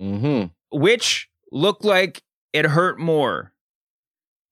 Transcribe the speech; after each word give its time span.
Mm-hmm. 0.00 0.46
Which 0.78 1.28
looked 1.50 1.84
like 1.84 2.22
it 2.52 2.66
hurt 2.66 2.98
more? 2.98 3.52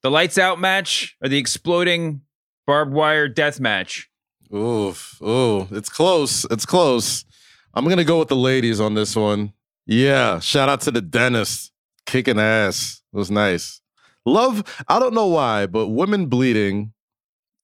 The 0.02 0.10
lights 0.10 0.38
out 0.38 0.60
match 0.60 1.16
or 1.22 1.28
the 1.28 1.38
exploding 1.38 2.22
barbed 2.66 2.92
wire 2.92 3.28
death 3.28 3.58
match? 3.60 4.08
Oof. 4.54 5.20
Ooh, 5.22 5.66
it's 5.70 5.88
close. 5.88 6.44
It's 6.50 6.66
close. 6.66 7.24
I'm 7.74 7.88
gonna 7.88 8.04
go 8.04 8.18
with 8.18 8.28
the 8.28 8.36
ladies 8.36 8.80
on 8.80 8.94
this 8.94 9.16
one. 9.16 9.52
Yeah. 9.86 10.40
Shout 10.40 10.68
out 10.68 10.80
to 10.82 10.90
the 10.90 11.02
dentist. 11.02 11.72
Kicking 12.06 12.38
ass. 12.38 13.02
It 13.12 13.16
was 13.16 13.30
nice. 13.30 13.80
Love, 14.24 14.62
I 14.88 14.98
don't 14.98 15.14
know 15.14 15.26
why, 15.26 15.66
but 15.66 15.88
women 15.88 16.26
bleeding 16.26 16.92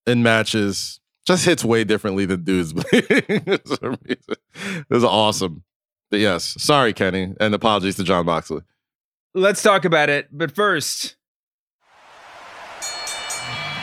in 0.06 0.22
matches 0.22 1.00
just 1.27 1.44
hits 1.44 1.64
way 1.64 1.84
differently 1.84 2.24
than 2.24 2.42
dudes 2.44 2.72
bleeding. 2.72 3.06
it 3.19 4.86
was 4.91 5.05
awesome. 5.05 5.62
But 6.12 6.20
yes, 6.20 6.55
sorry, 6.62 6.92
Kenny, 6.92 7.32
and 7.41 7.55
apologies 7.55 7.96
to 7.96 8.05
Jon 8.05 8.27
Moxley. 8.27 8.60
Let's 9.32 9.62
talk 9.62 9.86
about 9.86 10.10
it. 10.10 10.28
But 10.30 10.55
first, 10.55 11.16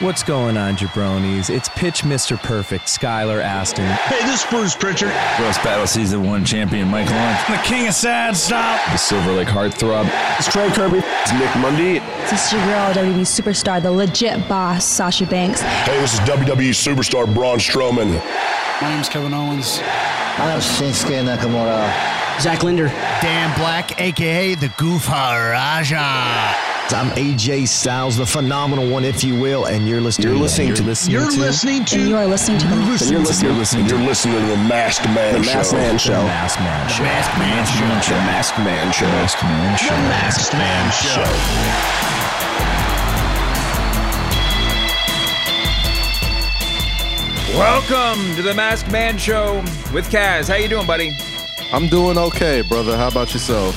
What's 0.01 0.23
going 0.23 0.55
on, 0.55 0.77
jabronis? 0.77 1.49
It's 1.49 1.67
Pitch 1.69 2.03
Mr. 2.03 2.37
Perfect, 2.41 2.85
Skylar 2.85 3.41
Aston. 3.41 3.85
Hey, 3.85 4.25
this 4.27 4.45
is 4.45 4.49
Bruce 4.49 4.73
Pritchard. 4.73 5.11
Roast 5.41 5.61
Battle 5.61 5.87
Season 5.87 6.25
1 6.25 6.45
champion 6.45 6.87
Mike 6.87 7.09
Lawrence. 7.09 7.43
The 7.47 7.57
king 7.67 7.85
of 7.87 7.93
sad 7.93 8.37
stop. 8.37 8.79
The 8.91 8.97
Silver 8.97 9.33
Lake 9.33 9.49
Heartthrob. 9.49 10.09
It's 10.37 10.49
Trey 10.49 10.69
Kirby. 10.69 10.99
It's 10.99 11.33
Nick 11.33 11.53
Mundy. 11.57 11.99
This 12.29 12.45
is 12.45 12.53
your 12.53 12.65
girl, 12.65 12.93
WWE 12.93 13.25
superstar, 13.25 13.81
the 13.81 13.91
legit 13.91 14.47
boss, 14.47 14.85
Sasha 14.85 15.25
Banks. 15.25 15.59
Hey, 15.61 15.99
this 15.99 16.13
is 16.13 16.19
WWE 16.21 16.69
superstar 16.69 17.33
Braun 17.33 17.57
Strowman. 17.57 18.23
My 18.81 18.93
name's 18.93 19.09
Kevin 19.09 19.33
Owens. 19.33 19.81
I'm 19.83 20.61
Shinsuke 20.61 21.25
Nakamura. 21.25 22.18
Zach 22.41 22.63
Linder. 22.63 22.87
Dan 23.21 23.57
Black, 23.57 23.99
aka 23.99 24.55
the 24.55 24.69
Goof 24.77 25.09
Raja. 25.09 26.55
I'm 26.91 27.11
AJ 27.11 27.67
Styles, 27.67 28.17
the 28.17 28.25
phenomenal 28.25 28.89
one, 28.89 29.05
if 29.05 29.23
you 29.23 29.39
will, 29.39 29.65
and 29.65 29.87
you're 29.87 30.01
listening. 30.01 30.29
You're 30.29 30.37
listening 30.37 30.73
to. 30.73 30.83
Listening 30.83 31.13
you're 31.13 31.29
listening 31.29 31.85
to. 31.85 31.99
You 31.99 32.15
are 32.15 32.25
listening 32.25 32.59
to. 32.59 32.67
You're 32.67 32.77
listening. 32.77 33.11
You're 33.11 33.21
listening. 33.21 33.45
You're 33.45 33.59
listening. 33.59 33.87
You're 33.87 33.99
listening 33.99 34.39
to 34.39 34.47
the 34.47 34.57
Masked 34.57 35.05
Man 35.09 35.33
the 35.33 35.43
Show. 35.43 35.53
Masked 35.53 35.73
Man 35.73 35.97
Show. 35.99 36.13
The 36.13 36.23
Masked 36.23 36.59
Man 36.59 36.89
Show. 36.89 37.03
Masked 37.03 37.37
Man 37.37 37.65
Show. 37.65 38.15
The 38.15 38.21
Masked 38.21 38.59
Man 38.59 38.91
Show. 38.91 39.05
Masked 39.05 39.43
Man 39.43 39.77
Show. 39.77 39.95
The 39.95 40.01
Masked 40.09 40.53
Man 40.53 40.91
Show. 40.91 41.89
welcome 47.59 48.35
to 48.35 48.41
the 48.41 48.53
Masked 48.53 48.89
Man 48.89 49.17
Show 49.17 49.55
with 49.93 50.09
Kaz. 50.09 50.47
How 50.47 50.55
you 50.55 50.69
doing, 50.69 50.87
buddy? 50.87 51.11
I'm 51.71 51.87
doing 51.87 52.17
okay, 52.17 52.63
brother. 52.67 52.97
How 52.97 53.09
about 53.09 53.31
yourself? 53.31 53.75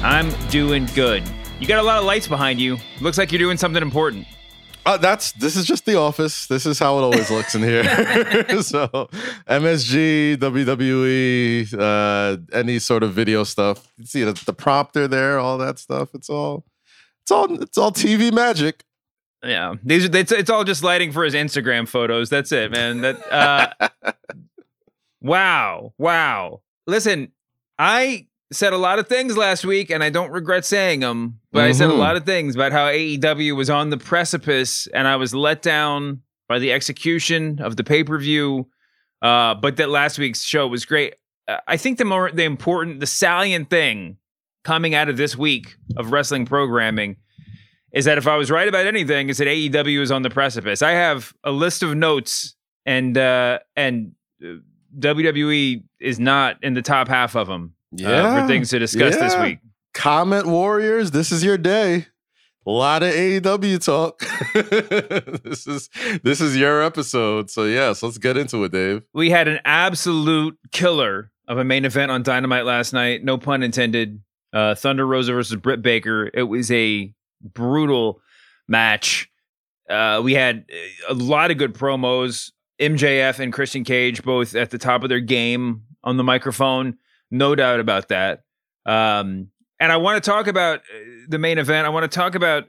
I'm 0.00 0.30
doing 0.48 0.86
good. 0.94 1.24
You 1.58 1.66
got 1.66 1.80
a 1.80 1.82
lot 1.82 1.98
of 1.98 2.04
lights 2.04 2.28
behind 2.28 2.60
you. 2.60 2.78
Looks 3.00 3.18
like 3.18 3.32
you're 3.32 3.40
doing 3.40 3.56
something 3.56 3.82
important. 3.82 4.28
Uh, 4.86 4.96
that's 4.96 5.32
this 5.32 5.56
is 5.56 5.66
just 5.66 5.86
the 5.86 5.96
office. 5.96 6.46
This 6.46 6.66
is 6.66 6.78
how 6.78 6.96
it 6.98 7.02
always 7.02 7.32
looks 7.32 7.56
in 7.56 7.64
here. 7.64 7.82
so 8.62 9.08
MSG, 9.48 10.36
WWE, 10.36 11.74
uh, 11.76 12.36
any 12.56 12.78
sort 12.78 13.02
of 13.02 13.12
video 13.12 13.42
stuff. 13.42 13.92
You 13.98 14.06
see 14.06 14.22
the, 14.22 14.32
the 14.46 14.52
prompter 14.52 15.08
there, 15.08 15.40
all 15.40 15.58
that 15.58 15.80
stuff. 15.80 16.10
It's 16.14 16.30
all, 16.30 16.64
it's 17.22 17.32
all, 17.32 17.60
it's 17.60 17.76
all 17.76 17.90
TV 17.90 18.32
magic. 18.32 18.84
Yeah, 19.42 19.74
these 19.82 20.04
are 20.06 20.16
it's, 20.16 20.30
it's 20.30 20.48
all 20.48 20.62
just 20.62 20.84
lighting 20.84 21.10
for 21.10 21.24
his 21.24 21.34
Instagram 21.34 21.88
photos. 21.88 22.30
That's 22.30 22.52
it, 22.52 22.70
man. 22.70 23.00
That 23.00 23.32
uh, 23.32 24.12
wow, 25.20 25.92
wow. 25.98 26.60
Listen, 26.88 27.32
I 27.78 28.26
said 28.50 28.72
a 28.72 28.78
lot 28.78 28.98
of 28.98 29.06
things 29.08 29.36
last 29.36 29.64
week, 29.64 29.90
and 29.90 30.02
I 30.02 30.08
don't 30.08 30.30
regret 30.30 30.64
saying 30.64 31.00
them. 31.00 31.38
But 31.52 31.64
I 31.64 31.72
said 31.72 31.90
a 31.90 31.92
Mhm. 31.92 31.98
lot 31.98 32.16
of 32.16 32.24
things 32.24 32.54
about 32.54 32.72
how 32.72 32.86
AEW 32.88 33.54
was 33.54 33.68
on 33.68 33.90
the 33.90 33.98
precipice, 33.98 34.86
and 34.94 35.06
I 35.06 35.16
was 35.16 35.34
let 35.34 35.60
down 35.60 36.22
by 36.48 36.58
the 36.58 36.72
execution 36.72 37.60
of 37.60 37.76
the 37.76 37.84
pay 37.84 38.02
per 38.02 38.18
view. 38.18 38.68
Uh, 39.20 39.54
but 39.54 39.76
that 39.76 39.90
last 39.90 40.18
week's 40.18 40.42
show 40.42 40.66
was 40.66 40.86
great. 40.86 41.14
Uh, 41.46 41.58
I 41.68 41.76
think 41.76 41.98
the 41.98 42.04
more 42.06 42.30
the 42.32 42.44
important, 42.44 43.00
the 43.00 43.06
salient 43.06 43.68
thing 43.68 44.16
coming 44.64 44.94
out 44.94 45.08
of 45.10 45.16
this 45.18 45.36
week 45.36 45.76
of 45.96 46.10
wrestling 46.12 46.46
programming 46.46 47.16
is 47.92 48.06
that 48.06 48.16
if 48.16 48.26
I 48.26 48.36
was 48.36 48.50
right 48.50 48.68
about 48.68 48.86
anything, 48.86 49.28
is 49.28 49.38
that 49.38 49.48
AEW 49.48 50.00
is 50.00 50.10
on 50.10 50.22
the 50.22 50.30
precipice. 50.30 50.80
I 50.82 50.92
have 50.92 51.34
a 51.44 51.50
list 51.52 51.82
of 51.82 51.94
notes, 51.96 52.54
and 52.86 53.18
uh, 53.18 53.58
and 53.76 54.12
uh, 54.42 54.54
WWE 54.98 55.82
is 56.00 56.18
not 56.18 56.62
in 56.62 56.74
the 56.74 56.82
top 56.82 57.08
half 57.08 57.36
of 57.36 57.46
them 57.48 57.74
uh, 58.04 58.40
for 58.40 58.46
things 58.46 58.70
to 58.70 58.78
discuss 58.78 59.16
this 59.16 59.36
week. 59.38 59.58
Comment 59.94 60.46
Warriors, 60.46 61.10
this 61.10 61.32
is 61.32 61.42
your 61.42 61.58
day. 61.58 62.06
A 62.66 62.70
lot 62.70 63.02
of 63.02 63.14
AEW 63.14 63.82
talk. 63.82 64.20
this 65.42 65.66
is 65.66 65.88
this 66.22 66.40
is 66.42 66.54
your 66.54 66.82
episode. 66.82 67.50
So 67.50 67.64
yes, 67.64 68.02
let's 68.02 68.18
get 68.18 68.36
into 68.36 68.62
it, 68.64 68.72
Dave. 68.72 69.04
We 69.14 69.30
had 69.30 69.48
an 69.48 69.60
absolute 69.64 70.58
killer 70.70 71.30
of 71.46 71.56
a 71.56 71.64
main 71.64 71.86
event 71.86 72.10
on 72.10 72.22
Dynamite 72.22 72.66
last 72.66 72.92
night. 72.92 73.24
No 73.24 73.38
pun 73.38 73.62
intended. 73.62 74.20
Uh, 74.52 74.74
Thunder 74.74 75.06
Rosa 75.06 75.32
versus 75.32 75.56
Britt 75.56 75.80
Baker. 75.80 76.30
It 76.34 76.42
was 76.42 76.70
a 76.70 77.12
brutal 77.42 78.20
match. 78.66 79.30
Uh, 79.88 80.20
we 80.22 80.34
had 80.34 80.66
a 81.08 81.14
lot 81.14 81.50
of 81.50 81.56
good 81.56 81.74
promos. 81.74 82.52
MJF 82.80 83.38
and 83.38 83.52
Christian 83.52 83.84
Cage 83.84 84.22
both 84.22 84.54
at 84.54 84.70
the 84.70 84.78
top 84.78 85.02
of 85.02 85.08
their 85.08 85.20
game 85.20 85.82
on 86.04 86.16
the 86.16 86.24
microphone. 86.24 86.98
No 87.30 87.54
doubt 87.54 87.80
about 87.80 88.08
that. 88.08 88.42
Um, 88.86 89.48
and 89.80 89.92
I 89.92 89.96
want 89.96 90.22
to 90.22 90.30
talk 90.30 90.46
about 90.46 90.80
uh, 90.80 90.98
the 91.28 91.38
main 91.38 91.58
event. 91.58 91.86
I 91.86 91.90
want 91.90 92.10
to 92.10 92.14
talk 92.14 92.34
about 92.34 92.64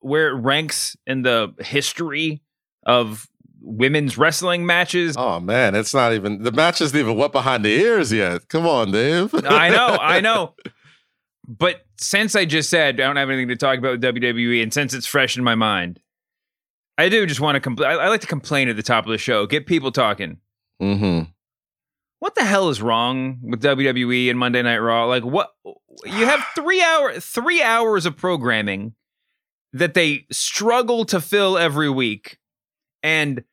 where 0.00 0.28
it 0.28 0.34
ranks 0.40 0.96
in 1.06 1.22
the 1.22 1.54
history 1.60 2.42
of 2.84 3.28
women's 3.60 4.18
wrestling 4.18 4.66
matches. 4.66 5.16
Oh 5.16 5.40
man, 5.40 5.74
it's 5.74 5.94
not 5.94 6.12
even 6.12 6.42
the 6.42 6.52
match 6.52 6.80
isn't 6.80 6.98
even 6.98 7.16
wet 7.16 7.32
behind 7.32 7.64
the 7.64 7.70
ears 7.70 8.12
yet. 8.12 8.48
Come 8.48 8.66
on, 8.66 8.92
Dave. 8.92 9.34
I 9.46 9.70
know, 9.70 9.98
I 10.00 10.20
know. 10.20 10.54
But 11.46 11.84
since 11.98 12.34
I 12.34 12.46
just 12.46 12.70
said 12.70 12.98
I 12.98 13.04
don't 13.04 13.16
have 13.16 13.28
anything 13.28 13.48
to 13.48 13.56
talk 13.56 13.76
about 13.78 14.00
with 14.00 14.02
WWE, 14.02 14.62
and 14.62 14.72
since 14.72 14.94
it's 14.94 15.04
fresh 15.04 15.36
in 15.36 15.44
my 15.44 15.54
mind, 15.54 16.00
I 16.96 17.08
do 17.08 17.26
just 17.26 17.40
want 17.40 17.56
to 17.56 17.60
complain. 17.60 17.90
I 17.90 18.08
like 18.08 18.20
to 18.20 18.26
complain 18.26 18.68
at 18.68 18.76
the 18.76 18.82
top 18.82 19.04
of 19.04 19.10
the 19.10 19.18
show, 19.18 19.46
get 19.46 19.66
people 19.66 19.90
talking. 19.90 20.38
Mm-hmm. 20.80 21.30
What 22.20 22.34
the 22.34 22.44
hell 22.44 22.68
is 22.70 22.80
wrong 22.80 23.38
with 23.42 23.62
WWE 23.62 24.30
and 24.30 24.38
Monday 24.38 24.62
Night 24.62 24.78
Raw? 24.78 25.06
Like, 25.06 25.24
what 25.24 25.50
you 26.04 26.26
have 26.26 26.44
three 26.54 26.82
hour, 26.82 27.18
three 27.20 27.62
hours 27.62 28.06
of 28.06 28.16
programming 28.16 28.94
that 29.72 29.94
they 29.94 30.26
struggle 30.30 31.04
to 31.06 31.20
fill 31.20 31.58
every 31.58 31.90
week. 31.90 32.38
And 33.02 33.44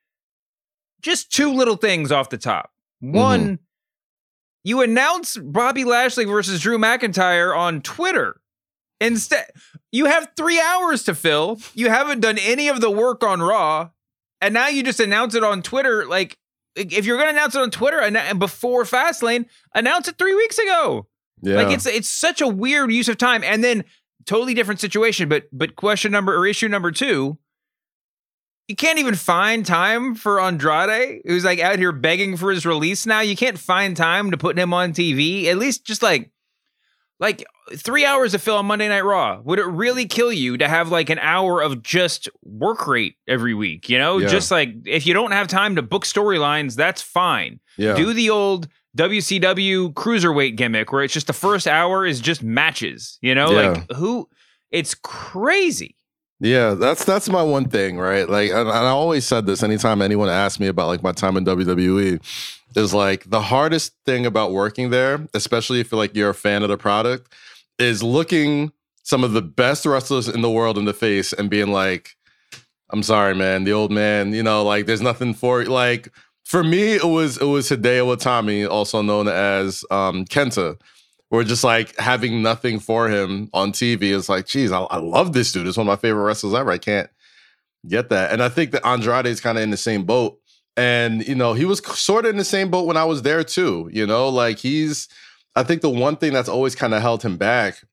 just 1.01 1.31
two 1.31 1.51
little 1.51 1.75
things 1.75 2.11
off 2.11 2.29
the 2.29 2.37
top. 2.37 2.71
One, 2.99 3.57
you 4.63 4.81
announce 4.81 5.35
Bobby 5.35 5.83
Lashley 5.83 6.25
versus 6.25 6.61
Drew 6.61 6.77
McIntyre 6.77 7.57
on 7.57 7.81
Twitter. 7.81 8.39
Instead, 9.01 9.47
you 9.91 10.05
have 10.05 10.29
three 10.37 10.61
hours 10.61 11.03
to 11.03 11.15
fill. 11.15 11.59
You 11.73 11.89
haven't 11.89 12.21
done 12.21 12.37
any 12.37 12.69
of 12.69 12.81
the 12.81 12.91
work 12.91 13.23
on 13.23 13.41
Raw, 13.41 13.89
and 14.39 14.53
now 14.53 14.67
you 14.67 14.83
just 14.83 14.99
announce 14.99 15.33
it 15.33 15.43
on 15.43 15.63
Twitter. 15.63 16.05
Like, 16.05 16.37
if 16.75 17.05
you're 17.05 17.17
going 17.17 17.27
to 17.27 17.33
announce 17.33 17.55
it 17.55 17.61
on 17.61 17.71
Twitter 17.71 17.99
and 17.99 18.39
before 18.39 18.83
Fastlane, 18.83 19.45
announce 19.73 20.07
it 20.07 20.17
three 20.17 20.35
weeks 20.35 20.59
ago. 20.59 21.07
Yeah. 21.41 21.55
Like, 21.55 21.73
it's 21.73 21.87
it's 21.87 22.07
such 22.07 22.41
a 22.41 22.47
weird 22.47 22.91
use 22.91 23.09
of 23.09 23.17
time. 23.17 23.43
And 23.43 23.63
then 23.63 23.83
totally 24.25 24.53
different 24.53 24.79
situation. 24.79 25.27
But 25.27 25.45
but 25.51 25.75
question 25.75 26.11
number 26.11 26.35
or 26.35 26.45
issue 26.45 26.67
number 26.67 26.91
two, 26.91 27.39
you 28.67 28.75
can't 28.75 28.99
even 28.99 29.15
find 29.15 29.65
time 29.65 30.13
for 30.13 30.39
Andrade, 30.39 31.23
who's 31.25 31.43
like 31.43 31.59
out 31.59 31.79
here 31.79 31.91
begging 31.91 32.37
for 32.37 32.51
his 32.51 32.65
release 32.65 33.07
now. 33.07 33.21
You 33.21 33.35
can't 33.35 33.57
find 33.57 33.97
time 33.97 34.29
to 34.29 34.37
put 34.37 34.59
him 34.59 34.73
on 34.73 34.93
TV. 34.93 35.45
At 35.45 35.57
least 35.57 35.85
just 35.85 36.03
like 36.03 36.31
like 37.19 37.43
three 37.75 38.05
hours 38.05 38.33
of 38.33 38.41
fill 38.41 38.57
on 38.57 38.65
Monday 38.65 38.87
Night 38.87 39.05
Raw. 39.05 39.39
Would 39.43 39.59
it 39.59 39.65
really 39.65 40.05
kill 40.05 40.31
you 40.33 40.57
to 40.57 40.67
have 40.67 40.89
like 40.89 41.09
an 41.09 41.19
hour 41.19 41.61
of 41.61 41.81
just 41.83 42.27
work 42.43 42.87
rate 42.87 43.15
every 43.27 43.53
week? 43.53 43.89
You 43.89 43.97
know, 43.97 44.17
Yeah. 44.17 44.27
just 44.27 44.51
like 44.51 44.69
if 44.85 45.05
you 45.05 45.13
don't 45.13 45.31
have 45.31 45.47
time 45.47 45.75
to 45.75 45.81
book 45.81 46.05
storylines, 46.05 46.75
that's 46.75 47.01
fine. 47.01 47.59
Yeah. 47.77 47.95
Do 47.95 48.13
the 48.13 48.29
old 48.29 48.67
WCW 48.97 49.93
cruiserweight 49.93 50.55
gimmick 50.55 50.91
where 50.91 51.03
it's 51.03 51.13
just 51.13 51.27
the 51.27 51.33
first 51.33 51.67
hour 51.67 52.05
is 52.05 52.19
just 52.19 52.43
matches. 52.43 53.17
You 53.21 53.35
know, 53.35 53.51
Yeah. 53.51 53.69
like 53.69 53.91
who? 53.93 54.27
It's 54.71 54.95
crazy. 54.95 55.95
Yeah, 56.39 56.73
that's 56.73 57.05
that's 57.05 57.29
my 57.29 57.43
one 57.43 57.69
thing, 57.69 57.99
right? 57.99 58.27
Like, 58.27 58.49
and, 58.49 58.61
and 58.61 58.69
I 58.69 58.87
always 58.89 59.25
said 59.27 59.45
this 59.45 59.61
anytime 59.61 60.01
anyone 60.01 60.27
asked 60.27 60.59
me 60.59 60.67
about 60.67 60.87
like 60.87 61.03
my 61.03 61.11
time 61.11 61.37
in 61.37 61.45
WWE, 61.45 62.19
is 62.75 62.93
like 62.93 63.29
the 63.29 63.41
hardest 63.41 63.93
thing 64.05 64.25
about 64.25 64.51
working 64.51 64.89
there, 64.89 65.27
especially 65.35 65.81
if 65.81 65.91
you're 65.91 65.99
like 65.99 66.15
you're 66.15 66.29
a 66.31 66.33
fan 66.33 66.63
of 66.63 66.69
the 66.69 66.77
product, 66.77 67.31
is 67.81 68.03
looking 68.03 68.71
some 69.03 69.23
of 69.23 69.33
the 69.33 69.41
best 69.41 69.85
wrestlers 69.85 70.27
in 70.27 70.41
the 70.41 70.49
world 70.49 70.77
in 70.77 70.85
the 70.85 70.93
face 70.93 71.33
and 71.33 71.49
being 71.49 71.71
like, 71.71 72.15
"I'm 72.91 73.03
sorry, 73.03 73.35
man, 73.35 73.63
the 73.63 73.73
old 73.73 73.91
man, 73.91 74.33
you 74.33 74.43
know, 74.43 74.63
like 74.63 74.85
there's 74.85 75.01
nothing 75.01 75.33
for 75.33 75.65
like." 75.65 76.09
For 76.43 76.63
me, 76.65 76.95
it 76.95 77.05
was 77.05 77.37
it 77.37 77.45
was 77.45 77.69
Hideo 77.69 78.13
Itami, 78.13 78.69
also 78.69 79.01
known 79.01 79.29
as 79.29 79.85
um, 79.89 80.25
Kenta 80.25 80.77
we're 81.31 81.45
just 81.45 81.63
like 81.63 81.97
having 81.97 82.43
nothing 82.43 82.79
for 82.79 83.09
him 83.09 83.49
on 83.53 83.71
TV. 83.71 84.15
It's 84.15 84.29
like, 84.29 84.45
geez, 84.45 84.71
I, 84.71 84.81
I 84.81 84.97
love 84.97 85.31
this 85.31 85.51
dude. 85.51 85.65
It's 85.65 85.77
one 85.77 85.87
of 85.87 85.91
my 85.91 85.95
favorite 85.95 86.23
wrestlers 86.23 86.53
ever. 86.53 86.69
I 86.69 86.77
can't 86.77 87.09
get 87.87 88.09
that. 88.09 88.31
And 88.31 88.43
I 88.43 88.49
think 88.49 88.71
that 88.71 88.85
Andrade 88.85 89.25
is 89.25 89.39
kind 89.39 89.57
of 89.57 89.63
in 89.63 89.71
the 89.71 89.77
same 89.77 90.03
boat. 90.03 90.37
And, 90.75 91.25
you 91.25 91.35
know, 91.35 91.53
he 91.53 91.63
was 91.63 91.79
sort 91.97 92.25
of 92.25 92.31
in 92.31 92.37
the 92.37 92.43
same 92.43 92.69
boat 92.69 92.85
when 92.85 92.97
I 92.97 93.05
was 93.05 93.21
there 93.21 93.45
too. 93.45 93.89
You 93.93 94.05
know, 94.05 94.27
like 94.27 94.59
he's, 94.59 95.07
I 95.55 95.63
think 95.63 95.81
the 95.81 95.89
one 95.89 96.15
thing 96.15 96.33
that's 96.33 96.49
always 96.49 96.75
kind 96.75 96.93
of 96.93 97.01
held 97.01 97.23
him 97.23 97.37
back, 97.37 97.83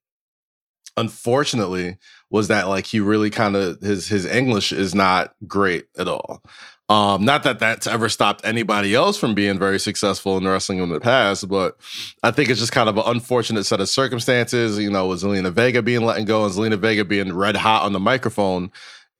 unfortunately, 0.97 1.99
was 2.31 2.49
that 2.49 2.69
like 2.69 2.87
he 2.87 3.01
really 3.01 3.31
kind 3.31 3.57
of 3.57 3.81
his 3.81 4.09
his 4.09 4.27
English 4.27 4.73
is 4.73 4.95
not 4.95 5.35
great 5.47 5.87
at 5.99 6.09
all. 6.09 6.43
Um, 6.91 7.25
not 7.25 7.43
that 7.43 7.59
that's 7.59 7.87
ever 7.87 8.09
stopped 8.09 8.47
anybody 8.47 8.95
else 8.95 9.19
from 9.19 9.35
being 9.35 9.59
very 9.59 9.79
successful 9.79 10.39
in 10.39 10.49
wrestling 10.49 10.79
in 10.79 10.89
the 10.89 11.01
past, 11.01 11.47
but 11.47 11.77
I 12.23 12.31
think 12.31 12.49
it's 12.49 12.61
just 12.61 12.73
kind 12.73 12.89
of 12.89 12.97
an 12.97 13.05
unfortunate 13.07 13.65
set 13.65 13.81
of 13.81 13.91
circumstances. 13.91 14.79
You 14.79 14.91
know, 14.91 15.09
with 15.09 15.23
Zelina 15.23 15.53
Vega 15.53 15.83
being 15.83 16.03
letting 16.03 16.25
go 16.25 16.45
and 16.45 16.55
Zelina 16.55 16.79
Vega 16.79 17.05
being 17.05 17.35
red 17.35 17.57
hot 17.57 17.83
on 17.83 17.93
the 17.93 18.01
microphone. 18.01 18.71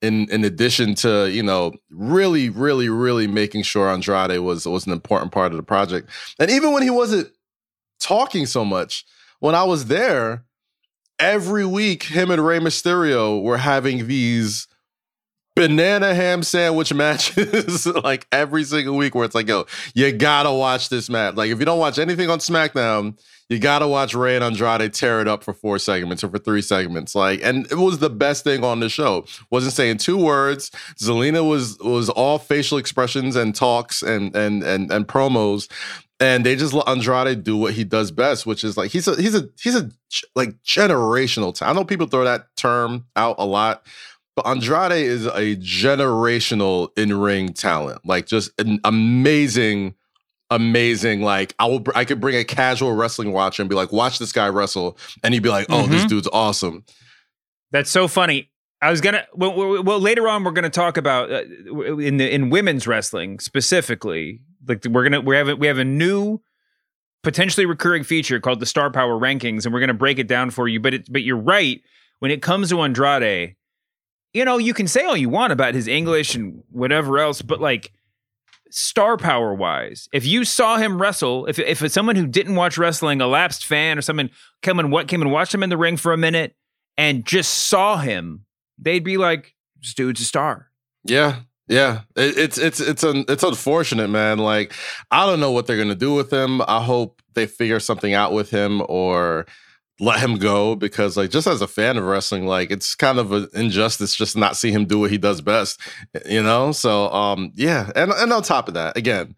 In 0.01 0.31
in 0.31 0.45
addition 0.45 0.95
to 0.97 1.29
you 1.29 1.43
know 1.43 1.73
really 1.91 2.51
really 2.51 2.89
really 2.89 3.27
making 3.27 3.65
sure 3.65 3.91
Andrade 3.91 4.39
was 4.39 4.65
was 4.65 4.87
an 4.87 4.93
important 4.93 5.33
part 5.33 5.51
of 5.51 5.57
the 5.57 5.65
project, 5.65 6.09
and 6.39 6.53
even 6.53 6.73
when 6.73 6.85
he 6.85 6.91
wasn't 6.91 7.33
talking 8.01 8.47
so 8.47 8.65
much, 8.65 9.05
when 9.41 9.55
I 9.55 9.65
was 9.65 9.87
there, 9.87 10.45
every 11.19 11.67
week 11.67 12.05
him 12.05 12.31
and 12.31 12.45
Rey 12.45 12.59
Mysterio 12.61 13.43
were 13.43 13.59
having 13.59 14.07
these 14.07 14.69
banana 15.59 16.15
ham 16.15 16.43
sandwich 16.45 16.95
matches 16.95 17.85
like 17.87 18.27
every 18.31 18.63
single 18.63 18.97
week 18.97 19.15
where 19.15 19.25
it's 19.25 19.35
like, 19.35 19.49
yo, 19.49 19.67
you 19.95 20.13
gotta 20.13 20.53
watch 20.53 20.89
this 20.89 21.11
match. 21.11 21.35
Like 21.35 21.51
if 21.51 21.59
you 21.59 21.65
don't 21.65 21.81
watch 21.81 21.99
anything 21.99 22.31
on 22.31 22.39
SmackDown, 22.39 23.19
you 23.49 23.59
gotta 23.59 23.89
watch 23.89 24.15
Rey 24.15 24.37
and 24.37 24.45
Andrade 24.45 24.93
tear 24.93 25.21
it 25.21 25.27
up 25.27 25.43
for 25.43 25.53
four 25.53 25.79
segments 25.79 26.23
or 26.23 26.29
for 26.29 26.39
three 26.39 26.63
segments. 26.63 27.15
Like, 27.15 27.41
and 27.43 27.67
it 27.73 27.79
was 27.79 27.99
the 27.99 28.11
best 28.11 28.45
thing 28.45 28.63
on 28.63 28.81
the 28.81 28.89
show. 28.89 29.25
Wasn't 29.51 29.73
saying 29.73 29.99
two 29.99 30.19
words. 30.19 30.71
Zelina 30.97 31.49
was 31.49 31.79
was 31.79 32.09
all 32.09 32.39
facial 32.39 32.79
expressions 32.79 33.37
and 33.37 33.55
talks 33.55 34.03
and 34.03 34.35
and 34.37 34.63
and 34.63 34.93
and 34.93 35.09
promos. 35.09 35.69
And 36.21 36.45
they 36.45 36.57
just 36.57 36.73
let 36.73 36.89
Andrade 36.89 37.45
do 37.45 37.57
what 37.57 37.75
he 37.75 37.85
does 37.85 38.11
best, 38.11 38.45
which 38.45 38.65
is 38.65 38.77
like 38.77 38.91
he's 38.91 39.07
a 39.07 39.15
he's 39.21 39.37
a 39.37 39.49
he's 39.63 39.77
a 39.77 39.89
like 40.35 40.61
generational. 40.65 41.55
talent. 41.55 41.63
I 41.63 41.73
know 41.75 41.85
people 41.85 42.09
throw 42.09 42.25
that 42.25 42.49
term 42.57 43.07
out 43.15 43.37
a 43.39 43.47
lot, 43.47 43.87
but 44.35 44.45
Andrade 44.47 44.93
is 45.07 45.27
a 45.27 45.55
generational 45.57 46.89
in 46.99 47.17
ring 47.19 47.53
talent, 47.53 48.05
like 48.05 48.27
just 48.27 48.51
an 48.61 48.81
amazing, 48.85 49.95
amazing. 50.51 51.23
Like 51.23 51.55
I 51.59 51.67
will, 51.67 51.85
I 51.95 52.05
could 52.05 52.21
bring 52.21 52.35
a 52.37 52.45
casual 52.45 52.95
wrestling 52.95 53.33
watcher 53.33 53.63
and 53.63 53.69
be 53.71 53.77
like, 53.77 53.93
watch 53.93 54.19
this 54.19 54.33
guy 54.33 54.49
wrestle, 54.49 54.99
and 55.23 55.35
he'd 55.35 55.43
be 55.43 55.49
like, 55.51 55.67
oh, 55.71 55.87
this 55.87 56.05
Mhm. 56.05 56.09
dude's 56.09 56.29
awesome. 56.33 56.85
That's 57.71 57.91
so 57.91 58.09
funny. 58.09 58.51
I 58.81 58.91
was 58.91 59.01
gonna 59.01 59.25
well, 59.35 59.55
well, 59.55 59.83
well 59.83 60.01
later 60.01 60.29
on 60.29 60.45
we're 60.45 60.53
gonna 60.53 60.71
talk 60.71 60.97
about 60.97 61.31
uh, 61.31 61.43
in 61.99 62.17
the 62.17 62.33
in 62.33 62.51
women's 62.51 62.87
wrestling 62.87 63.41
specifically. 63.41 64.41
Like 64.69 64.85
we're 64.85 65.05
gonna 65.05 65.21
we 65.21 65.37
have 65.37 65.49
a, 65.49 65.57
we 65.57 65.67
have 65.67 65.79
a 65.79 65.85
new 65.85 66.41
potentially 67.23 67.67
recurring 67.67 68.05
feature 68.05 68.39
called 68.41 68.61
the 68.61 68.67
Star 68.67 68.91
Power 68.91 69.19
Rankings, 69.19 69.65
and 69.65 69.73
we're 69.73 69.81
gonna 69.81 69.95
break 69.95 70.19
it 70.19 70.29
down 70.29 70.51
for 70.51 70.69
you. 70.69 70.81
But 70.81 70.95
it 70.95 71.13
but 71.13 71.23
you're 71.23 71.37
right 71.37 71.81
when 72.19 72.31
it 72.31 72.43
comes 72.43 72.71
to 72.71 72.81
Andrade. 72.81 73.57
You 74.35 74.45
know 74.45 74.59
you 74.59 74.75
can 74.75 74.87
say 74.87 75.05
all 75.05 75.17
you 75.17 75.29
want 75.29 75.53
about 75.53 75.75
his 75.75 75.89
English 75.89 76.35
and 76.35 76.63
whatever 76.71 77.19
else, 77.19 77.43
but 77.43 77.61
like 77.61 77.93
star 78.71 79.17
power 79.17 79.55
wise, 79.55 80.09
if 80.13 80.27
you 80.27 80.45
saw 80.45 80.77
him 80.77 81.01
wrestle, 81.01 81.47
if 81.47 81.59
if 81.59 81.91
someone 81.91 82.17
who 82.17 82.27
didn't 82.27 82.55
watch 82.55 82.79
wrestling, 82.79 83.21
a 83.21 83.27
lapsed 83.27 83.65
fan 83.67 83.99
or 83.99 84.03
someone 84.03 84.31
came 84.63 84.79
and 84.79 84.93
what 84.93 85.09
came 85.09 85.23
and 85.23 85.33
watched 85.33 85.55
him 85.55 85.63
in 85.63 85.71
the 85.71 85.77
ring 85.77 85.97
for 85.97 86.13
a 86.13 86.17
minute 86.17 86.55
and 86.97 87.25
just 87.25 87.69
saw 87.69 87.99
him, 87.99 88.45
they'd 88.79 89.05
be 89.05 89.17
like, 89.17 89.55
"This 89.81 89.95
dude's 89.95 90.21
a 90.21 90.25
star." 90.25 90.71
Yeah, 91.05 91.41
yeah. 91.69 92.01
It, 92.17 92.37
it's 92.39 92.59
it's 92.59 92.81
it's 92.81 93.05
un, 93.05 93.25
it's 93.29 93.43
unfortunate, 93.43 94.09
man. 94.09 94.39
Like 94.39 94.73
I 95.11 95.27
don't 95.27 95.41
know 95.41 95.51
what 95.53 95.67
they're 95.67 95.77
gonna 95.79 95.95
do 95.95 96.15
with 96.15 96.33
him. 96.33 96.63
I 96.63 96.83
hope 96.83 97.23
they 97.35 97.47
figure 97.47 97.81
something 97.81 98.15
out 98.15 98.33
with 98.33 98.51
him 98.51 98.83
or 98.89 99.47
let 100.01 100.21
him 100.21 100.37
go 100.39 100.77
because 100.77 101.17
like 101.17 101.31
just 101.31 101.47
as 101.47 101.61
a 101.61 101.67
fan 101.67 101.97
of 101.97 102.05
wrestling 102.05 102.47
like 102.47 102.71
it's 102.71 102.95
kind 102.95 103.19
of 103.19 103.33
an 103.33 103.49
injustice 103.55 104.15
just 104.15 104.37
not 104.37 104.57
see 104.57 104.71
him 104.71 104.85
do 104.85 104.99
what 105.01 105.11
he 105.11 105.19
does 105.19 105.41
best 105.41 105.81
you 106.27 106.41
know 106.43 106.71
so 106.71 107.11
um 107.13 107.51
yeah 107.57 107.91
and 107.97 108.13
and 108.13 108.33
on 108.33 108.43
top 108.43 108.69
of 108.69 108.75
that 108.75 108.97
again 108.97 109.35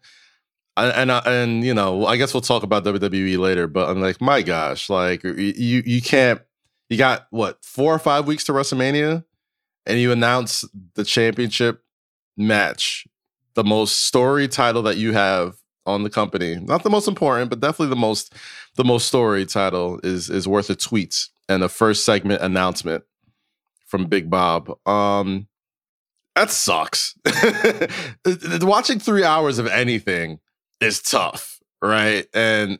and 0.77 1.11
I- 1.11 1.23
and 1.25 1.63
you 1.63 1.73
know 1.73 2.05
i 2.05 2.15
guess 2.17 2.33
we'll 2.33 2.41
talk 2.41 2.63
about 2.63 2.83
wwe 2.83 3.37
later 3.39 3.67
but 3.67 3.89
i'm 3.89 4.01
like 4.01 4.21
my 4.21 4.41
gosh 4.41 4.89
like 4.89 5.23
you 5.23 5.83
you 5.85 6.01
can't 6.01 6.41
you 6.89 6.97
got 6.97 7.27
what 7.31 7.57
four 7.63 7.93
or 7.93 7.99
five 7.99 8.27
weeks 8.27 8.43
to 8.45 8.51
wrestlemania 8.53 9.23
and 9.85 9.99
you 9.99 10.11
announce 10.11 10.63
the 10.95 11.03
championship 11.03 11.83
match 12.47 13.07
the 13.53 13.63
most 13.63 14.05
story 14.05 14.47
title 14.47 14.81
that 14.83 14.97
you 14.97 15.13
have 15.13 15.55
on 15.85 16.03
the 16.03 16.09
company. 16.09 16.55
Not 16.55 16.83
the 16.83 16.89
most 16.89 17.07
important 17.07 17.49
but 17.49 17.59
definitely 17.59 17.89
the 17.89 17.95
most 17.95 18.33
the 18.75 18.83
most 18.83 19.07
story 19.07 19.45
title 19.45 19.99
is 20.03 20.29
is 20.29 20.47
worth 20.47 20.69
a 20.69 20.75
tweet 20.75 21.27
and 21.49 21.63
a 21.63 21.69
first 21.69 22.05
segment 22.05 22.41
announcement 22.41 23.03
from 23.87 24.05
big 24.05 24.29
bob. 24.29 24.69
Um 24.87 25.47
that 26.35 26.49
sucks. 26.49 27.15
Watching 28.61 28.99
three 28.99 29.25
hours 29.25 29.59
of 29.59 29.67
anything 29.67 30.39
is 30.79 31.01
tough 31.01 31.61
right? 31.81 32.27
And 32.33 32.79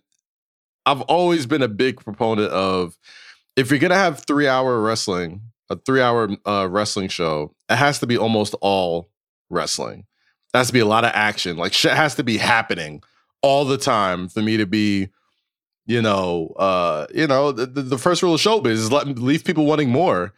i've 0.85 1.01
always 1.01 1.45
been 1.45 1.61
a 1.61 1.67
big 1.67 1.97
proponent 1.97 2.51
of 2.51 2.97
if 3.55 3.69
you're 3.69 3.79
gonna 3.79 3.93
have 3.93 4.23
three 4.25 4.47
hour 4.47 4.81
wrestling 4.81 5.41
a 5.69 5.75
three 5.75 6.01
hour 6.01 6.29
uh, 6.45 6.67
wrestling 6.69 7.07
show 7.07 7.53
it 7.69 7.75
has 7.75 7.99
to 7.99 8.07
be 8.07 8.17
almost 8.17 8.55
all 8.61 9.10
wrestling. 9.51 10.05
There 10.53 10.59
has 10.59 10.67
to 10.67 10.73
be 10.73 10.79
a 10.79 10.85
lot 10.85 11.05
of 11.05 11.11
action. 11.13 11.57
Like 11.57 11.73
shit 11.73 11.93
has 11.93 12.15
to 12.15 12.23
be 12.23 12.37
happening 12.37 13.03
all 13.41 13.65
the 13.65 13.77
time 13.77 14.27
for 14.27 14.41
me 14.41 14.57
to 14.57 14.65
be 14.65 15.09
you 15.87 16.01
know 16.01 16.53
uh 16.57 17.07
you 17.13 17.25
know 17.25 17.51
the, 17.51 17.65
the 17.65 17.97
first 17.97 18.21
rule 18.21 18.35
of 18.35 18.39
showbiz 18.39 18.73
is 18.73 18.91
let 18.91 19.07
leave 19.07 19.43
people 19.43 19.65
wanting 19.65 19.89
more. 19.89 20.33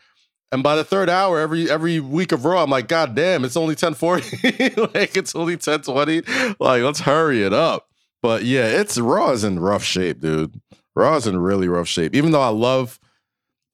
And 0.52 0.62
by 0.62 0.76
the 0.76 0.84
third 0.84 1.10
hour 1.10 1.40
every 1.40 1.70
every 1.70 2.00
week 2.00 2.32
of 2.32 2.46
raw 2.46 2.64
i'm 2.64 2.70
like 2.70 2.88
god 2.88 3.16
damn 3.16 3.44
it's 3.44 3.58
only 3.58 3.74
1040 3.74 4.82
like 4.94 5.18
it's 5.18 5.36
only 5.36 5.56
1020 5.56 6.56
like 6.60 6.84
let's 6.84 7.02
hurry 7.02 7.44
it 7.44 7.54
up. 7.54 7.90
But 8.22 8.44
yeah 8.44 8.68
it's 8.68 8.98
raw 8.98 9.32
is 9.32 9.44
in 9.44 9.60
rough 9.60 9.84
shape 9.84 10.22
dude. 10.22 10.62
Raw 10.96 11.16
is 11.16 11.28
in 11.28 11.40
really 11.40 11.68
rough 11.68 11.88
shape. 11.88 12.16
Even 12.16 12.32
though 12.32 12.42
i 12.42 12.50
love 12.50 13.00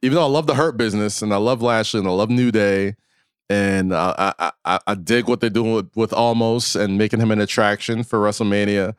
even 0.01 0.15
though 0.15 0.25
I 0.25 0.29
love 0.29 0.47
the 0.47 0.55
Hurt 0.55 0.77
business 0.77 1.21
and 1.21 1.33
I 1.33 1.37
love 1.37 1.61
Lashley 1.61 1.99
and 1.99 2.07
I 2.07 2.11
love 2.11 2.29
New 2.29 2.51
Day, 2.51 2.95
and 3.49 3.91
uh, 3.91 4.33
I, 4.39 4.51
I 4.63 4.79
I 4.85 4.95
dig 4.95 5.27
what 5.27 5.41
they're 5.41 5.49
doing 5.49 5.73
with, 5.73 5.95
with 5.95 6.11
Omos 6.11 6.79
and 6.79 6.97
making 6.97 7.19
him 7.19 7.31
an 7.31 7.41
attraction 7.41 8.03
for 8.03 8.19
WrestleMania. 8.19 8.95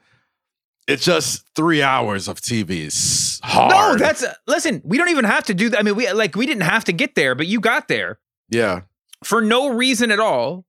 It's 0.88 1.04
just 1.04 1.45
three 1.54 1.83
hours 1.83 2.26
of 2.26 2.40
TV. 2.40 2.87
It's 2.87 3.38
hard. 3.45 4.00
No, 4.00 4.04
that's 4.04 4.25
listen. 4.49 4.83
We 4.85 4.99
don't 4.99 5.11
even 5.11 5.25
have 5.25 5.45
to 5.45 5.54
do 5.54 5.69
that. 5.69 5.78
I 5.78 5.83
mean, 5.83 5.95
we 5.95 6.11
like 6.12 6.35
we 6.35 6.47
didn't 6.47 6.64
have 6.64 6.85
to 6.87 6.92
get 6.92 7.14
there, 7.14 7.35
but 7.35 7.47
you 7.47 7.61
got 7.61 7.87
there 7.87 8.19
yeah. 8.49 8.83
for 9.23 9.40
no 9.40 9.69
reason 9.69 10.11
at 10.11 10.19
all. 10.19 10.64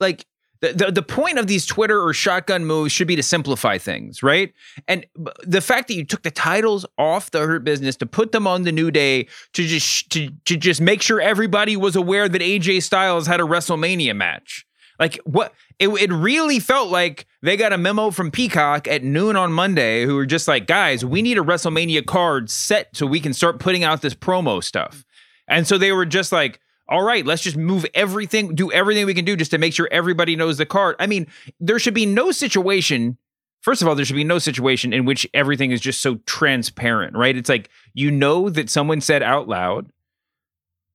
Like 0.00 0.26
the, 0.62 0.72
the 0.72 0.92
the 0.92 1.02
point 1.02 1.38
of 1.38 1.48
these 1.48 1.66
Twitter 1.66 2.00
or 2.00 2.14
shotgun 2.14 2.64
moves 2.64 2.92
should 2.92 3.08
be 3.08 3.16
to 3.16 3.22
simplify 3.22 3.76
things, 3.78 4.22
right? 4.22 4.54
And 4.86 5.04
the 5.42 5.60
fact 5.60 5.88
that 5.88 5.94
you 5.94 6.04
took 6.04 6.22
the 6.22 6.30
titles 6.30 6.86
off 6.96 7.32
the 7.32 7.40
Hurt 7.40 7.64
Business 7.64 7.96
to 7.96 8.06
put 8.06 8.30
them 8.32 8.46
on 8.46 8.62
the 8.62 8.72
New 8.72 8.90
Day 8.92 9.26
to 9.52 9.66
just 9.66 10.08
to 10.10 10.30
to 10.44 10.56
just 10.56 10.80
make 10.80 11.02
sure 11.02 11.20
everybody 11.20 11.76
was 11.76 11.96
aware 11.96 12.28
that 12.28 12.40
AJ 12.40 12.84
Styles 12.84 13.26
had 13.26 13.40
a 13.40 13.44
WrestleMania 13.44 14.14
match. 14.14 14.64
Like 15.00 15.18
what 15.24 15.52
it, 15.80 15.88
it 15.88 16.12
really 16.12 16.60
felt 16.60 16.90
like 16.90 17.26
they 17.42 17.56
got 17.56 17.72
a 17.72 17.78
memo 17.78 18.12
from 18.12 18.30
Peacock 18.30 18.86
at 18.86 19.02
noon 19.02 19.34
on 19.34 19.52
Monday 19.52 20.04
who 20.04 20.14
were 20.14 20.26
just 20.26 20.46
like, 20.46 20.68
guys, 20.68 21.04
we 21.04 21.22
need 21.22 21.38
a 21.38 21.42
WrestleMania 21.42 22.06
card 22.06 22.48
set 22.48 22.96
so 22.96 23.04
we 23.04 23.18
can 23.18 23.34
start 23.34 23.58
putting 23.58 23.82
out 23.82 24.00
this 24.00 24.14
promo 24.14 24.62
stuff. 24.62 25.04
And 25.48 25.66
so 25.66 25.76
they 25.76 25.90
were 25.90 26.06
just 26.06 26.30
like, 26.30 26.60
all 26.92 27.02
right, 27.02 27.24
let's 27.26 27.42
just 27.42 27.56
move 27.56 27.86
everything, 27.94 28.54
do 28.54 28.70
everything 28.70 29.06
we 29.06 29.14
can 29.14 29.24
do 29.24 29.34
just 29.36 29.50
to 29.52 29.58
make 29.58 29.72
sure 29.74 29.88
everybody 29.90 30.36
knows 30.36 30.58
the 30.58 30.66
card. 30.66 30.94
I 31.00 31.06
mean, 31.06 31.26
there 31.58 31.78
should 31.78 31.94
be 31.94 32.06
no 32.06 32.30
situation. 32.30 33.16
First 33.62 33.80
of 33.80 33.88
all, 33.88 33.94
there 33.94 34.04
should 34.04 34.16
be 34.16 34.24
no 34.24 34.38
situation 34.38 34.92
in 34.92 35.04
which 35.04 35.26
everything 35.32 35.70
is 35.70 35.80
just 35.80 36.02
so 36.02 36.16
transparent, 36.26 37.16
right? 37.16 37.36
It's 37.36 37.48
like 37.48 37.70
you 37.94 38.10
know 38.10 38.50
that 38.50 38.68
someone 38.68 39.00
said 39.00 39.22
out 39.22 39.48
loud, 39.48 39.90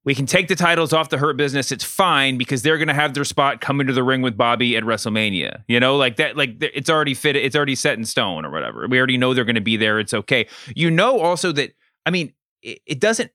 we 0.04 0.16
can 0.16 0.26
take 0.26 0.48
the 0.48 0.56
titles 0.56 0.94
off 0.94 1.10
the 1.10 1.18
Hurt 1.18 1.36
Business. 1.36 1.72
It's 1.72 1.84
fine 1.84 2.38
because 2.38 2.62
they're 2.62 2.78
going 2.78 2.88
to 2.88 2.94
have 2.94 3.14
their 3.14 3.26
spot 3.26 3.60
come 3.60 3.82
into 3.82 3.92
the 3.92 4.04
ring 4.04 4.22
with 4.22 4.38
Bobby 4.38 4.78
at 4.78 4.84
WrestleMania. 4.84 5.64
You 5.68 5.80
know, 5.82 5.98
like 5.98 6.16
that, 6.18 6.38
like 6.38 6.56
it's 6.62 6.90
already 6.90 7.14
fit, 7.14 7.36
it's 7.36 7.56
already 7.58 7.76
set 7.76 7.98
in 7.98 8.06
stone 8.06 8.46
or 8.46 8.52
whatever. 8.52 8.88
We 8.88 8.98
already 9.00 9.18
know 9.18 9.34
they're 9.34 9.44
going 9.44 9.56
to 9.56 9.62
be 9.62 9.76
there. 9.78 10.00
It's 10.00 10.14
okay. 10.14 10.48
You 10.76 10.92
know, 10.92 11.20
also 11.20 11.52
that, 11.54 11.74
I 12.06 12.12
mean, 12.12 12.32
it, 12.62 12.80
it 12.86 13.00
doesn't, 13.02 13.32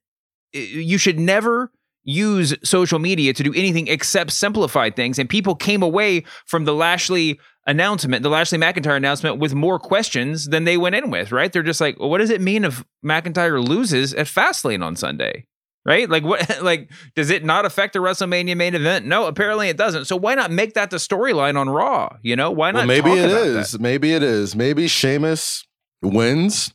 it- 0.55 0.69
you 0.71 0.97
should 0.97 1.19
never 1.19 1.71
use 2.05 2.55
social 2.65 2.99
media 2.99 3.33
to 3.33 3.43
do 3.43 3.53
anything 3.55 3.89
except 3.89 4.33
simplify 4.33 4.91
things. 4.91 5.19
And 5.19 5.29
people 5.29 5.55
came 5.55 5.83
away 5.83 6.25
from 6.47 6.65
the 6.65 6.75
Lashley 6.75 7.39
announcement, 7.67 8.23
the 8.23 8.29
Lashley 8.29 8.59
McIntyre 8.59 8.97
announcement, 8.97 9.39
with 9.39 9.55
more 9.55 9.79
questions 9.79 10.47
than 10.47 10.65
they 10.65 10.77
went 10.77 10.95
in 10.95 11.11
with, 11.11 11.33
right? 11.33 11.53
They're 11.53 11.63
just 11.63 11.81
like, 11.81 11.99
well, 11.99 12.11
what 12.11 12.19
does 12.19 12.31
it 12.31 12.41
mean 12.41 12.65
if 12.65 12.85
McIntyre 13.05 13.67
loses 13.67 14.15
at 14.15 14.27
Fastlane 14.27 14.85
on 14.85 14.97
Sunday? 14.97 15.47
Right? 15.85 16.09
Like 16.09 16.23
what 16.23 16.63
like 16.63 16.91
does 17.17 17.31
it 17.31 17.45
not 17.45 17.65
affect 17.65 17.93
the 17.93 17.99
WrestleMania 17.99 18.57
main 18.57 18.77
event? 18.77 19.05
No, 19.05 19.27
apparently 19.27 19.69
it 19.69 19.77
doesn't. 19.77 20.05
So 20.05 20.17
why 20.17 20.37
not 20.37 20.53
make 20.53 20.75
that 20.75 20.91
the 20.91 20.99
storyline 20.99 21.57
on 21.57 21.69
Raw? 21.69 22.17
You 22.23 22.37
know, 22.37 22.53
why 22.53 22.71
not? 22.71 22.79
Well, 22.79 22.87
maybe 22.87 23.11
it 23.11 23.31
is. 23.31 23.73
that? 23.73 23.81
Maybe 23.81 24.13
it 24.13 24.23
is. 24.23 24.55
Maybe 24.55 24.87
Sheamus 24.87 25.67
wins. 26.01 26.73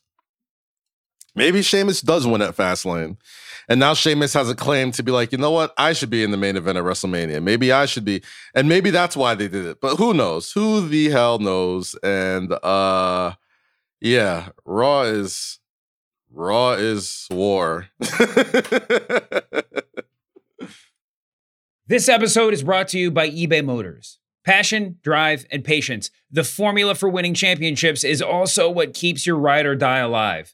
Maybe 1.36 1.62
Sheamus 1.62 2.02
does 2.02 2.28
win 2.28 2.42
at 2.42 2.58
Fastlane. 2.58 3.16
And 3.70 3.80
now 3.80 3.94
Sheamus 3.94 4.34
has 4.34 4.50
a 4.50 4.56
claim 4.56 4.92
to 4.94 5.04
be 5.04 5.12
like, 5.12 5.32
you 5.32 5.38
know 5.38 5.52
what? 5.52 5.74
I 5.78 5.94
should 5.94 6.10
be 6.10 6.24
in 6.24 6.32
the 6.32 6.38
main 6.38 6.56
event 6.56 6.78
of 6.78 6.86
WrestleMania. 6.86 7.44
Maybe 7.44 7.72
I 7.72 7.86
should 7.86 8.06
be. 8.06 8.22
And 8.56 8.70
maybe 8.70 8.92
that's 8.92 9.18
why 9.18 9.36
they 9.36 9.48
did 9.48 9.66
it. 9.66 9.82
But 9.82 9.98
who 9.98 10.14
knows? 10.14 10.52
Who 10.54 10.88
the 10.88 11.10
hell 11.10 11.40
knows? 11.40 11.96
And 12.02 12.54
uh 12.64 13.34
yeah, 14.00 14.50
Raw 14.66 15.02
is 15.02 15.60
Raw 16.32 16.74
is 16.74 17.28
war. 17.32 17.88
This 21.90 22.10
episode 22.10 22.54
is 22.54 22.64
brought 22.64 22.90
to 22.90 23.00
you 23.00 23.10
by 23.12 23.30
eBay 23.30 23.64
Motors. 23.64 24.20
Passion, 24.44 24.98
drive, 25.04 25.46
and 25.50 25.64
patience. 25.64 26.12
The 26.30 26.44
formula 26.44 26.96
for 26.96 27.08
winning 27.08 27.34
championships 27.34 28.04
is 28.04 28.22
also 28.22 28.70
what 28.70 28.94
keeps 28.94 29.26
your 29.26 29.38
ride 29.38 29.66
or 29.66 29.74
die 29.74 30.00
alive. 30.00 30.54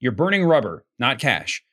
you're 0.00 0.12
burning 0.12 0.44
rubber, 0.44 0.84
not 0.98 1.18
cash. 1.18 1.64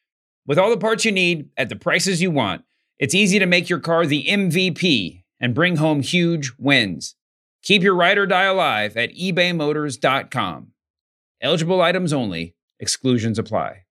With 0.46 0.58
all 0.58 0.70
the 0.70 0.78
parts 0.78 1.06
you 1.06 1.12
need 1.12 1.50
at 1.58 1.70
the 1.70 1.76
prices 1.76 2.22
you 2.22 2.32
want, 2.32 2.64
it's 3.00 3.16
easy 3.16 3.40
to 3.40 3.46
make 3.46 3.70
your 3.70 3.80
car 3.80 4.06
the 4.06 4.26
MVP 4.26 5.24
and 5.40 5.54
bring 5.54 5.78
home 5.78 6.02
huge 6.02 6.54
wins. 6.58 7.16
Keep 7.64 7.84
your 7.84 7.96
ride 7.96 8.18
or 8.18 8.26
die 8.26 8.44
alive 8.44 8.98
at 8.98 9.14
ebaymotors.com. 9.14 10.72
Eligible 11.42 11.82
items 11.82 12.14
only, 12.14 12.56
exclusions 12.80 13.40
apply. 13.40 13.84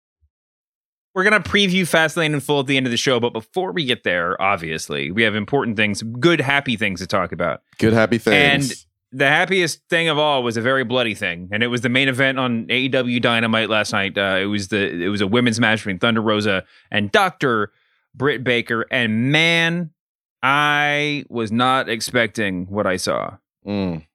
We're 1.15 1.25
going 1.25 1.43
to 1.43 1.49
preview 1.51 1.83
Fastlane 1.83 2.33
in 2.33 2.41
full 2.41 2.61
at 2.61 2.67
the 2.67 2.77
end 2.77 2.87
of 2.87 2.93
the 2.93 2.97
show, 2.97 3.19
but 3.19 3.33
before 3.33 3.73
we 3.73 3.85
get 3.85 4.05
there, 4.05 4.41
obviously, 4.41 5.11
we 5.11 5.25
have 5.25 5.35
important 5.35 5.77
things, 5.77 6.03
good, 6.03 6.41
happy 6.41 6.77
things 6.77 7.01
to 7.01 7.07
talk 7.07 7.33
about. 7.33 7.63
Good 7.79 7.93
happy 7.93 8.19
things. 8.19 8.71
And 8.71 8.85
the 9.13 9.27
happiest 9.27 9.81
thing 9.89 10.09
of 10.09 10.19
all 10.19 10.43
was 10.43 10.57
a 10.57 10.61
very 10.61 10.85
bloody 10.85 11.15
thing, 11.15 11.49
and 11.53 11.63
it 11.63 11.69
was 11.69 11.81
the 11.81 11.89
main 11.89 12.09
event 12.09 12.39
on 12.39 12.67
AEW 12.67 13.21
Dynamite 13.21 13.69
last 13.69 13.93
night. 13.93 14.17
Uh, 14.17 14.39
it 14.41 14.47
was 14.47 14.69
the 14.69 15.05
it 15.05 15.09
was 15.09 15.21
a 15.21 15.27
women's 15.27 15.61
match 15.61 15.81
between 15.81 15.99
Thunder 15.99 16.23
Rosa 16.23 16.65
and 16.91 17.11
Doctor 17.11 17.73
Britt 18.15 18.45
Baker, 18.45 18.87
and 18.91 19.33
man, 19.33 19.91
I 20.43 21.25
was 21.29 21.51
not 21.53 21.89
expecting 21.89 22.67
what 22.67 22.87
I 22.87 22.97
saw. 22.97 23.37
Mm. 23.67 24.07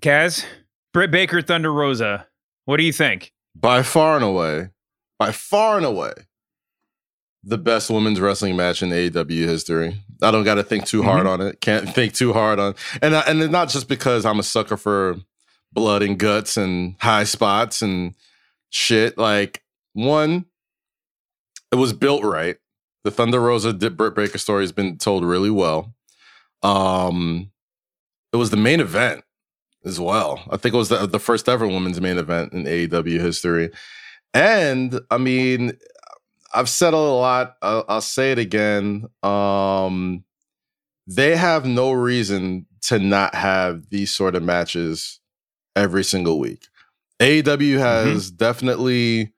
Kaz, 0.00 0.44
Britt 0.92 1.10
Baker, 1.10 1.42
Thunder 1.42 1.72
Rosa. 1.72 2.26
What 2.64 2.76
do 2.76 2.84
you 2.84 2.92
think? 2.92 3.32
by 3.54 3.82
far 3.82 4.16
and 4.16 4.24
away, 4.24 4.70
by 5.18 5.32
far 5.32 5.76
and 5.76 5.86
away, 5.86 6.12
the 7.42 7.58
best 7.58 7.90
women's 7.90 8.20
wrestling 8.20 8.56
match 8.56 8.82
in 8.82 8.90
AEW 8.90 9.46
history. 9.46 10.02
I 10.22 10.30
don't 10.30 10.44
got 10.44 10.56
to 10.56 10.62
think 10.62 10.86
too 10.86 11.02
hard 11.02 11.26
on 11.26 11.40
it. 11.40 11.60
Can't 11.60 11.88
think 11.88 12.12
too 12.14 12.32
hard 12.32 12.58
on, 12.58 12.74
and 13.00 13.16
I, 13.16 13.20
and 13.20 13.42
it's 13.42 13.52
not 13.52 13.68
just 13.68 13.88
because 13.88 14.26
I'm 14.26 14.38
a 14.38 14.42
sucker 14.42 14.76
for 14.76 15.16
blood 15.72 16.02
and 16.02 16.18
guts 16.18 16.56
and 16.56 16.96
high 17.00 17.24
spots 17.24 17.82
and 17.82 18.14
shit. 18.68 19.16
Like 19.16 19.62
one, 19.94 20.46
it 21.72 21.76
was 21.76 21.92
built 21.92 22.24
right. 22.24 22.56
The 23.04 23.10
Thunder 23.10 23.40
Rosa 23.40 23.72
Dip 23.72 23.96
Britt 23.96 24.14
Baker 24.14 24.38
story 24.38 24.62
has 24.62 24.72
been 24.72 24.98
told 24.98 25.24
really 25.24 25.50
well. 25.50 25.94
Um, 26.62 27.50
it 28.32 28.36
was 28.36 28.50
the 28.50 28.56
main 28.58 28.80
event 28.80 29.24
as 29.84 29.98
well. 29.98 30.44
I 30.50 30.56
think 30.56 30.74
it 30.74 30.78
was 30.78 30.90
the, 30.90 31.06
the 31.06 31.18
first 31.18 31.48
ever 31.48 31.66
women's 31.66 32.00
main 32.00 32.18
event 32.18 32.52
in 32.52 32.64
AEW 32.64 33.20
history. 33.20 33.70
And 34.34 35.00
I 35.10 35.16
mean, 35.16 35.72
I've 36.52 36.68
said 36.68 36.94
a 36.94 36.98
lot. 36.98 37.56
I'll, 37.62 37.84
I'll 37.88 38.00
say 38.00 38.32
it 38.32 38.38
again. 38.38 39.06
Um, 39.22 40.24
they 41.06 41.36
have 41.36 41.64
no 41.64 41.92
reason 41.92 42.66
to 42.82 42.98
not 42.98 43.34
have 43.34 43.90
these 43.90 44.12
sort 44.12 44.34
of 44.34 44.42
matches 44.42 45.20
every 45.76 46.04
single 46.04 46.38
week. 46.38 46.66
AEW 47.20 47.78
has 47.78 48.30
definitely 48.30 49.32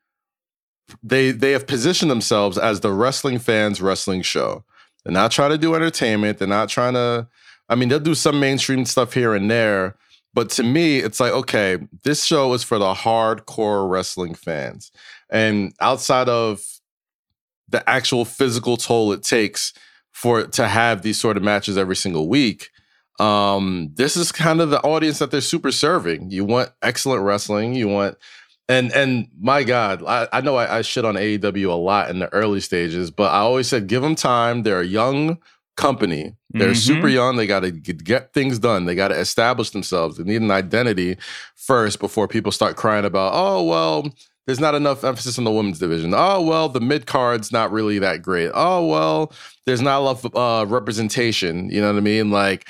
they 1.03 1.31
they 1.33 1.53
have 1.53 1.67
positioned 1.67 2.11
themselves 2.11 2.59
as 2.59 2.81
the 2.81 2.93
wrestling 2.93 3.39
fans 3.39 3.81
wrestling 3.81 4.23
show. 4.23 4.65
They're 5.05 5.13
not 5.13 5.33
trying 5.33 5.51
to 5.51 5.59
do 5.59 5.75
entertainment. 5.75 6.39
They're 6.39 6.49
not 6.49 6.69
trying 6.69 6.95
to. 6.95 7.27
I 7.69 7.75
mean, 7.75 7.89
they'll 7.89 7.99
do 7.99 8.15
some 8.15 8.39
mainstream 8.39 8.85
stuff 8.85 9.15
here 9.15 9.35
and 9.35 9.51
there, 9.51 9.97
but 10.35 10.51
to 10.51 10.63
me, 10.63 10.99
it's 10.99 11.21
like 11.21 11.33
okay, 11.33 11.79
this 12.05 12.25
show 12.25 12.53
is 12.55 12.63
for 12.63 12.79
the 12.79 12.95
hardcore 12.95 13.89
wrestling 13.91 14.35
fans, 14.35 14.93
and 15.31 15.75
outside 15.81 16.29
of 16.29 16.63
the 17.73 17.89
actual 17.91 18.25
physical 18.25 18.77
toll 18.77 19.13
it 19.13 19.23
takes 19.23 19.73
for 20.13 20.45
to 20.47 20.69
have 20.69 21.03
these 21.03 21.19
sort 21.19 21.37
of 21.37 21.43
matches 21.43 21.77
every 21.77 21.97
single 21.97 22.29
week. 22.29 22.71
Um, 23.19 23.91
this 23.95 24.17
is 24.17 24.33
kind 24.33 24.61
of 24.61 24.71
the 24.71 24.81
audience 24.83 25.19
that 25.19 25.31
they're 25.31 25.41
super 25.41 25.71
serving. 25.73 26.31
You 26.31 26.45
want 26.45 26.71
excellent 26.83 27.23
wrestling. 27.23 27.75
You 27.75 27.89
want 27.89 28.17
and 28.69 28.93
and 28.93 29.29
my 29.41 29.65
God, 29.65 30.03
I, 30.07 30.29
I 30.33 30.41
know 30.41 30.57
I, 30.57 30.79
I 30.79 30.83
shit 30.83 31.05
on 31.05 31.15
AEW 31.17 31.69
a 31.69 31.73
lot 31.73 32.11
in 32.11 32.21
the 32.21 32.33
early 32.33 32.61
stages, 32.61 33.11
but 33.11 33.31
I 33.33 33.39
always 33.39 33.69
said 33.69 33.87
give 33.87 34.03
them 34.03 34.15
time. 34.15 34.63
They're 34.63 34.81
a 34.81 34.87
young 34.87 35.39
company. 35.77 36.37
They're 36.51 36.73
Mhm. 36.73 36.77
super 36.87 37.09
young. 37.09 37.37
They 37.37 37.47
got 37.47 37.61
to 37.61 37.71
get 37.71 38.33
things 38.35 38.59
done. 38.59 38.85
They 38.85 38.95
got 38.95 39.09
to 39.09 39.19
establish 39.19 39.71
themselves. 39.71 40.17
They 40.19 40.25
need 40.25 40.43
an 40.43 40.51
identity 40.51 41.17
first 41.57 41.99
before 41.99 42.29
people 42.29 42.53
start 42.53 42.77
crying 42.77 43.05
about, 43.07 43.33
oh 43.35 43.63
well, 43.65 44.09
there's 44.47 44.61
not 44.61 44.75
enough 44.75 45.05
emphasis 45.05 45.39
on 45.39 45.45
the 45.45 45.51
women's 45.51 45.79
division. 45.79 46.15
Oh 46.17 46.41
well, 46.43 46.69
the 46.69 46.81
mid 46.81 47.07
card's 47.07 47.53
not 47.53 47.71
really 47.73 47.99
that 48.01 48.23
great. 48.23 48.51
Oh 48.55 48.87
well, 48.87 49.33
there's 49.67 49.83
not 49.83 50.01
enough 50.03 50.25
uh, 50.35 50.67
representation. 50.69 51.71
You 51.71 51.81
know 51.81 51.89
what 51.93 51.99
I 51.99 52.01
mean? 52.01 52.31
Like, 52.31 52.67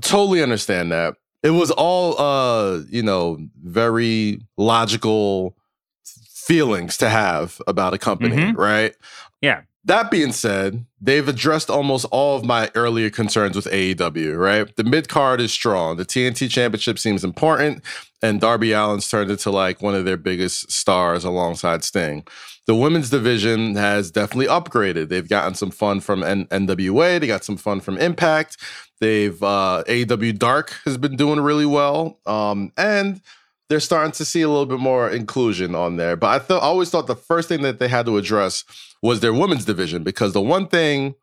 totally 0.00 0.42
understand 0.42 0.90
that. 0.92 1.14
It 1.42 1.50
was 1.50 1.70
all, 1.70 2.20
uh, 2.20 2.80
you 2.90 3.02
know, 3.02 3.38
very 3.62 4.40
logical 4.56 5.56
feelings 6.04 6.96
to 6.96 7.08
have 7.08 7.60
about 7.66 7.94
a 7.94 7.98
company, 7.98 8.34
Mhm. 8.36 8.56
right? 8.56 8.94
Yeah. 9.40 9.60
That 9.88 10.10
being 10.10 10.32
said, 10.32 10.84
they've 11.00 11.26
addressed 11.26 11.70
almost 11.70 12.04
all 12.10 12.36
of 12.36 12.44
my 12.44 12.70
earlier 12.74 13.08
concerns 13.08 13.56
with 13.56 13.64
AEW, 13.64 14.38
right? 14.38 14.76
The 14.76 14.84
mid 14.84 15.08
card 15.08 15.40
is 15.40 15.50
strong. 15.50 15.96
The 15.96 16.04
TNT 16.04 16.50
championship 16.50 16.98
seems 16.98 17.24
important, 17.24 17.82
and 18.20 18.38
Darby 18.38 18.74
Allin's 18.74 19.08
turned 19.08 19.30
into 19.30 19.50
like 19.50 19.80
one 19.80 19.94
of 19.94 20.04
their 20.04 20.18
biggest 20.18 20.70
stars 20.70 21.24
alongside 21.24 21.84
Sting. 21.84 22.26
The 22.66 22.74
women's 22.74 23.08
division 23.08 23.76
has 23.76 24.10
definitely 24.10 24.48
upgraded. 24.48 25.08
They've 25.08 25.26
gotten 25.26 25.54
some 25.54 25.70
fun 25.70 26.00
from 26.00 26.22
N- 26.22 26.44
NWA, 26.48 27.18
they 27.18 27.26
got 27.26 27.44
some 27.44 27.56
fun 27.56 27.80
from 27.80 27.96
Impact. 27.96 28.58
They've 29.00 29.42
uh 29.42 29.84
AEW 29.88 30.38
Dark 30.38 30.76
has 30.84 30.98
been 30.98 31.16
doing 31.16 31.40
really 31.40 31.64
well. 31.64 32.20
Um, 32.26 32.72
and 32.76 33.22
they're 33.68 33.80
starting 33.80 34.12
to 34.12 34.24
see 34.24 34.42
a 34.42 34.48
little 34.48 34.66
bit 34.66 34.80
more 34.80 35.10
inclusion 35.10 35.74
on 35.74 35.96
there. 35.96 36.16
But 36.16 36.28
I 36.28 36.38
thought 36.38 36.62
I 36.62 36.66
always 36.66 36.90
thought 36.90 37.06
the 37.06 37.16
first 37.16 37.48
thing 37.48 37.62
that 37.62 37.78
they 37.78 37.88
had 37.88 38.06
to 38.06 38.16
address 38.16 38.64
was 39.02 39.20
their 39.20 39.34
women's 39.34 39.64
division 39.64 40.02
because 40.02 40.32
the 40.32 40.40
one 40.40 40.66
thing 40.66 41.14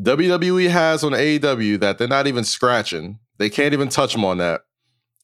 WWE 0.00 0.70
has 0.70 1.02
on 1.02 1.12
AEW 1.12 1.80
that 1.80 1.98
they're 1.98 2.06
not 2.06 2.26
even 2.26 2.44
scratching, 2.44 3.18
they 3.38 3.50
can't 3.50 3.72
even 3.72 3.88
touch 3.88 4.12
them 4.12 4.24
on 4.24 4.38
that, 4.38 4.62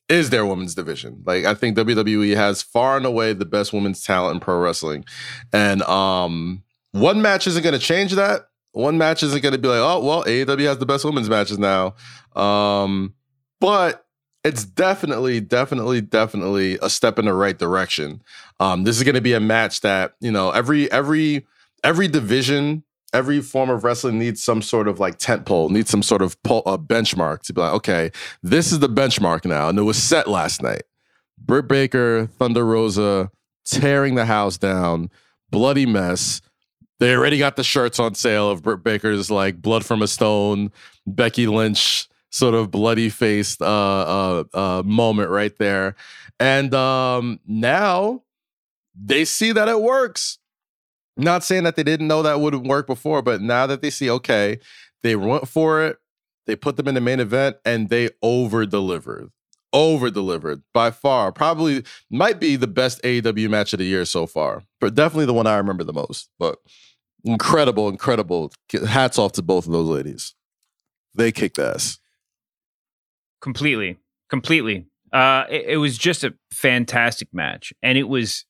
is 0.09 0.31
their 0.31 0.45
women's 0.45 0.75
division. 0.75 1.23
Like 1.25 1.45
I 1.45 1.55
think 1.55 1.77
WWE 1.77 2.35
has 2.35 2.63
far 2.63 2.97
and 2.97 3.07
away 3.07 3.33
the 3.33 3.45
best 3.45 3.73
women's 3.73 4.03
talent 4.03 4.35
in 4.35 4.41
pro 4.41 4.59
wrestling. 4.59 5.05
And 5.53 5.83
um 5.83 6.65
one 6.91 7.23
match 7.23 7.47
isn't 7.47 7.63
gonna 7.63 7.79
change 7.79 8.13
that. 8.13 8.49
One 8.73 8.99
match 8.99 9.23
isn't 9.23 9.43
gonna 9.43 9.59
be 9.59 9.69
like, 9.69 9.79
oh 9.79 10.05
well, 10.05 10.25
AEW 10.25 10.67
has 10.67 10.79
the 10.79 10.87
best 10.87 11.05
women's 11.05 11.31
matches 11.31 11.59
now. 11.59 11.95
Um, 12.35 13.15
but 13.61 14.05
it's 14.45 14.65
definitely, 14.65 15.41
definitely, 15.41 16.03
definitely 16.03 16.79
a 16.83 16.91
step 16.91 17.19
in 17.19 17.25
the 17.25 17.33
right 17.33 17.59
direction. 17.59 18.23
Um, 18.61 18.85
this 18.85 18.97
is 18.97 19.03
going 19.03 19.15
to 19.15 19.23
be 19.23 19.33
a 19.33 19.41
match 19.41 19.81
that 19.81 20.15
you 20.21 20.31
know 20.31 20.51
every 20.51 20.91
every 20.93 21.47
every 21.83 22.09
division, 22.09 22.85
every 23.15 23.41
form 23.41 23.71
of 23.71 23.85
wrestling 23.85 24.19
needs 24.19 24.43
some 24.43 24.61
sort 24.61 24.87
of 24.87 25.01
like 25.01 25.19
tent 25.19 25.47
pole, 25.47 25.71
needs 25.71 25.91
some 25.91 26.03
sort 26.03 26.23
of 26.23 26.41
pole, 26.43 26.63
uh, 26.67 26.77
benchmark 26.77 27.41
to 27.43 27.55
be 27.55 27.63
like, 27.63 27.73
okay, 27.73 28.11
this 28.43 28.71
is 28.71 28.81
the 28.81 28.89
benchmark 28.89 29.47
now, 29.47 29.69
and 29.71 29.79
it 29.79 29.83
was 29.83 30.01
set 30.01 30.29
last 30.29 30.63
night. 30.63 30.83
Britt 31.39 31.67
Baker, 31.67 32.27
Thunder 32.39 32.65
Rosa, 32.65 33.31
tearing 33.65 34.15
the 34.15 34.27
house 34.27 34.59
down, 34.59 35.11
bloody 35.51 35.87
mess. 35.87 36.43
They 37.01 37.15
already 37.15 37.39
got 37.39 37.57
the 37.57 37.65
shirts 37.65 37.99
on 37.99 38.15
sale 38.15 38.51
of 38.51 38.63
Britt 38.63 38.85
Baker's 38.85 39.31
like 39.31 39.61
blood 39.61 39.85
from 39.85 40.01
a 40.01 40.07
stone, 40.07 40.71
Becky 41.07 41.47
Lynch 41.47 42.09
sort 42.35 42.55
of 42.55 42.69
bloody 42.69 43.09
faced 43.11 43.63
uh, 43.63 43.65
uh, 43.65 44.45
uh, 44.53 44.83
moment 44.85 45.31
right 45.31 45.57
there. 45.59 45.95
And 46.41 46.75
um, 46.75 47.39
now 47.47 48.25
they 49.01 49.25
see 49.25 49.53
that 49.53 49.69
it 49.69 49.81
works. 49.81 50.39
Not 51.17 51.45
saying 51.45 51.63
that 51.63 51.77
they 51.77 51.85
didn't 51.85 52.09
know 52.09 52.23
that 52.23 52.41
wouldn't 52.41 52.67
work 52.67 52.89
before, 52.89 53.23
but 53.23 53.41
now 53.41 53.69
that 53.69 53.83
they 53.83 53.91
see, 53.91 54.11
okay, 54.11 54.59
they 55.05 55.15
went 55.15 55.47
for 55.47 55.85
it, 55.85 55.99
they 56.47 56.57
put 56.57 56.77
them 56.77 56.89
in 56.89 56.97
the 56.97 57.01
main 57.01 57.21
event, 57.21 57.57
and 57.65 57.89
they 57.89 58.11
over 58.21 58.67
delivered. 58.67 59.31
Over 59.73 60.11
delivered 60.11 60.63
by 60.73 60.91
far. 60.91 61.31
Probably 61.31 61.85
might 62.11 62.41
be 62.41 62.57
the 62.57 62.67
best 62.67 63.01
AEW 63.05 63.49
match 63.49 63.73
of 63.73 63.79
the 63.79 63.85
year 63.85 64.05
so 64.05 64.27
far, 64.27 64.65
but 64.81 64.97
definitely 64.97 65.27
the 65.27 65.35
one 65.35 65.47
I 65.47 65.57
remember 65.57 65.85
the 65.85 65.93
most. 65.93 66.31
But 66.41 66.59
incredible, 67.23 67.89
incredible. 67.89 68.53
Hats 68.89 69.21
off 69.21 69.33
to 69.33 69.43
both 69.43 69.67
of 69.67 69.73
those 69.73 69.89
ladies. 69.89 70.35
They 71.15 71.31
kicked 71.31 71.61
ass 71.61 72.01
completely. 73.45 73.99
Completely. 74.29 74.87
Uh 75.13 75.45
it, 75.49 75.65
it, 75.69 75.77
was 75.77 75.97
just 75.97 76.25
a 76.25 76.35
fantastic 76.51 77.29
match. 77.33 77.73
And 77.83 77.97
it 77.97 78.09
was 78.09 78.45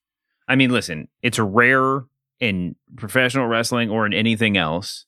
i 0.48 0.56
mean 0.56 0.70
listen 0.70 1.08
it's 1.22 1.38
rare 1.38 2.04
in 2.40 2.76
professional 2.96 3.46
wrestling 3.46 3.90
or 3.90 4.06
in 4.06 4.12
anything 4.12 4.56
else 4.56 5.06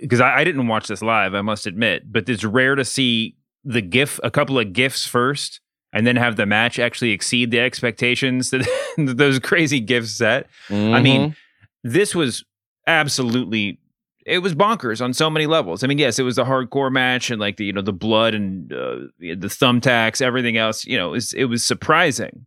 because 0.00 0.20
I, 0.20 0.38
I, 0.38 0.44
didn't 0.44 0.66
watch 0.66 0.88
this 0.88 1.02
live 1.02 1.34
i 1.34 1.42
must 1.42 1.66
admit 1.66 2.10
but 2.10 2.28
it's 2.28 2.44
rare 2.44 2.74
to 2.74 2.84
see 2.84 3.36
the 3.64 3.82
gif 3.82 4.18
a 4.22 4.30
couple 4.30 4.58
of 4.58 4.72
gifs 4.72 5.06
first 5.06 5.60
and 5.92 6.06
then 6.06 6.16
have 6.16 6.36
the 6.36 6.46
match 6.46 6.78
actually 6.78 7.12
exceed 7.12 7.50
the 7.50 7.60
expectations 7.60 8.50
that 8.50 8.66
those 8.96 9.38
crazy 9.38 9.80
gifs 9.80 10.12
set. 10.12 10.48
Mm-hmm. 10.68 10.94
i 10.94 11.00
mean 11.00 11.36
this 11.82 12.14
was 12.14 12.44
absolutely 12.86 13.78
it 14.24 14.38
was 14.38 14.54
bonkers 14.54 15.02
on 15.02 15.12
so 15.12 15.28
many 15.28 15.46
levels. 15.46 15.84
I 15.84 15.86
mean, 15.86 15.98
yes, 15.98 16.18
it 16.18 16.22
was 16.22 16.38
a 16.38 16.44
hardcore 16.44 16.90
match 16.90 17.30
and 17.30 17.40
like 17.40 17.56
the 17.56 17.66
you 17.66 17.72
know 17.72 17.82
the 17.82 17.92
blood 17.92 18.34
and 18.34 18.72
uh, 18.72 18.96
the 19.18 19.48
thumbtacks, 19.48 20.22
everything 20.22 20.56
else. 20.56 20.84
You 20.84 20.96
know, 20.96 21.08
it 21.08 21.12
was, 21.12 21.32
it 21.34 21.44
was 21.44 21.64
surprising, 21.64 22.46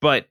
but 0.00 0.26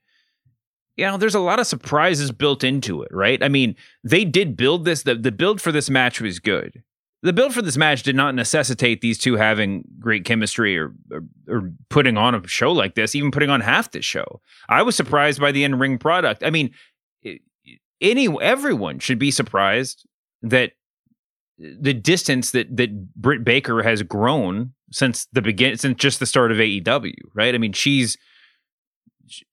you 0.95 1.05
know, 1.05 1.17
there's 1.17 1.35
a 1.35 1.39
lot 1.39 1.59
of 1.59 1.67
surprises 1.67 2.31
built 2.31 2.63
into 2.63 3.01
it, 3.01 3.11
right? 3.11 3.41
I 3.41 3.47
mean, 3.47 3.75
they 4.03 4.25
did 4.25 4.57
build 4.57 4.85
this. 4.85 5.03
The 5.03 5.15
the 5.15 5.31
build 5.31 5.61
for 5.61 5.71
this 5.71 5.89
match 5.89 6.21
was 6.21 6.39
good. 6.39 6.83
The 7.21 7.33
build 7.33 7.53
for 7.53 7.61
this 7.61 7.77
match 7.77 8.03
did 8.03 8.17
not 8.17 8.35
necessitate 8.35 8.99
these 8.99 9.17
two 9.17 9.37
having 9.37 9.85
great 9.97 10.25
chemistry 10.25 10.77
or, 10.77 10.93
or, 11.09 11.23
or 11.47 11.71
putting 11.89 12.17
on 12.17 12.35
a 12.35 12.45
show 12.49 12.73
like 12.73 12.95
this, 12.95 13.15
even 13.15 13.31
putting 13.31 13.49
on 13.49 13.61
half 13.61 13.91
this 13.91 14.03
show. 14.03 14.41
I 14.67 14.81
was 14.81 14.97
surprised 14.97 15.39
by 15.39 15.53
the 15.53 15.63
in 15.63 15.79
ring 15.79 15.97
product. 15.97 16.43
I 16.43 16.49
mean, 16.49 16.71
any 18.01 18.27
everyone 18.41 18.99
should 18.99 19.19
be 19.19 19.31
surprised 19.31 20.05
that 20.43 20.73
the 21.57 21.93
distance 21.93 22.51
that 22.51 22.75
that 22.75 23.13
Britt 23.15 23.43
Baker 23.43 23.81
has 23.83 24.03
grown 24.03 24.73
since 24.91 25.25
the 25.33 25.41
begin 25.41 25.77
since 25.77 25.97
just 25.97 26.19
the 26.19 26.25
start 26.25 26.51
of 26.51 26.57
AEW, 26.57 27.15
right? 27.33 27.55
I 27.55 27.57
mean, 27.57 27.73
she's 27.73 28.17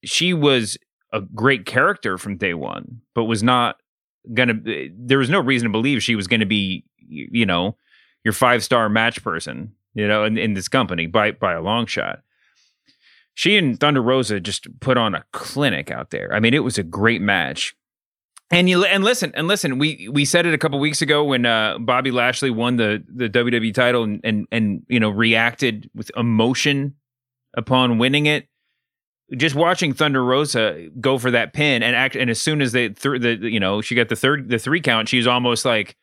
she 0.03 0.33
was 0.33 0.77
a 1.13 1.21
great 1.21 1.65
character 1.65 2.17
from 2.17 2.37
day 2.37 2.53
one, 2.53 3.01
but 3.15 3.25
was 3.25 3.41
not 3.41 3.77
gonna. 4.33 4.59
Eh, 4.67 4.89
there 4.93 5.17
was 5.17 5.29
no 5.29 5.39
reason 5.39 5.67
to 5.67 5.71
believe 5.71 6.03
she 6.03 6.15
was 6.15 6.27
to 6.27 6.45
be, 6.45 6.85
you 6.97 7.45
know, 7.45 7.77
your 8.23 8.33
five 8.33 8.63
star 8.63 8.89
match 8.89 9.23
person, 9.23 9.73
you 9.93 10.07
know, 10.07 10.23
in, 10.23 10.37
in 10.37 10.53
this 10.53 10.67
company 10.67 11.07
by 11.07 11.31
by 11.31 11.53
a 11.53 11.61
long 11.61 11.85
shot. 11.85 12.21
She 13.33 13.57
and 13.57 13.79
Thunder 13.79 14.01
Rosa 14.01 14.39
just 14.39 14.67
put 14.81 14.97
on 14.97 15.15
a 15.15 15.23
clinic 15.31 15.89
out 15.89 16.09
there. 16.09 16.33
I 16.33 16.39
mean, 16.39 16.53
it 16.53 16.63
was 16.63 16.77
a 16.77 16.83
great 16.83 17.21
match. 17.21 17.75
And 18.51 18.69
you 18.69 18.83
and 18.83 19.03
listen 19.03 19.31
and 19.33 19.47
listen. 19.47 19.77
We 19.77 20.09
we 20.11 20.25
said 20.25 20.45
it 20.45 20.53
a 20.53 20.57
couple 20.57 20.77
weeks 20.79 21.01
ago 21.01 21.23
when 21.23 21.45
uh, 21.45 21.77
Bobby 21.79 22.11
Lashley 22.11 22.49
won 22.49 22.75
the 22.75 23.01
the 23.07 23.29
WWE 23.29 23.73
title 23.73 24.03
and, 24.03 24.19
and 24.25 24.47
and 24.51 24.83
you 24.89 24.99
know 24.99 25.09
reacted 25.09 25.89
with 25.95 26.11
emotion 26.17 26.95
upon 27.55 27.97
winning 27.97 28.25
it. 28.25 28.47
Just 29.37 29.55
watching 29.55 29.93
Thunder 29.93 30.23
Rosa 30.23 30.89
go 30.99 31.17
for 31.17 31.31
that 31.31 31.53
pin 31.53 31.81
and 31.81 31.95
act, 31.95 32.17
and 32.17 32.29
as 32.29 32.41
soon 32.41 32.61
as 32.61 32.73
they 32.73 32.89
th- 32.89 33.21
the 33.21 33.37
you 33.41 33.59
know 33.59 33.81
she 33.81 33.95
got 33.95 34.09
the 34.09 34.17
third 34.17 34.49
the 34.49 34.59
three 34.59 34.81
count, 34.81 35.07
she 35.07 35.15
was 35.15 35.27
almost 35.27 35.63
like 35.63 35.95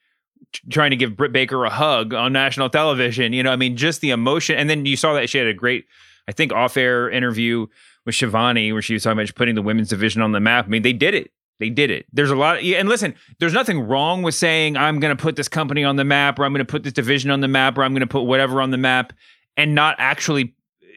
trying 0.71 0.91
to 0.91 0.97
give 0.97 1.17
Britt 1.17 1.33
Baker 1.33 1.65
a 1.67 1.71
hug 1.71 2.15
on 2.15 2.33
national 2.33 2.71
television. 2.71 3.35
You 3.35 3.43
know, 3.43 3.51
I 3.51 3.57
mean, 3.57 3.77
just 3.77 4.01
the 4.01 4.11
emotion. 4.11 4.57
And 4.57 4.71
then 4.71 4.87
you 4.87 4.97
saw 4.97 5.13
that 5.15 5.29
she 5.29 5.37
had 5.37 5.47
a 5.47 5.53
great, 5.55 5.85
I 6.27 6.33
think, 6.33 6.53
off 6.53 6.79
air 6.79 7.11
interview 7.11 7.67
with 8.07 8.15
Shivani 8.15 8.73
where 8.73 8.81
she 8.81 8.95
was 8.95 9.03
talking 9.03 9.19
about 9.19 9.35
putting 9.35 9.55
the 9.55 9.63
women's 9.63 9.91
division 9.91 10.23
on 10.23 10.33
the 10.33 10.41
map. 10.41 10.65
I 10.65 10.69
mean, 10.69 10.83
they 10.83 10.95
did 10.95 11.15
it. 11.15 11.31
They 11.59 11.71
did 11.71 11.91
it. 11.91 12.07
There's 12.13 12.31
a 12.31 12.37
lot. 12.37 12.59
Of, 12.59 12.65
and 12.65 12.89
listen, 12.89 13.15
there's 13.41 13.53
nothing 13.53 13.81
wrong 13.81 14.23
with 14.23 14.35
saying 14.35 14.77
I'm 14.77 15.01
going 15.01 15.17
to 15.17 15.21
put 15.21 15.37
this 15.37 15.49
company 15.49 15.83
on 15.83 15.97
the 15.97 16.05
map, 16.05 16.39
or 16.39 16.45
I'm 16.45 16.53
going 16.53 16.65
to 16.65 16.71
put 16.71 16.85
this 16.85 16.93
division 16.93 17.31
on 17.31 17.41
the 17.41 17.49
map, 17.49 17.77
or 17.77 17.83
I'm 17.83 17.93
going 17.93 18.01
to 18.01 18.07
put 18.07 18.23
whatever 18.23 18.63
on 18.63 18.71
the 18.71 18.77
map, 18.77 19.13
and 19.57 19.75
not 19.75 19.97
actually 19.99 20.55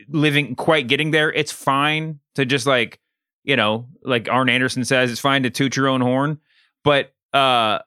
living 0.10 0.56
quite 0.56 0.88
getting 0.88 1.12
there. 1.12 1.32
It's 1.32 1.52
fine 1.52 2.20
to 2.36 2.46
just 2.46 2.68
like, 2.68 3.00
you 3.44 3.56
know, 3.56 3.88
like 4.04 4.30
Arn 4.30 4.50
Anderson 4.50 4.86
says, 4.86 5.12
it's 5.12 5.20
fine 5.20 5.44
to 5.44 5.50
toot 5.50 5.76
your 5.76 5.88
own 5.88 6.02
horn. 6.02 6.40
But 6.84 7.14
uh, 7.34 7.80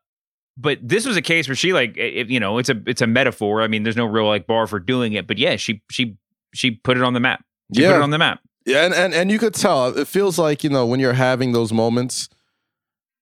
but 0.57 0.79
this 0.83 1.07
was 1.07 1.17
a 1.17 1.23
case 1.23 1.49
where 1.49 1.55
she 1.55 1.73
like, 1.73 1.97
if, 1.97 2.29
you 2.29 2.41
know, 2.41 2.59
it's 2.59 2.69
a 2.69 2.83
it's 2.87 3.03
a 3.03 3.07
metaphor. 3.07 3.63
I 3.63 3.69
mean, 3.69 3.85
there's 3.85 3.97
no 3.97 4.07
real 4.07 4.27
like 4.27 4.49
bar 4.49 4.67
for 4.67 4.81
doing 4.81 5.13
it, 5.13 5.29
but 5.29 5.39
yeah, 5.39 5.57
she 5.57 5.83
she 5.91 6.17
she 6.53 6.73
put 6.73 6.97
it 6.97 7.03
on 7.05 7.13
the 7.13 7.21
map. 7.21 7.45
She 7.73 7.83
yeah. 7.83 7.93
put 7.93 7.97
it 7.99 8.03
on 8.03 8.11
the 8.11 8.19
map. 8.19 8.41
Yeah, 8.67 8.85
and, 8.85 8.95
and 8.95 9.15
and 9.15 9.31
you 9.31 9.39
could 9.39 9.55
tell. 9.55 9.97
It 9.97 10.09
feels 10.09 10.39
like 10.39 10.65
you 10.65 10.71
know 10.71 10.87
when 10.87 10.99
you're 10.99 11.13
having 11.13 11.53
those 11.53 11.73
moments 11.73 12.29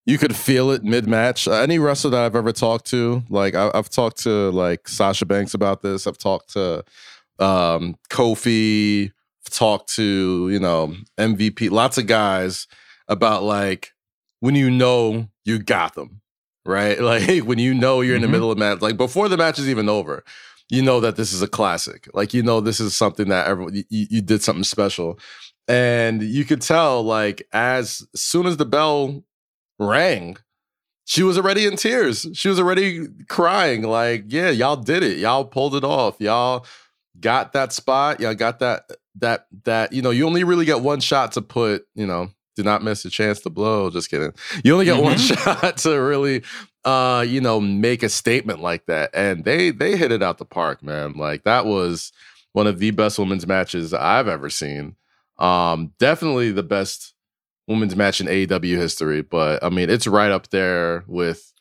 you 0.04 0.18
could 0.18 0.34
feel 0.34 0.70
it 0.70 0.82
mid 0.84 1.06
match. 1.06 1.46
Uh, 1.46 1.52
any 1.54 1.78
wrestler 1.78 2.10
that 2.10 2.24
I've 2.24 2.36
ever 2.36 2.52
talked 2.52 2.86
to, 2.86 3.22
like 3.28 3.54
I, 3.54 3.70
have 3.74 3.88
talked 3.90 4.18
to 4.24 4.50
like 4.50 4.88
Sasha 4.88 5.26
Banks 5.26 5.54
about 5.54 5.82
this. 5.82 6.06
I've 6.06 6.18
talked 6.18 6.52
to 6.54 6.84
um, 7.38 7.96
Kofi. 8.10 9.06
I've 9.46 9.52
talked 9.52 9.94
to 9.94 10.48
you 10.50 10.58
know 10.58 10.94
MVP. 11.18 11.70
Lots 11.70 11.98
of 11.98 12.06
guys 12.06 12.66
about 13.08 13.42
like 13.42 13.92
when 14.40 14.54
you 14.54 14.70
know 14.70 15.28
you 15.44 15.58
got 15.58 15.94
them 15.94 16.20
right. 16.64 17.00
Like 17.02 17.40
when 17.44 17.58
you 17.58 17.74
know 17.74 18.00
you're 18.00 18.14
in 18.16 18.22
the 18.22 18.26
Mm-hmm. 18.26 18.32
middle 18.32 18.50
of 18.52 18.58
match, 18.58 18.80
like 18.80 18.96
before 18.96 19.28
the 19.28 19.36
match 19.36 19.58
is 19.58 19.68
even 19.68 19.88
over. 19.88 20.24
You 20.70 20.80
know 20.80 21.00
that 21.00 21.16
this 21.16 21.32
is 21.34 21.42
a 21.42 21.48
classic. 21.48 22.08
Like 22.14 22.32
you 22.32 22.42
know 22.42 22.60
this 22.60 22.80
is 22.80 22.96
something 22.96 23.28
that 23.28 23.46
everyone 23.46 23.74
you, 23.74 23.84
you 23.90 24.22
did 24.22 24.42
something 24.42 24.64
special. 24.64 25.18
and 25.68 26.22
you 26.22 26.44
could 26.44 26.62
tell 26.62 27.02
like 27.02 27.46
as 27.52 28.02
soon 28.14 28.46
as 28.46 28.56
the 28.56 28.64
bell 28.64 29.22
rang, 29.87 30.37
she 31.05 31.23
was 31.23 31.37
already 31.37 31.66
in 31.66 31.77
tears. 31.77 32.27
She 32.33 32.49
was 32.49 32.61
already 32.61 33.07
crying. 33.29 33.83
Like, 33.83 34.25
yeah, 34.29 34.51
y'all 34.51 34.77
did 34.77 35.03
it. 35.03 35.18
Y'all 35.18 35.45
pulled 35.45 35.75
it 35.75 35.85
off. 35.85 36.16
Y'all 36.21 36.66
got 37.21 37.53
that 37.53 37.73
spot. 37.73 38.21
Y'all 38.21 38.35
got 38.35 38.61
that 38.61 38.90
that 39.16 39.47
that 39.64 39.92
you 39.92 40.03
know. 40.03 40.11
You 40.11 40.27
only 40.27 40.45
really 40.45 40.64
get 40.64 40.81
one 40.81 41.01
shot 41.01 41.33
to 41.33 41.42
put. 41.42 41.87
You 41.95 42.07
know, 42.07 42.31
do 42.57 42.62
not 42.62 42.83
miss 42.83 43.05
a 43.05 43.11
chance 43.11 43.40
to 43.40 43.51
blow. 43.51 43.90
Just 43.90 44.11
kidding. 44.11 44.33
You 44.64 44.73
only 44.73 44.85
get 44.85 44.97
mm-hmm. 44.97 45.05
one 45.05 45.18
shot 45.18 45.77
to 45.79 45.90
really, 46.01 46.42
uh, 46.85 47.25
you 47.27 47.40
know, 47.40 47.61
make 47.61 48.03
a 48.03 48.09
statement 48.09 48.61
like 48.61 48.87
that. 48.87 49.11
And 49.12 49.45
they 49.45 49.71
they 49.71 49.97
hit 49.97 50.12
it 50.12 50.23
out 50.23 50.38
the 50.38 50.45
park, 50.45 50.83
man. 50.83 51.14
Like 51.14 51.45
that 51.45 51.66
was 51.66 52.12
one 52.53 52.66
of 52.66 52.79
the 52.79 52.90
best 52.90 53.18
women's 53.18 53.47
matches 53.47 53.92
I've 53.92 54.29
ever 54.29 54.51
seen. 54.51 54.97
Um, 55.38 55.92
definitely 55.99 56.53
the 56.53 56.62
best 56.62 57.14
women's 57.66 57.96
match 57.96 58.20
in 58.20 58.27
AEW 58.27 58.77
history. 58.77 59.22
But 59.22 59.62
I 59.62 59.68
mean, 59.68 59.90
it's 59.90 60.07
right 60.07 60.31
up 60.31 60.51
there 60.51 61.05
with 61.07 61.53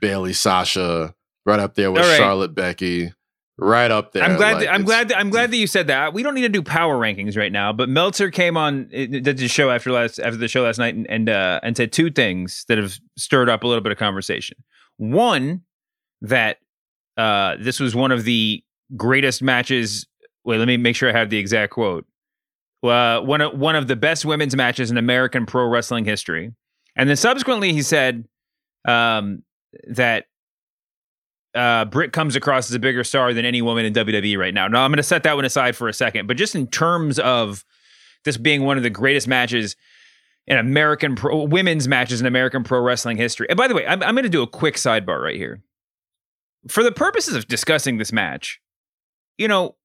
Bayley, 0.00 0.32
Sasha, 0.32 1.14
right 1.46 1.60
up 1.60 1.74
there 1.74 1.90
with 1.90 2.02
right. 2.02 2.16
Charlotte, 2.16 2.54
Becky 2.54 3.12
right 3.60 3.90
up 3.90 4.12
there. 4.12 4.22
I'm 4.22 4.36
glad. 4.36 4.54
Like, 4.54 4.64
that, 4.64 4.74
I'm 4.74 4.84
glad. 4.84 5.08
That, 5.08 5.18
I'm 5.18 5.30
glad 5.30 5.50
that 5.52 5.56
you 5.56 5.66
said 5.66 5.86
that. 5.88 6.14
We 6.14 6.22
don't 6.22 6.34
need 6.34 6.42
to 6.42 6.48
do 6.48 6.62
power 6.62 6.96
rankings 6.96 7.36
right 7.36 7.52
now. 7.52 7.72
But 7.72 7.88
Meltzer 7.88 8.30
came 8.30 8.56
on 8.56 8.88
did 8.88 9.24
the 9.36 9.48
show 9.48 9.70
after 9.70 9.92
last 9.92 10.18
after 10.18 10.36
the 10.36 10.48
show 10.48 10.62
last 10.62 10.78
night 10.78 10.94
and 10.94 11.08
and, 11.08 11.28
uh, 11.28 11.60
and 11.62 11.76
said 11.76 11.92
two 11.92 12.10
things 12.10 12.64
that 12.68 12.78
have 12.78 12.98
stirred 13.16 13.48
up 13.48 13.62
a 13.62 13.66
little 13.66 13.82
bit 13.82 13.92
of 13.92 13.98
conversation. 13.98 14.56
One 14.96 15.62
that 16.22 16.58
uh, 17.16 17.56
this 17.60 17.78
was 17.78 17.94
one 17.94 18.10
of 18.10 18.24
the 18.24 18.64
greatest 18.96 19.42
matches. 19.42 20.06
Wait, 20.44 20.58
let 20.58 20.66
me 20.66 20.76
make 20.76 20.96
sure 20.96 21.08
I 21.08 21.12
have 21.12 21.30
the 21.30 21.38
exact 21.38 21.72
quote. 21.74 22.06
Uh, 22.82 23.20
one 23.20 23.40
of 23.40 23.58
one 23.58 23.76
of 23.76 23.88
the 23.88 23.96
best 23.96 24.24
women's 24.24 24.56
matches 24.56 24.90
in 24.90 24.96
American 24.96 25.46
pro 25.46 25.66
wrestling 25.66 26.04
history. 26.04 26.52
And 26.96 27.08
then 27.08 27.16
subsequently, 27.16 27.72
he 27.72 27.82
said 27.82 28.26
um, 28.86 29.42
that 29.88 30.26
uh, 31.54 31.84
Britt 31.86 32.12
comes 32.12 32.36
across 32.36 32.70
as 32.70 32.74
a 32.74 32.78
bigger 32.78 33.04
star 33.04 33.32
than 33.34 33.44
any 33.44 33.62
woman 33.62 33.84
in 33.84 33.92
WWE 33.92 34.38
right 34.38 34.54
now. 34.54 34.68
Now, 34.68 34.84
I'm 34.84 34.90
going 34.90 34.98
to 34.98 35.02
set 35.02 35.22
that 35.24 35.36
one 35.36 35.44
aside 35.44 35.76
for 35.76 35.88
a 35.88 35.92
second, 35.92 36.26
but 36.26 36.36
just 36.36 36.54
in 36.54 36.66
terms 36.66 37.18
of 37.18 37.64
this 38.24 38.36
being 38.36 38.64
one 38.64 38.76
of 38.76 38.82
the 38.82 38.90
greatest 38.90 39.26
matches 39.26 39.76
in 40.46 40.56
American 40.56 41.16
pro, 41.16 41.44
women's 41.44 41.88
matches 41.88 42.20
in 42.20 42.26
American 42.26 42.62
pro 42.62 42.80
wrestling 42.80 43.16
history. 43.16 43.46
And 43.48 43.56
by 43.56 43.68
the 43.68 43.74
way, 43.74 43.86
I'm, 43.86 44.02
I'm 44.02 44.14
going 44.14 44.24
to 44.24 44.28
do 44.28 44.42
a 44.42 44.46
quick 44.46 44.76
sidebar 44.76 45.22
right 45.22 45.36
here. 45.36 45.62
For 46.68 46.82
the 46.82 46.92
purposes 46.92 47.34
of 47.34 47.48
discussing 47.48 47.98
this 47.98 48.12
match, 48.12 48.60
you 49.38 49.48
know, 49.48 49.76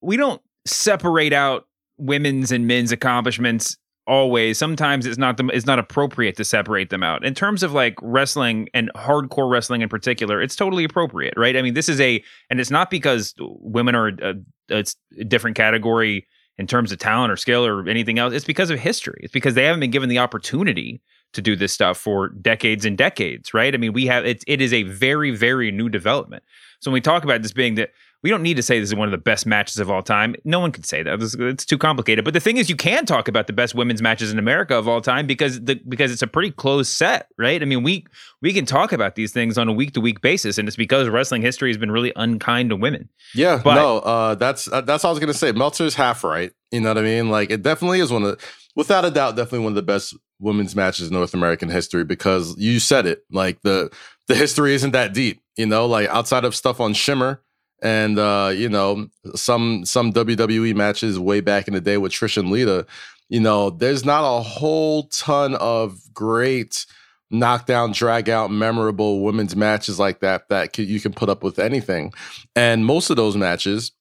we 0.00 0.16
don't 0.16 0.40
separate 0.66 1.32
out 1.32 1.66
women's 2.00 2.50
and 2.50 2.66
men's 2.66 2.92
accomplishments 2.92 3.76
always 4.06 4.58
sometimes 4.58 5.06
it's 5.06 5.18
not 5.18 5.36
the, 5.36 5.46
it's 5.48 5.66
not 5.66 5.78
appropriate 5.78 6.36
to 6.36 6.44
separate 6.44 6.90
them 6.90 7.02
out. 7.02 7.24
In 7.24 7.34
terms 7.34 7.62
of 7.62 7.72
like 7.72 7.94
wrestling 8.02 8.68
and 8.74 8.90
hardcore 8.96 9.48
wrestling 9.50 9.82
in 9.82 9.88
particular 9.88 10.42
it's 10.42 10.56
totally 10.56 10.84
appropriate 10.84 11.34
right? 11.36 11.56
I 11.56 11.62
mean 11.62 11.74
this 11.74 11.88
is 11.88 12.00
a 12.00 12.22
and 12.48 12.58
it's 12.58 12.70
not 12.70 12.90
because 12.90 13.34
women 13.38 13.94
are 13.94 14.08
uh, 14.22 14.32
a, 14.70 14.78
a, 14.78 14.84
a 15.20 15.24
different 15.24 15.56
category 15.56 16.26
in 16.58 16.66
terms 16.66 16.92
of 16.92 16.98
talent 16.98 17.30
or 17.30 17.36
skill 17.36 17.64
or 17.64 17.88
anything 17.88 18.18
else. 18.18 18.34
It's 18.34 18.44
because 18.44 18.70
of 18.70 18.78
history. 18.78 19.20
It's 19.22 19.32
because 19.32 19.54
they 19.54 19.64
haven't 19.64 19.80
been 19.80 19.90
given 19.90 20.08
the 20.08 20.18
opportunity 20.18 21.00
to 21.32 21.40
do 21.40 21.54
this 21.54 21.72
stuff 21.72 21.96
for 21.96 22.30
decades 22.30 22.84
and 22.84 22.98
decades 22.98 23.54
right? 23.54 23.74
I 23.74 23.78
mean 23.78 23.92
we 23.92 24.06
have 24.06 24.24
it, 24.24 24.42
it 24.46 24.60
is 24.60 24.72
a 24.72 24.82
very 24.84 25.30
very 25.30 25.70
new 25.70 25.88
development. 25.88 26.42
So 26.80 26.90
when 26.90 26.94
we 26.94 27.00
talk 27.00 27.22
about 27.22 27.42
this 27.42 27.52
being 27.52 27.74
that 27.76 27.90
we 28.22 28.28
don't 28.28 28.42
need 28.42 28.54
to 28.54 28.62
say 28.62 28.78
this 28.78 28.90
is 28.90 28.94
one 28.94 29.08
of 29.08 29.12
the 29.12 29.18
best 29.18 29.46
matches 29.46 29.78
of 29.78 29.90
all 29.90 30.02
time. 30.02 30.34
No 30.44 30.60
one 30.60 30.72
can 30.72 30.82
say 30.82 31.02
that. 31.02 31.22
It's 31.22 31.64
too 31.64 31.78
complicated. 31.78 32.24
But 32.24 32.34
the 32.34 32.40
thing 32.40 32.58
is, 32.58 32.68
you 32.68 32.76
can 32.76 33.06
talk 33.06 33.28
about 33.28 33.46
the 33.46 33.52
best 33.52 33.74
women's 33.74 34.02
matches 34.02 34.30
in 34.30 34.38
America 34.38 34.76
of 34.76 34.86
all 34.86 35.00
time 35.00 35.26
because 35.26 35.60
the 35.62 35.76
because 35.88 36.12
it's 36.12 36.22
a 36.22 36.26
pretty 36.26 36.50
close 36.50 36.88
set, 36.88 37.28
right? 37.38 37.62
I 37.62 37.64
mean, 37.64 37.82
we 37.82 38.06
we 38.42 38.52
can 38.52 38.66
talk 38.66 38.92
about 38.92 39.14
these 39.14 39.32
things 39.32 39.56
on 39.56 39.68
a 39.68 39.72
week 39.72 39.94
to 39.94 40.00
week 40.00 40.20
basis, 40.20 40.58
and 40.58 40.68
it's 40.68 40.76
because 40.76 41.08
wrestling 41.08 41.40
history 41.40 41.70
has 41.70 41.78
been 41.78 41.90
really 41.90 42.12
unkind 42.16 42.70
to 42.70 42.76
women. 42.76 43.08
Yeah, 43.34 43.60
but, 43.62 43.74
no, 43.74 43.98
uh, 44.00 44.34
that's 44.34 44.70
uh, 44.70 44.82
that's 44.82 45.04
all 45.04 45.10
I 45.10 45.12
was 45.12 45.20
gonna 45.20 45.34
say. 45.34 45.52
Meltzer's 45.52 45.94
half 45.94 46.22
right. 46.22 46.52
You 46.70 46.80
know 46.80 46.90
what 46.90 46.98
I 46.98 47.02
mean? 47.02 47.30
Like 47.30 47.50
it 47.50 47.62
definitely 47.62 48.00
is 48.00 48.12
one 48.12 48.22
of, 48.22 48.38
the, 48.38 48.46
without 48.76 49.04
a 49.04 49.10
doubt, 49.10 49.36
definitely 49.36 49.60
one 49.60 49.72
of 49.72 49.76
the 49.76 49.82
best 49.82 50.14
women's 50.38 50.76
matches 50.76 51.08
in 51.08 51.14
North 51.14 51.34
American 51.34 51.68
history 51.68 52.04
because 52.04 52.56
you 52.58 52.80
said 52.80 53.06
it. 53.06 53.24
Like 53.30 53.62
the 53.62 53.90
the 54.28 54.34
history 54.34 54.74
isn't 54.74 54.92
that 54.92 55.14
deep. 55.14 55.40
You 55.56 55.66
know, 55.66 55.86
like 55.86 56.08
outside 56.08 56.44
of 56.44 56.54
stuff 56.54 56.80
on 56.80 56.92
Shimmer 56.92 57.42
and 57.82 58.18
uh, 58.18 58.52
you 58.54 58.68
know 58.68 59.08
some 59.34 59.84
some 59.84 60.12
WWE 60.12 60.74
matches 60.74 61.18
way 61.18 61.40
back 61.40 61.68
in 61.68 61.74
the 61.74 61.80
day 61.80 61.96
with 61.96 62.12
Trish 62.12 62.36
and 62.36 62.50
Lita. 62.50 62.86
You 63.28 63.40
know, 63.40 63.70
there's 63.70 64.04
not 64.04 64.24
a 64.24 64.42
whole 64.42 65.04
ton 65.04 65.54
of 65.56 66.00
great 66.12 66.84
knockdown, 67.30 67.92
drag 67.92 68.28
out, 68.28 68.50
memorable 68.50 69.20
women's 69.20 69.54
matches 69.54 69.98
like 69.98 70.20
that 70.20 70.48
that 70.48 70.76
you 70.76 71.00
can 71.00 71.12
put 71.12 71.28
up 71.28 71.42
with 71.42 71.58
anything. 71.58 72.12
And 72.56 72.84
most 72.84 73.08
of 73.08 73.16
those 73.16 73.36
matches, 73.36 73.92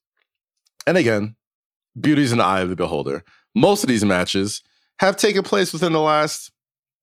and 0.88 0.98
again, 0.98 1.36
beauty's 2.00 2.32
in 2.32 2.40
the 2.40 2.44
eye 2.44 2.62
of 2.62 2.70
the 2.70 2.76
beholder. 2.76 3.24
Most 3.56 3.84
of 3.84 3.88
these 3.88 4.04
matches 4.04 4.64
have 5.00 5.16
taken 5.16 5.44
place 5.44 5.72
within 5.74 5.94
the 5.94 6.02
last 6.02 6.52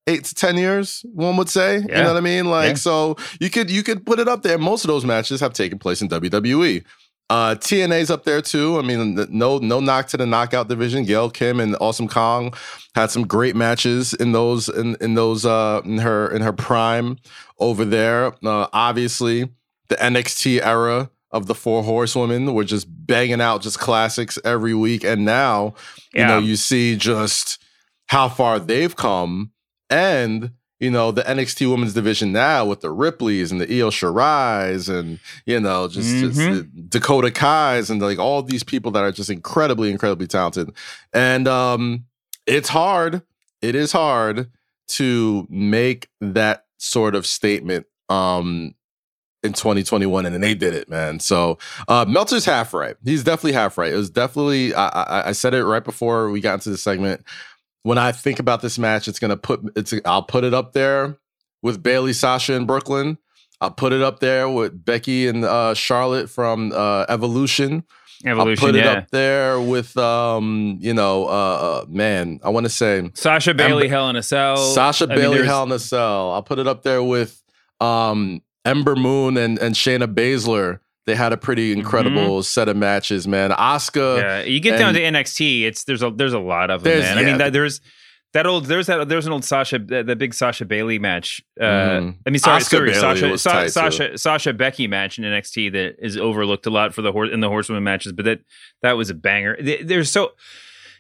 eight 0.07 0.25
to 0.25 0.35
ten 0.35 0.57
years, 0.57 1.05
one 1.13 1.37
would 1.37 1.49
say. 1.49 1.79
Yeah. 1.79 1.99
You 1.99 2.03
know 2.05 2.13
what 2.15 2.17
I 2.17 2.21
mean? 2.21 2.47
Like, 2.47 2.69
yeah. 2.71 2.75
so 2.75 3.17
you 3.41 3.51
could 3.51 3.71
you 3.71 3.83
could 3.83 4.07
put 4.07 4.19
it 4.19 4.29
up 4.29 4.43
there. 4.43 4.59
Most 4.59 4.85
of 4.85 4.89
those 4.89 5.05
matches 5.05 5.41
have 5.41 5.53
taken 5.53 5.79
place 5.79 6.03
in 6.03 6.09
WWE. 6.09 6.85
Uh, 7.29 7.57
TNA's 7.57 8.09
up 8.09 8.23
there 8.23 8.41
too. 8.41 8.79
I 8.79 8.83
mean, 8.83 9.27
no 9.31 9.59
no 9.59 9.81
knock 9.81 10.07
to 10.09 10.17
the 10.17 10.27
knockout 10.27 10.69
division. 10.69 11.05
Gail 11.05 11.29
Kim 11.29 11.59
and 11.59 11.77
Awesome 11.81 12.07
Kong 12.07 12.55
had 12.95 13.11
some 13.11 13.27
great 13.27 13.57
matches 13.57 14.15
in 14.15 14.31
those 14.31 14.69
in 14.69 14.97
in 15.01 15.15
those 15.15 15.45
uh 15.45 15.81
in 15.85 15.99
her 15.99 16.31
in 16.33 16.43
her 16.43 16.53
prime 16.53 17.19
over 17.59 17.85
there. 17.85 18.27
Uh, 18.45 18.69
obviously, 18.73 19.49
the 19.89 19.97
NXT 19.97 20.65
era 20.65 21.11
of 21.33 21.47
the 21.47 21.55
Four 21.55 21.83
Horsewomen 21.83 22.55
were 22.55 22.65
just 22.65 22.87
banging 22.89 23.41
out 23.41 23.61
just 23.61 23.81
classics 23.81 24.39
every 24.45 24.75
week, 24.75 25.03
and 25.03 25.25
now 25.25 25.75
yeah. 26.15 26.21
you 26.21 26.27
know 26.29 26.39
you 26.39 26.55
see 26.55 26.95
just 26.97 27.61
how 28.07 28.29
far 28.29 28.61
they've 28.61 28.95
come 28.95 29.51
and 29.91 30.51
you 30.81 30.91
know 30.91 31.11
the 31.11 31.23
NXT 31.23 31.71
Women's 31.71 31.95
Division 31.95 32.33
now 32.33 32.65
with 32.65 32.81
the 32.81 32.89
Ripleys 32.89 33.51
and 33.51 33.61
the 33.61 33.81
Io 33.81 33.91
Shirai's 33.91 34.89
and 34.89 35.19
you 35.47 35.59
know 35.61 35.89
just, 35.89 36.09
mm-hmm. 36.09 36.55
just 36.55 36.91
Dakota 36.91 37.31
Kai's 37.31 37.91
and 37.91 38.01
like 38.01 38.19
all 38.19 38.43
these 38.43 38.63
people 38.63 38.91
that 38.93 39.05
are 39.05 39.13
just 39.13 39.31
incredibly 39.31 39.91
incredibly 39.91 40.27
talented, 40.27 40.71
and 41.13 41.49
um, 41.49 42.05
it's 42.47 42.69
hard. 42.69 43.23
It 43.63 43.75
is 43.75 43.93
hard 43.93 44.51
to 44.89 45.47
make 45.51 46.09
that 46.21 46.67
sort 46.79 47.15
of 47.15 47.27
statement 47.27 47.87
um 48.09 48.75
in 49.43 49.53
2021 49.53 50.27
and 50.27 50.43
they 50.43 50.55
did 50.55 50.75
it 50.75 50.89
man. 50.89 51.19
So 51.19 51.59
uh 51.89 52.05
meltzer's 52.07 52.45
half 52.45 52.75
right. 52.75 52.97
He's 53.05 53.25
definitely 53.25 53.53
half 53.53 53.79
right. 53.79 53.93
It 53.93 53.97
was 53.97 54.11
definitely 54.11 54.75
I, 54.75 54.89
I 54.89 55.29
i 55.29 55.33
said 55.33 55.55
it 55.55 55.65
right 55.65 55.83
before 55.83 56.31
we 56.31 56.41
got 56.41 56.55
into 56.55 56.71
the 56.71 56.79
segment 56.79 57.25
when 57.87 57.99
I 57.99 58.11
think 58.11 58.41
about 58.41 58.63
this 58.63 58.81
match, 58.81 59.07
it's 59.07 59.21
gonna 59.21 59.37
put 59.37 59.61
it's 59.77 59.95
I'll 60.05 60.25
put 60.25 60.43
it 60.43 60.53
up 60.53 60.73
there 60.73 61.19
with 61.63 61.85
Bayley, 61.85 62.13
Sasha, 62.13 62.55
and 62.55 62.67
Brooklyn. 62.67 63.17
I'll 63.61 63.71
put 63.71 63.93
it 63.93 64.03
up 64.03 64.19
there 64.19 64.49
with 64.49 64.85
Becky 64.85 65.29
and 65.29 65.45
uh, 65.45 65.73
Charlotte 65.75 66.29
from 66.29 66.73
uh, 66.73 67.07
Evolution. 67.09 67.85
Evolution. 68.25 68.65
I'll 68.65 68.73
put 68.73 68.75
yeah. 68.75 68.81
it 68.81 68.99
up 68.99 69.11
there 69.13 69.61
with 69.61 69.97
um, 69.97 70.79
you 70.81 70.95
know, 70.95 71.27
uh, 71.27 71.31
uh 71.31 71.85
man, 71.89 72.41
I 72.43 72.49
want 72.49 72.65
to 72.65 72.71
say 72.71 73.09
Sasha 73.15 73.55
Bayley, 73.55 73.85
Ember, 73.85 73.95
Hell 73.95 74.11
in 74.11 74.17
a 74.17 74.23
Cell. 74.23 74.57
Sasha 74.57 75.05
I 75.09 75.15
Bayley, 75.15 75.39
mean, 75.39 75.47
Hell 75.47 75.63
in 75.63 75.71
a 75.71 75.79
Cell. 75.79 76.33
I'll 76.33 76.43
put 76.43 76.59
it 76.59 76.67
up 76.67 76.83
there 76.83 77.05
with 77.05 77.41
um 77.81 78.43
Ember 78.65 78.97
Moon 78.97 79.37
and 79.37 79.61
and 79.61 79.77
Shayna 79.77 80.13
Baszler 80.13 80.81
they 81.07 81.15
had 81.15 81.33
a 81.33 81.37
pretty 81.37 81.71
mm-hmm. 81.71 81.81
incredible 81.81 82.39
mm-hmm. 82.39 82.43
set 82.43 82.69
of 82.69 82.77
matches, 82.77 83.27
man. 83.27 83.51
Asuka. 83.51 84.19
Yeah, 84.19 84.43
you 84.43 84.61
get 84.61 84.79
down 84.79 84.95
to 84.95 85.01
NXT, 85.01 85.63
it's 85.63 85.85
there's 85.85 86.03
a 86.03 86.11
there's 86.11 86.33
a 86.33 86.39
lot 86.39 86.71
of 86.71 86.83
them, 86.83 86.99
man. 86.99 87.17
Yeah. 87.17 87.23
I 87.23 87.25
mean, 87.25 87.39
that, 87.39 87.53
there's 87.53 87.81
that 88.33 88.47
old 88.47 88.67
there's 88.67 88.89
that 88.89 89.09
there's 89.09 89.27
an 89.27 89.33
old 89.33 89.45
Sasha 89.45 89.79
the, 89.79 90.17
big 90.17 90.35
Sasha 90.35 90.65
Bayley 90.65 90.99
match. 90.99 91.41
Uh, 91.59 91.65
mm. 91.65 92.17
I 92.27 92.31
mean, 92.31 92.39
sorry, 92.41 92.61
sorry, 92.61 92.95
Sasha 92.95 93.39
Sa- 93.39 93.69
Sasha 93.69 94.19
Sasha 94.19 94.53
Becky 94.53 94.89
match 94.89 95.19
in 95.19 95.25
NXT 95.25 95.73
that 95.73 95.97
is 96.05 96.17
overlooked 96.17 96.67
a 96.67 96.71
lot 96.71 96.93
for 96.93 97.03
the 97.03 97.13
horse 97.13 97.31
in 97.33 97.41
the 97.41 97.49
horsewoman 97.49 97.85
matches, 97.85 98.13
but 98.13 98.25
that 98.25 98.41
that 98.83 98.93
was 98.93 99.09
a 99.11 99.15
banger. 99.15 99.57
There's 99.61 100.11
so. 100.11 100.33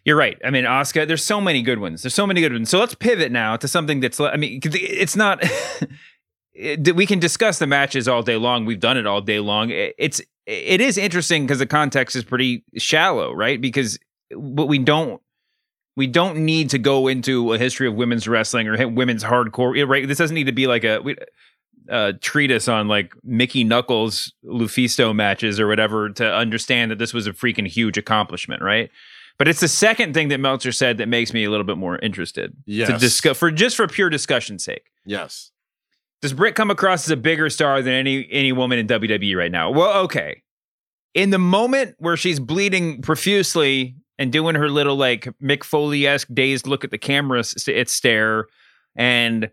You're 0.04 0.16
right. 0.16 0.38
I 0.44 0.50
mean, 0.50 0.66
Oscar. 0.66 1.04
There's 1.04 1.24
so 1.24 1.40
many 1.40 1.62
good 1.62 1.80
ones. 1.80 2.02
There's 2.02 2.14
so 2.14 2.28
many 2.28 2.40
good 2.40 2.52
ones. 2.52 2.70
So 2.70 2.78
let's 2.78 2.94
pivot 2.94 3.32
now 3.32 3.56
to 3.56 3.66
something 3.66 3.98
that's. 3.98 4.20
I 4.20 4.36
mean, 4.36 4.60
it's 4.62 5.16
not. 5.16 5.42
it, 6.56 6.96
we 6.96 7.06
can 7.06 7.18
discuss 7.18 7.58
the 7.58 7.66
matches 7.66 8.08
all 8.08 8.22
day 8.22 8.36
long. 8.36 8.64
We've 8.64 8.80
done 8.80 8.96
it 8.96 9.06
all 9.06 9.20
day 9.20 9.40
long. 9.40 9.70
It, 9.70 9.94
it's 9.98 10.20
it 10.46 10.80
is 10.80 10.96
interesting 10.96 11.44
because 11.44 11.58
the 11.58 11.66
context 11.66 12.16
is 12.16 12.24
pretty 12.24 12.64
shallow, 12.76 13.32
right? 13.32 13.60
Because 13.60 13.98
but 14.30 14.66
we 14.66 14.78
don't 14.78 15.20
we 15.96 16.06
don't 16.06 16.38
need 16.38 16.70
to 16.70 16.78
go 16.78 17.08
into 17.08 17.52
a 17.52 17.58
history 17.58 17.86
of 17.86 17.94
women's 17.94 18.26
wrestling 18.26 18.68
or 18.68 18.88
women's 18.88 19.24
hardcore. 19.24 19.88
Right? 19.88 20.08
This 20.08 20.18
doesn't 20.18 20.34
need 20.34 20.44
to 20.44 20.52
be 20.52 20.66
like 20.66 20.84
a. 20.84 21.00
a 21.88 22.14
treatise 22.14 22.66
on 22.66 22.88
like 22.88 23.14
Mickie 23.22 23.62
Knuckles 23.62 24.32
Lufisto 24.44 25.14
matches 25.14 25.60
or 25.60 25.68
whatever 25.68 26.10
to 26.10 26.34
understand 26.34 26.90
that 26.90 26.98
this 26.98 27.14
was 27.14 27.28
a 27.28 27.32
freaking 27.32 27.68
huge 27.68 27.96
accomplishment, 27.96 28.60
right? 28.60 28.90
But 29.38 29.46
it's 29.46 29.60
the 29.60 29.68
second 29.68 30.12
thing 30.12 30.26
that 30.28 30.40
Meltzer 30.40 30.72
said 30.72 30.98
that 30.98 31.06
makes 31.06 31.32
me 31.32 31.44
a 31.44 31.50
little 31.50 31.62
bit 31.64 31.76
more 31.76 31.98
interested. 32.00 32.56
To 32.94 32.98
discuss 32.98 33.38
for 33.38 33.52
just 33.52 33.76
for 33.76 33.86
pure 33.86 34.10
discussion's 34.10 34.64
sake. 34.64 34.90
Yes. 35.04 35.52
Does 36.22 36.32
Britt 36.32 36.54
come 36.54 36.70
across 36.70 37.06
as 37.06 37.10
a 37.10 37.16
bigger 37.16 37.50
star 37.50 37.82
than 37.82 37.92
any 37.92 38.26
any 38.30 38.52
woman 38.52 38.78
in 38.78 38.86
WWE 38.86 39.36
right 39.36 39.52
now? 39.52 39.70
Well, 39.70 40.02
okay. 40.04 40.42
In 41.14 41.30
the 41.30 41.38
moment 41.38 41.94
where 41.98 42.16
she's 42.16 42.40
bleeding 42.40 43.00
profusely 43.02 43.96
and 44.18 44.32
doing 44.32 44.54
her 44.54 44.68
little 44.70 44.96
like 44.96 45.28
Mick 45.42 45.62
Foley 45.64 46.06
esque 46.06 46.28
dazed 46.32 46.66
look 46.66 46.84
at 46.84 46.90
the 46.90 46.98
camera 46.98 47.40
s- 47.40 47.68
it 47.68 47.88
stare 47.88 48.46
and 48.96 49.50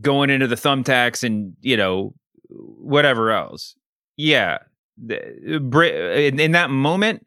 going 0.00 0.30
into 0.30 0.46
the 0.46 0.56
thumbtacks 0.56 1.22
and 1.22 1.54
you 1.60 1.76
know 1.76 2.14
whatever 2.48 3.30
else, 3.30 3.74
yeah, 4.16 4.58
the- 4.96 5.58
Brit 5.62 6.32
in, 6.34 6.40
in 6.40 6.52
that 6.52 6.70
moment. 6.70 7.26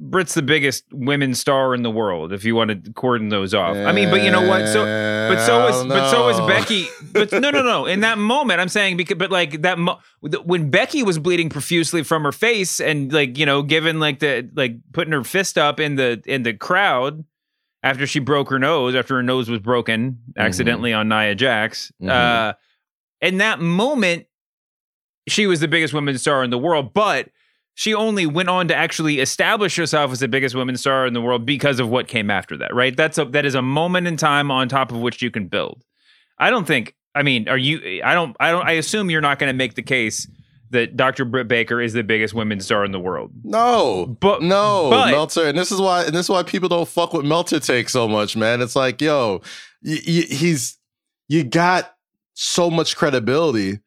Britt's 0.00 0.34
the 0.34 0.42
biggest 0.42 0.84
women's 0.92 1.40
star 1.40 1.74
in 1.74 1.82
the 1.82 1.90
world. 1.90 2.32
If 2.32 2.44
you 2.44 2.54
want 2.54 2.84
to 2.84 2.92
cordon 2.92 3.30
those 3.30 3.52
off, 3.52 3.76
I 3.76 3.90
mean, 3.92 4.10
but 4.10 4.22
you 4.22 4.30
know 4.30 4.46
what? 4.46 4.68
So, 4.68 4.84
but 4.84 5.44
so 5.44 5.66
is 5.66 5.86
but 5.86 6.10
so 6.10 6.28
is. 6.28 6.38
Becky. 6.46 6.86
But 7.12 7.32
no, 7.32 7.50
no, 7.50 7.62
no. 7.62 7.86
In 7.86 8.00
that 8.00 8.16
moment, 8.16 8.60
I'm 8.60 8.68
saying 8.68 8.96
because, 8.96 9.16
but 9.18 9.30
like 9.32 9.62
that 9.62 9.76
mo- 9.78 9.98
when 10.20 10.70
Becky 10.70 11.02
was 11.02 11.18
bleeding 11.18 11.48
profusely 11.48 12.04
from 12.04 12.22
her 12.22 12.30
face 12.32 12.80
and 12.80 13.12
like 13.12 13.36
you 13.36 13.44
know, 13.44 13.62
given 13.62 13.98
like 13.98 14.20
the 14.20 14.48
like 14.54 14.76
putting 14.92 15.12
her 15.12 15.24
fist 15.24 15.58
up 15.58 15.80
in 15.80 15.96
the 15.96 16.22
in 16.26 16.44
the 16.44 16.52
crowd 16.54 17.24
after 17.82 18.06
she 18.06 18.20
broke 18.20 18.50
her 18.50 18.58
nose 18.58 18.94
after 18.94 19.16
her 19.16 19.22
nose 19.22 19.48
was 19.50 19.58
broken 19.60 20.10
Mm-hmm. 20.12 20.40
accidentally 20.40 20.92
on 20.92 21.08
Nia 21.08 21.34
Jax. 21.34 21.90
Mhm. 22.00 22.08
Uh, 22.10 22.52
in 23.20 23.38
that 23.38 23.58
moment, 23.60 24.26
she 25.28 25.46
was 25.48 25.58
the 25.60 25.68
biggest 25.68 25.92
women's 25.92 26.20
star 26.20 26.44
in 26.44 26.50
the 26.50 26.58
world, 26.58 26.92
but 26.94 27.30
she 27.78 27.94
only 27.94 28.26
went 28.26 28.48
on 28.48 28.66
to 28.66 28.74
actually 28.74 29.20
establish 29.20 29.76
herself 29.76 30.10
as 30.10 30.18
the 30.18 30.26
biggest 30.26 30.56
women's 30.56 30.80
star 30.80 31.06
in 31.06 31.12
the 31.12 31.20
world 31.20 31.46
because 31.46 31.78
of 31.78 31.88
what 31.88 32.08
came 32.08 32.28
after 32.28 32.56
that, 32.56 32.74
right? 32.74 32.96
That's 32.96 33.18
a 33.18 33.24
that 33.26 33.46
is 33.46 33.54
a 33.54 33.62
moment 33.62 34.08
in 34.08 34.16
time 34.16 34.50
on 34.50 34.68
top 34.68 34.90
of 34.90 34.98
which 34.98 35.22
you 35.22 35.30
can 35.30 35.46
build. 35.46 35.84
I 36.40 36.50
don't 36.50 36.66
think 36.66 36.96
I 37.14 37.22
mean, 37.22 37.48
are 37.48 37.56
you 37.56 38.02
I 38.04 38.14
don't 38.14 38.34
I 38.40 38.50
don't 38.50 38.66
I 38.66 38.72
assume 38.72 39.10
you're 39.10 39.20
not 39.20 39.38
going 39.38 39.48
to 39.52 39.56
make 39.56 39.74
the 39.74 39.82
case 39.82 40.28
that 40.70 40.96
Dr. 40.96 41.24
Britt 41.24 41.46
Baker 41.46 41.80
is 41.80 41.92
the 41.92 42.02
biggest 42.02 42.34
women's 42.34 42.64
star 42.64 42.84
in 42.84 42.90
the 42.90 42.98
world. 42.98 43.30
No, 43.44 44.06
but 44.20 44.42
no, 44.42 44.88
but- 44.90 45.12
Meltzer, 45.12 45.46
and 45.46 45.56
this 45.56 45.70
is 45.70 45.80
why, 45.80 46.02
and 46.04 46.12
this 46.12 46.26
is 46.26 46.30
why 46.30 46.42
people 46.42 46.68
don't 46.68 46.88
fuck 46.88 47.12
with 47.12 47.24
Meltzer 47.24 47.60
take 47.60 47.88
so 47.88 48.08
much, 48.08 48.36
man. 48.36 48.60
It's 48.60 48.74
like, 48.74 49.00
yo, 49.00 49.40
y- 49.84 50.00
y- 50.06 50.26
he's 50.28 50.76
you 51.28 51.44
got 51.44 51.94
so 52.34 52.70
much 52.70 52.96
credibility, 52.96 53.78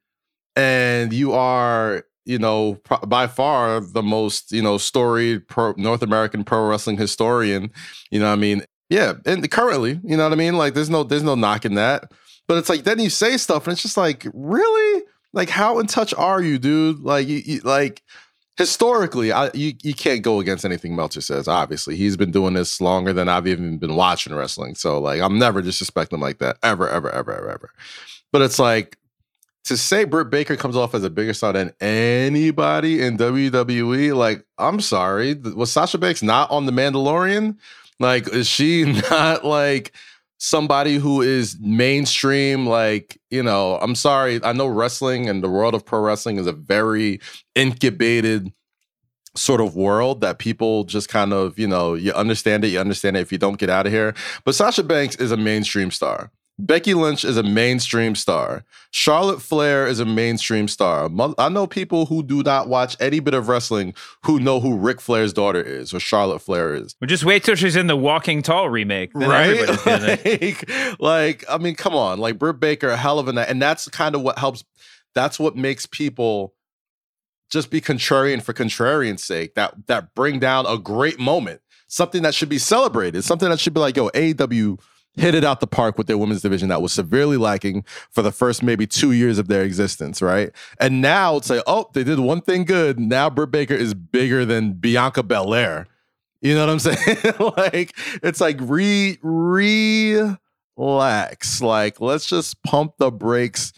and 0.56 1.12
you 1.14 1.34
are, 1.34 2.06
you 2.26 2.38
know, 2.38 2.76
pro- 2.84 3.00
by 3.00 3.28
far 3.28 3.80
the 3.80 4.04
most, 4.04 4.52
you 4.52 4.62
know, 4.62 4.78
storied 4.78 5.48
pro- 5.48 5.74
North 5.78 6.02
American 6.02 6.44
pro 6.44 6.68
wrestling 6.68 6.98
historian. 6.98 7.72
You 8.10 8.20
know, 8.20 8.32
I 8.32 8.36
mean, 8.36 8.64
yeah, 8.90 9.14
and 9.26 9.50
currently, 9.50 10.00
you 10.04 10.18
know 10.18 10.24
what 10.24 10.34
I 10.34 10.36
mean. 10.36 10.58
Like, 10.58 10.74
there's 10.74 10.90
no, 10.90 11.04
there's 11.04 11.24
no 11.24 11.36
knocking 11.36 11.76
that, 11.76 12.12
but 12.48 12.58
it's 12.58 12.70
like 12.70 12.84
then 12.84 13.00
you 13.00 13.10
say 13.10 13.38
stuff, 13.38 13.66
and 13.66 13.74
it's 13.74 13.82
just 13.82 13.98
like, 13.98 14.28
really, 14.34 15.04
like, 15.34 15.50
how 15.50 15.80
in 15.80 15.88
touch 15.88 16.14
are 16.16 16.42
you, 16.42 16.60
dude? 16.60 17.00
Like, 17.00 17.28
you, 17.28 17.42
you 17.46 17.60
like 17.62 18.04
historically, 18.58 19.32
I, 19.32 19.50
you 19.54 19.74
you 19.82 19.94
can't 19.94 20.22
go 20.22 20.40
against 20.40 20.66
anything 20.66 20.96
Meltzer 20.96 21.22
says. 21.22 21.48
Obviously, 21.48 21.96
he's 21.96 22.18
been 22.18 22.32
doing 22.32 22.54
this 22.54 22.80
longer 22.82 23.14
than 23.14 23.30
I've 23.30 23.48
even 23.48 23.78
been 23.78 23.96
watching 23.96 24.36
wrestling. 24.36 24.76
So 24.76 25.00
like, 25.00 25.22
I'm 25.22 25.40
never 25.40 25.62
disrespecting 25.62 26.14
him 26.14 26.22
like 26.22 26.40
that 26.40 26.58
ever, 26.62 26.88
ever, 26.88 27.10
ever, 27.10 27.34
ever, 27.34 27.50
ever. 27.50 27.74
But 28.32 28.42
it's 28.42 28.60
like 28.60 28.98
to 29.66 29.78
say 29.78 30.06
Britt 30.06 30.30
Baker 30.30 30.56
comes 30.56 30.76
off 30.76 30.96
as 30.96 31.04
a 31.04 31.10
bigger 31.10 31.34
star 31.34 31.54
than 31.54 31.72
anybody 31.80 33.02
in 33.02 33.18
WWE. 33.18 34.16
Like, 34.16 34.46
I'm 34.58 34.82
sorry, 34.82 35.36
was 35.36 35.72
Sasha 35.72 35.98
Banks 35.98 36.24
not 36.24 36.50
on 36.50 36.66
The 36.66 36.72
Mandalorian? 36.72 37.58
Like, 38.00 38.28
is 38.30 38.48
she 38.48 38.84
not 39.12 39.46
like? 39.46 39.94
somebody 40.44 40.96
who 40.96 41.22
is 41.22 41.56
mainstream 41.62 42.66
like 42.66 43.22
you 43.30 43.44
know 43.44 43.78
i'm 43.78 43.94
sorry 43.94 44.44
i 44.44 44.52
know 44.52 44.66
wrestling 44.66 45.30
and 45.30 45.44
the 45.44 45.50
world 45.50 45.76
of 45.76 45.86
pro 45.86 46.00
wrestling 46.00 46.38
is 46.38 46.48
a 46.48 46.52
very 46.52 47.20
incubated 47.54 48.52
sort 49.36 49.62
of 49.62 49.76
world 49.76 50.20
that 50.22 50.40
people 50.40 50.84
just 50.84 51.10
kind 51.10 51.32
of 51.32 51.60
you 51.60 51.68
know 51.68 51.94
you 51.94 52.12
understand 52.14 52.66
it 52.66 52.70
you 52.70 52.80
understand 52.80 53.16
it 53.16 53.20
if 53.20 53.32
you 53.32 53.38
don't 53.38 53.60
get 53.60 53.70
out 53.70 53.86
of 53.86 53.94
here 53.94 54.16
but 54.44 54.56
sasha 54.56 54.82
banks 54.82 55.16
is 55.18 55.32
a 55.32 55.38
mainstream 55.38 55.92
star 55.92 56.32
becky 56.66 56.94
lynch 56.94 57.24
is 57.26 57.38
a 57.38 57.44
mainstream 57.44 58.16
star. 58.16 58.64
Charlotte 58.92 59.42
flair 59.42 59.88
is 59.88 60.00
a 60.00 60.06
mainstream 60.06 60.68
star. 60.68 61.10
I 61.38 61.50
know 61.50 61.68
people 61.68 62.06
who 62.06 62.24
do 62.24 62.44
not 62.44 62.68
watch 62.68 62.96
any 63.00 63.20
bit 63.20 63.34
of 63.34 63.48
wrestling 63.48 63.94
who 64.26 64.40
know 64.40 64.60
who 64.60 64.78
Ric 64.78 65.00
flair's 65.02 65.34
daughter 65.34 65.62
is 65.62 65.94
or 65.94 66.00
charlotte 66.00 66.40
flair 66.40 66.74
is. 66.76 66.96
Well, 67.00 67.08
just 67.08 67.24
wait 67.24 67.44
till 67.44 67.56
she's 67.56 67.76
in 67.76 67.88
the 67.88 67.96
Walking 67.96 68.42
Tall 68.42 68.70
remake. 68.70 69.12
Then 69.14 69.30
gonna- 69.84 70.18
like, 70.26 70.70
like, 71.00 71.46
I 71.50 71.58
mean, 71.58 71.76
come 71.76 71.96
on, 71.96 72.20
like 72.20 72.38
Britt 72.38 72.60
Baker, 72.60 72.90
a 72.90 72.98
hell 72.98 73.20
of 73.20 73.28
a 73.28 73.34
night, 73.34 73.48
and 73.50 73.62
that's 73.62 73.88
kind 73.90 74.16
of 74.16 74.22
what 74.22 74.38
helps. 74.38 74.64
That's 75.16 75.40
what 75.40 75.56
makes 75.56 75.86
people 75.86 76.54
just 77.52 77.70
be 77.70 77.82
contrarian 77.82 78.42
for 78.42 78.54
contrarian's 78.54 79.24
sake. 79.24 79.56
That 79.56 79.88
that 79.88 80.14
bring 80.16 80.40
down 80.40 80.66
a 80.66 80.78
great 80.78 81.20
moment, 81.20 81.62
something 81.88 82.22
that 82.24 82.34
should 82.34 82.50
be 82.50 82.58
celebrated, 82.58 83.24
something 83.24 83.50
that 83.50 83.60
should 83.60 83.74
be 83.74 83.80
like, 83.82 83.98
yo, 83.98 84.10
AEW 84.10 84.80
hit 85.16 85.36
it 85.36 85.44
out 85.44 85.60
the 85.60 85.68
park 85.68 85.98
with 85.98 86.08
their 86.08 86.18
women's 86.18 86.42
division 86.42 86.70
that 86.70 86.82
was 86.82 86.94
severely 86.94 87.38
lacking 87.38 87.84
for 88.10 88.22
the 88.22 88.32
first 88.32 88.64
maybe 88.64 88.88
two 88.88 89.12
years 89.12 89.38
of 89.38 89.48
their 89.48 89.64
existence, 89.64 90.22
right? 90.22 90.52
And 90.80 91.02
now 91.02 91.36
it's 91.36 91.50
like, 91.50 91.64
oh, 91.68 91.90
they 91.94 92.04
did 92.04 92.20
one 92.20 92.42
thing 92.42 92.64
good. 92.66 93.00
Now 93.00 93.30
Britt 93.30 93.52
Baker 93.52 93.74
is 93.74 93.94
bigger 93.94 94.46
than 94.46 94.74
Bianca 94.74 95.24
Belair. 95.24 95.88
You 96.42 96.56
know 96.56 96.66
what 96.66 96.72
I'm 96.72 96.80
saying? 96.80 97.18
like 97.58 97.96
it's 98.24 98.42
like 98.42 98.58
re 98.62 99.18
relax. 100.78 101.62
Like 101.62 102.02
let's 102.02 102.26
just 102.26 102.62
pump 102.64 102.94
the 102.98 103.12
brakes 103.12 103.74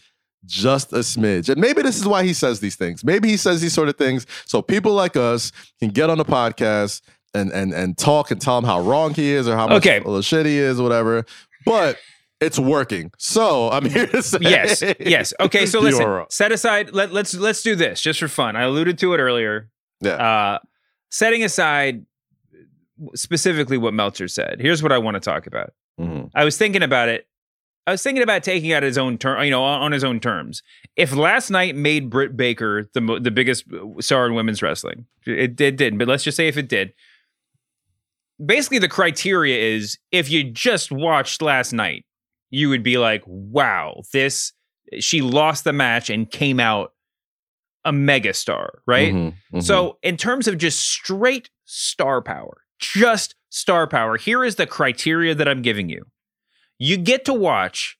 just 0.45 0.91
a 0.93 0.97
smidge. 0.97 1.49
And 1.49 1.59
maybe 1.59 1.81
this 1.81 1.97
is 1.97 2.05
why 2.05 2.23
he 2.23 2.33
says 2.33 2.59
these 2.59 2.75
things. 2.75 3.03
Maybe 3.03 3.29
he 3.29 3.37
says 3.37 3.61
these 3.61 3.73
sort 3.73 3.89
of 3.89 3.97
things 3.97 4.25
so 4.45 4.61
people 4.61 4.93
like 4.93 5.15
us 5.15 5.51
can 5.79 5.89
get 5.89 6.09
on 6.09 6.17
the 6.17 6.25
podcast 6.25 7.01
and 7.33 7.51
and 7.51 7.73
and 7.73 7.97
talk 7.97 8.31
and 8.31 8.39
tell 8.41 8.57
him 8.57 8.63
how 8.63 8.79
wrong 8.81 9.13
he 9.13 9.31
is 9.31 9.47
or 9.47 9.55
how 9.55 9.67
much 9.67 9.77
Okay. 9.85 10.01
of 10.05 10.23
shit 10.25 10.45
he 10.45 10.57
is, 10.57 10.79
whatever. 10.81 11.25
But 11.65 11.97
it's 12.41 12.59
working. 12.59 13.11
So 13.17 13.69
I'm 13.71 13.85
here 13.89 14.07
to 14.07 14.21
say 14.21 14.37
yes, 14.41 14.83
yes. 14.99 15.33
Okay, 15.39 15.65
so 15.67 15.79
listen. 15.79 16.25
Set 16.29 16.51
aside. 16.51 16.91
Let, 16.93 17.13
let's 17.13 17.33
let's 17.33 17.61
do 17.63 17.75
this 17.75 18.01
just 18.01 18.19
for 18.19 18.27
fun. 18.27 18.55
I 18.55 18.63
alluded 18.63 18.97
to 18.99 19.13
it 19.13 19.17
earlier. 19.19 19.69
Yeah. 20.01 20.11
Uh, 20.13 20.59
setting 21.09 21.43
aside 21.43 22.05
specifically 23.15 23.77
what 23.77 23.93
Meltzer 23.93 24.27
said. 24.27 24.57
Here's 24.59 24.83
what 24.83 24.91
I 24.91 24.97
want 24.97 25.15
to 25.15 25.19
talk 25.21 25.47
about. 25.47 25.73
Mhm. 25.99 26.29
I 26.35 26.43
was 26.43 26.57
thinking 26.57 26.83
about 26.83 27.09
it. 27.09 27.27
I 27.85 27.91
was 27.91 28.01
thinking 28.01 28.23
about 28.23 28.43
taking 28.43 28.71
out 28.71 28.81
his 28.83 28.97
own 28.97 29.17
term, 29.17 29.43
you 29.43 29.51
know, 29.51 29.61
on, 29.63 29.81
on 29.81 29.91
his 29.91 30.03
own 30.05 30.19
terms. 30.21 30.63
If 30.95 31.13
last 31.13 31.49
night 31.49 31.75
made 31.75 32.09
Britt 32.09 32.37
Baker 32.37 32.85
the 32.93 33.01
mo- 33.01 33.19
the 33.19 33.31
biggest 33.31 33.65
star 33.99 34.25
in 34.25 34.35
women's 34.35 34.61
wrestling, 34.61 35.05
it, 35.25 35.59
it 35.59 35.75
didn't. 35.75 35.97
But 35.97 36.07
let's 36.07 36.23
just 36.23 36.37
say 36.37 36.47
if 36.47 36.55
it 36.57 36.69
did, 36.69 36.93
basically 38.43 38.79
the 38.79 38.87
criteria 38.87 39.75
is 39.75 39.97
if 40.11 40.29
you 40.29 40.43
just 40.43 40.91
watched 40.91 41.41
last 41.41 41.73
night, 41.73 42.05
you 42.49 42.69
would 42.69 42.83
be 42.83 42.97
like, 42.97 43.23
"Wow, 43.25 44.01
this." 44.13 44.53
She 44.99 45.21
lost 45.21 45.63
the 45.63 45.73
match 45.73 46.09
and 46.09 46.29
came 46.29 46.59
out 46.59 46.93
a 47.85 47.91
megastar, 47.91 48.69
right? 48.85 49.13
Mhm, 49.13 49.33
mhm. 49.53 49.63
So, 49.63 49.97
in 50.03 50.17
terms 50.17 50.47
of 50.47 50.57
just 50.57 50.79
straight 50.81 51.49
star 51.65 52.21
power, 52.21 52.61
just 52.79 53.35
star 53.49 53.87
power, 53.87 54.17
here 54.17 54.43
is 54.43 54.55
the 54.55 54.67
criteria 54.67 55.33
that 55.35 55.47
I'm 55.47 55.61
giving 55.61 55.89
you. 55.89 56.05
You 56.79 56.97
get 56.97 57.25
to 57.25 57.33
watch 57.33 57.97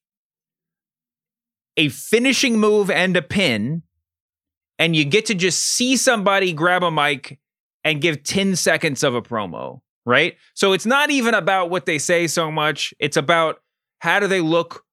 a 1.78 1.90
finishing 1.90 2.60
move 2.60 2.90
and 2.90 3.18
a 3.18 3.22
pin, 3.22 3.84
and 4.78 4.96
you 4.96 5.06
get 5.06 5.26
to 5.28 5.34
just 5.34 5.60
see 5.62 5.98
somebody 5.98 6.54
grab 6.54 6.84
a 6.84 6.92
mic 6.92 7.40
and 7.84 8.02
give 8.02 8.24
10 8.24 8.56
seconds 8.56 9.04
of 9.04 9.16
a 9.16 9.22
promo, 9.22 9.82
right? 10.06 10.36
So, 10.54 10.74
it's 10.74 10.86
not 10.86 11.10
even 11.10 11.34
about 11.34 11.70
what 11.70 11.86
they 11.86 11.98
say 11.98 12.28
so 12.28 12.52
much, 12.52 12.94
it's 13.00 13.18
about 13.18 13.62
how 14.00 14.20
do 14.20 14.28
they 14.28 14.42
look 14.42 14.84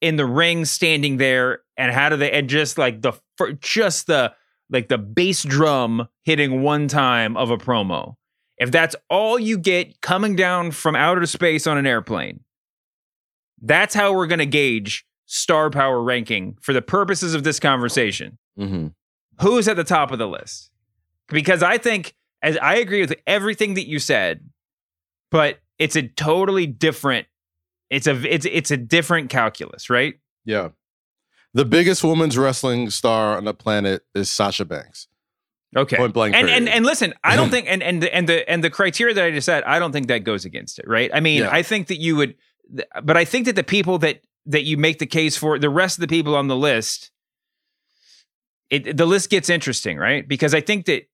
in 0.00 0.16
the 0.16 0.26
ring 0.26 0.64
standing 0.64 1.18
there 1.18 1.60
and 1.76 1.92
how 1.92 2.08
do 2.08 2.16
they 2.16 2.30
and 2.30 2.48
just 2.48 2.78
like 2.78 3.02
the 3.02 3.12
just 3.60 4.06
the 4.06 4.32
like 4.70 4.88
the 4.88 4.98
bass 4.98 5.42
drum 5.42 6.08
hitting 6.24 6.62
one 6.62 6.88
time 6.88 7.36
of 7.36 7.50
a 7.50 7.58
promo. 7.58 8.14
If 8.58 8.70
that's 8.70 8.94
all 9.08 9.38
you 9.38 9.58
get 9.58 10.00
coming 10.00 10.36
down 10.36 10.70
from 10.70 10.94
outer 10.94 11.26
space 11.26 11.66
on 11.66 11.76
an 11.78 11.86
airplane, 11.86 12.40
that's 13.62 13.94
how 13.94 14.12
we're 14.14 14.26
going 14.26 14.38
to 14.38 14.46
gauge 14.46 15.04
star 15.26 15.70
power 15.70 16.02
ranking 16.02 16.56
for 16.60 16.72
the 16.72 16.82
purposes 16.82 17.34
of 17.34 17.42
this 17.44 17.58
conversation. 17.60 18.38
Mhm. 18.58 18.94
Who's 19.40 19.68
at 19.68 19.76
the 19.76 19.84
top 19.84 20.12
of 20.12 20.18
the 20.18 20.28
list? 20.28 20.70
Because 21.28 21.62
I 21.62 21.78
think, 21.78 22.14
as 22.42 22.56
I 22.58 22.76
agree 22.76 23.00
with 23.00 23.14
everything 23.26 23.74
that 23.74 23.86
you 23.86 23.98
said, 23.98 24.40
but 25.30 25.60
it's 25.78 25.96
a 25.96 26.02
totally 26.08 26.66
different. 26.66 27.26
It's 27.88 28.06
a 28.06 28.14
it's 28.32 28.46
it's 28.46 28.70
a 28.70 28.76
different 28.76 29.30
calculus, 29.30 29.90
right? 29.90 30.14
Yeah. 30.44 30.70
The 31.52 31.64
biggest 31.64 32.04
women's 32.04 32.38
wrestling 32.38 32.90
star 32.90 33.36
on 33.36 33.44
the 33.44 33.54
planet 33.54 34.02
is 34.14 34.30
Sasha 34.30 34.64
Banks. 34.64 35.08
Okay. 35.76 35.96
Point 35.96 36.14
blank. 36.14 36.34
And 36.34 36.48
and 36.48 36.68
and 36.68 36.84
listen, 36.84 37.14
I 37.24 37.36
don't 37.36 37.50
think 37.52 37.66
and 37.68 37.82
and 37.82 38.02
the, 38.02 38.14
and 38.14 38.28
the 38.28 38.48
and 38.48 38.62
the 38.62 38.70
criteria 38.70 39.14
that 39.14 39.24
I 39.24 39.30
just 39.30 39.46
said, 39.46 39.64
I 39.64 39.78
don't 39.78 39.92
think 39.92 40.08
that 40.08 40.20
goes 40.24 40.44
against 40.44 40.78
it, 40.78 40.86
right? 40.88 41.10
I 41.12 41.20
mean, 41.20 41.42
Yeah. 41.42 41.50
I 41.50 41.62
think 41.62 41.88
that 41.88 41.98
you 41.98 42.16
would, 42.16 42.36
but 43.02 43.16
I 43.16 43.24
think 43.24 43.46
that 43.46 43.56
the 43.56 43.64
people 43.64 43.98
that 43.98 44.22
that 44.46 44.62
you 44.62 44.76
make 44.76 44.98
the 44.98 45.06
case 45.06 45.36
for, 45.36 45.58
the 45.58 45.70
rest 45.70 45.98
of 45.98 46.02
the 46.02 46.08
people 46.08 46.34
on 46.36 46.48
the 46.48 46.56
list, 46.56 47.10
it 48.68 48.96
the 48.96 49.06
list 49.06 49.30
gets 49.30 49.50
interesting, 49.50 49.96
right? 49.96 50.26
Because 50.26 50.54
I 50.54 50.60
think 50.60 50.86
that 50.86 51.08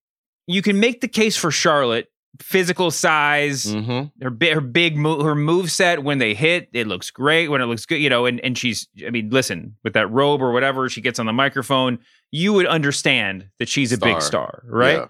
you 0.47 0.63
can 0.63 0.79
make 0.79 1.01
the 1.01 1.09
case 1.09 1.37
for 1.37 1.51
Charlotte, 1.51 2.11
physical 2.41 2.91
size, 2.91 3.67
Mhm. 3.67 4.11
her 4.23 4.31
big 4.31 4.55
her 4.55 4.61
big 4.61 4.97
move 4.97 5.23
her 5.25 5.35
move 5.35 5.71
set 5.71 6.03
when 6.03 6.19
they 6.19 6.35
hit 6.35 6.69
it 6.73 6.87
looks 6.87 7.11
great 7.11 7.49
when 7.49 7.61
it 7.61 7.67
looks 7.67 7.87
good 7.87 7.97
you 7.97 8.09
know 8.11 8.27
and 8.27 8.41
and 8.41 8.57
she's 8.59 8.89
i 9.07 9.11
mean 9.11 9.31
listen 9.31 9.77
with 9.85 9.93
that 9.95 10.11
robe 10.11 10.43
or 10.43 10.53
whatever 10.53 10.89
she 10.89 11.01
gets 11.01 11.19
on 11.19 11.27
the 11.27 11.33
microphone 11.33 11.99
you 12.31 12.53
would 12.53 12.67
understand 12.67 13.49
that 13.59 13.69
she's 13.69 13.93
a 13.93 13.99
big 13.99 14.21
star 14.21 14.63
right 14.67 14.97
Yeah. 14.99 15.07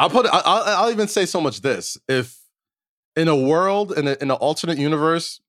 I'll 0.00 0.10
put. 0.10 0.26
I- 0.26 0.42
I'll, 0.44 0.84
I'll 0.84 0.90
even 0.92 1.08
say 1.08 1.26
so 1.26 1.40
much. 1.40 1.60
This 1.60 1.98
if 2.08 2.38
in 3.16 3.26
a 3.26 3.34
world 3.36 3.90
in 3.98 4.06
a, 4.06 4.12
in 4.20 4.30
an 4.30 4.36
alternate 4.36 4.78
universe, 4.78 5.40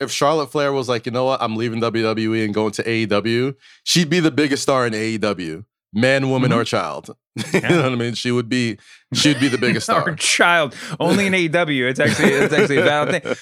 if 0.00 0.10
Charlotte 0.10 0.50
Flair 0.50 0.72
was 0.72 0.88
like, 0.88 1.04
you 1.04 1.12
know 1.12 1.24
what, 1.26 1.42
I'm 1.42 1.56
leaving 1.56 1.80
WWE 1.80 2.44
and 2.46 2.54
going 2.54 2.72
to 2.72 2.82
AEW, 2.82 3.54
she'd 3.84 4.08
be 4.08 4.20
the 4.20 4.30
biggest 4.30 4.62
star 4.62 4.86
in 4.86 4.94
AEW, 4.94 5.66
man, 5.92 6.30
woman, 6.30 6.50
Mhm. 6.50 6.56
or 6.56 6.64
child. 6.64 7.14
you 7.52 7.60
know 7.60 7.82
what 7.84 7.92
I 7.92 7.96
mean? 7.96 8.14
She 8.14 8.30
would 8.30 8.48
be. 8.48 8.78
She'd 9.14 9.40
be 9.40 9.48
the 9.48 9.58
biggest 9.58 9.88
Our 9.90 10.02
star. 10.02 10.14
child 10.16 10.74
only 11.00 11.26
in 11.26 11.32
AEW 11.32 11.88
it's 11.90 12.00
actually 12.00 12.28
it's 12.30 12.52
actually 12.52 12.76
a 12.78 12.82
valid 12.84 13.22
thing 13.22 13.34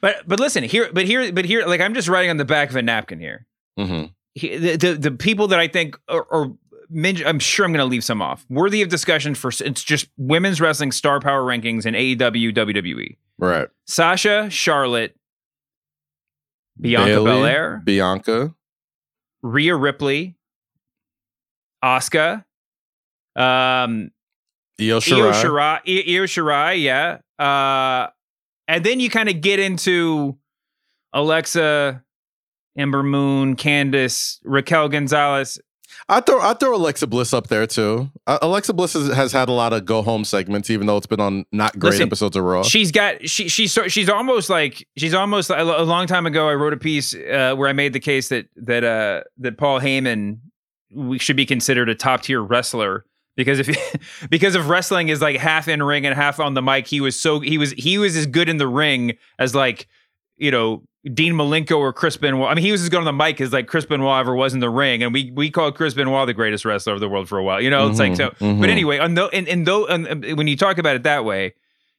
but 0.00 0.16
but 0.28 0.38
listen 0.40 0.62
here 0.64 0.88
but 0.92 1.04
here 1.06 1.32
but 1.32 1.44
here 1.44 1.64
like 1.66 1.80
i'm 1.80 1.94
just 1.94 2.08
writing 2.08 2.30
on 2.30 2.36
the 2.36 2.44
back 2.44 2.68
of 2.70 2.76
a 2.76 2.82
napkin 2.82 3.18
here 3.18 3.46
Mm-hmm. 3.78 4.06
he- 4.34 4.56
the, 4.56 4.76
the 4.76 4.94
the 4.94 5.10
people 5.10 5.48
that 5.48 5.58
I 5.58 5.66
think 5.68 5.96
are, 6.08 6.26
are 6.30 6.52
I'm 7.26 7.38
sure 7.40 7.64
I'm 7.66 7.72
going 7.72 7.78
to 7.84 7.90
leave 7.90 8.04
some 8.04 8.22
off. 8.22 8.44
Worthy 8.48 8.82
of 8.82 8.88
discussion 8.88 9.34
for 9.34 9.50
it's 9.64 9.82
just 9.82 10.06
women's 10.16 10.60
wrestling 10.60 10.92
star 10.92 11.18
power 11.18 11.42
rankings 11.42 11.86
in 11.86 11.94
AEW, 11.94 12.54
WWE. 12.54 13.16
Right. 13.38 13.68
Sasha, 13.86 14.48
Charlotte, 14.50 15.16
Bianca 16.80 17.06
Bayley, 17.06 17.24
Belair, 17.24 17.82
Bianca. 17.84 18.54
Rhea 19.42 19.74
Ripley, 19.74 20.36
Asuka, 21.84 22.44
um, 23.36 24.10
Io 24.80 24.96
Io 24.96 25.00
Shirai. 25.00 25.32
Shirai, 25.32 25.80
Io 25.86 26.24
Shirai, 26.24 26.82
yeah. 26.82 27.18
Uh, 27.38 28.08
and 28.68 28.84
then 28.84 29.00
you 29.00 29.10
kind 29.10 29.28
of 29.28 29.40
get 29.40 29.60
into 29.60 30.36
Alexa, 31.12 32.02
Ember 32.76 33.02
Moon, 33.02 33.56
Candice, 33.56 34.38
Raquel 34.44 34.88
Gonzalez. 34.88 35.58
I 36.08 36.20
throw 36.20 36.40
I 36.40 36.54
throw 36.54 36.74
Alexa 36.74 37.06
Bliss 37.06 37.32
up 37.32 37.46
there 37.46 37.66
too. 37.66 38.10
Uh, 38.26 38.38
Alexa 38.42 38.74
Bliss 38.74 38.92
has, 38.94 39.08
has 39.14 39.32
had 39.32 39.48
a 39.48 39.52
lot 39.52 39.72
of 39.72 39.84
go 39.86 40.02
home 40.02 40.24
segments, 40.24 40.68
even 40.68 40.86
though 40.86 40.96
it's 40.96 41.06
been 41.06 41.20
on 41.20 41.46
not 41.52 41.78
great 41.78 41.92
Listen, 41.92 42.08
episodes 42.08 42.36
of 42.36 42.44
Raw. 42.44 42.62
She's 42.62 42.90
got 42.90 43.26
she 43.28 43.48
she's 43.48 43.72
so- 43.72 43.88
she's 43.88 44.08
almost 44.08 44.50
like 44.50 44.86
she's 44.98 45.14
almost 45.14 45.50
a, 45.50 45.62
a 45.62 45.84
long 45.84 46.06
time 46.06 46.26
ago. 46.26 46.48
I 46.48 46.54
wrote 46.54 46.72
a 46.74 46.76
piece 46.78 47.14
uh, 47.14 47.54
where 47.56 47.68
I 47.68 47.72
made 47.72 47.92
the 47.92 48.00
case 48.00 48.28
that 48.28 48.48
that 48.56 48.84
uh, 48.84 49.22
that 49.38 49.56
Paul 49.56 49.80
Heyman 49.80 50.40
we 50.92 51.18
should 51.18 51.36
be 51.36 51.46
considered 51.46 51.88
a 51.88 51.94
top 51.94 52.22
tier 52.22 52.42
wrestler 52.42 53.06
because 53.36 53.60
if 53.60 54.26
because 54.30 54.54
if 54.54 54.68
wrestling 54.68 55.08
is 55.08 55.20
like 55.20 55.36
half 55.36 55.68
in 55.68 55.82
ring 55.82 56.06
and 56.06 56.14
half 56.14 56.40
on 56.40 56.54
the 56.54 56.62
mic, 56.62 56.86
he 56.86 57.00
was 57.00 57.18
so 57.18 57.40
he 57.40 57.58
was 57.58 57.72
he 57.72 57.98
was 57.98 58.16
as 58.16 58.26
good 58.26 58.48
in 58.48 58.56
the 58.58 58.68
ring 58.68 59.14
as 59.38 59.54
like 59.54 59.86
you 60.36 60.50
know 60.50 60.82
Dean 61.12 61.34
Malenko 61.34 61.76
or 61.78 61.92
Chris 61.92 62.16
Benoit. 62.16 62.50
I 62.50 62.54
mean, 62.54 62.64
he 62.64 62.72
was 62.72 62.82
as 62.82 62.88
good 62.88 62.98
on 62.98 63.04
the 63.04 63.12
mic 63.12 63.38
as 63.40 63.52
like 63.52 63.66
Chris 63.66 63.84
Benoit 63.84 64.20
ever 64.20 64.34
was 64.34 64.54
in 64.54 64.60
the 64.60 64.70
ring, 64.70 65.02
and 65.02 65.12
we 65.12 65.30
we 65.32 65.50
called 65.50 65.74
Chris 65.74 65.94
Benoit 65.94 66.26
the 66.26 66.32
greatest 66.34 66.64
wrestler 66.64 66.94
of 66.94 67.00
the 67.00 67.08
world 67.08 67.28
for 67.28 67.38
a 67.38 67.44
while. 67.44 67.60
You 67.60 67.68
know, 67.70 67.88
it's 67.88 67.98
like 67.98 68.16
so. 68.16 68.30
Mhm, 68.40 68.60
But 68.60 68.70
anyway, 68.70 68.98
on 68.98 69.14
though 69.14 69.28
and 69.28 69.46
and 69.48 69.66
though 69.66 69.86
and, 69.86 70.36
when 70.38 70.46
you 70.48 70.56
talk 70.56 70.78
about 70.78 70.96
it 70.96 71.02
that 71.02 71.24
way, 71.26 71.54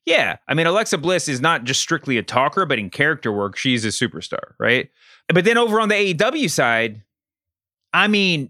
yeah, 0.06 0.38
I 0.48 0.54
mean 0.56 0.66
Alexa 0.66 0.98
Bliss 0.98 1.28
is 1.28 1.40
not 1.40 1.66
just 1.66 1.82
strictly 1.82 2.18
a 2.18 2.24
talker, 2.24 2.66
but 2.66 2.80
in 2.80 2.90
character 2.90 3.32
work, 3.32 3.58
she's 3.58 3.86
a 3.86 3.90
superstar, 3.90 4.54
right? 4.60 4.90
But 5.28 5.46
then 5.46 5.58
over 5.58 5.80
on 5.80 5.90
the 5.90 5.96
AEW 5.96 6.50
side, 6.50 7.04
I 7.94 8.08
mean, 8.08 8.50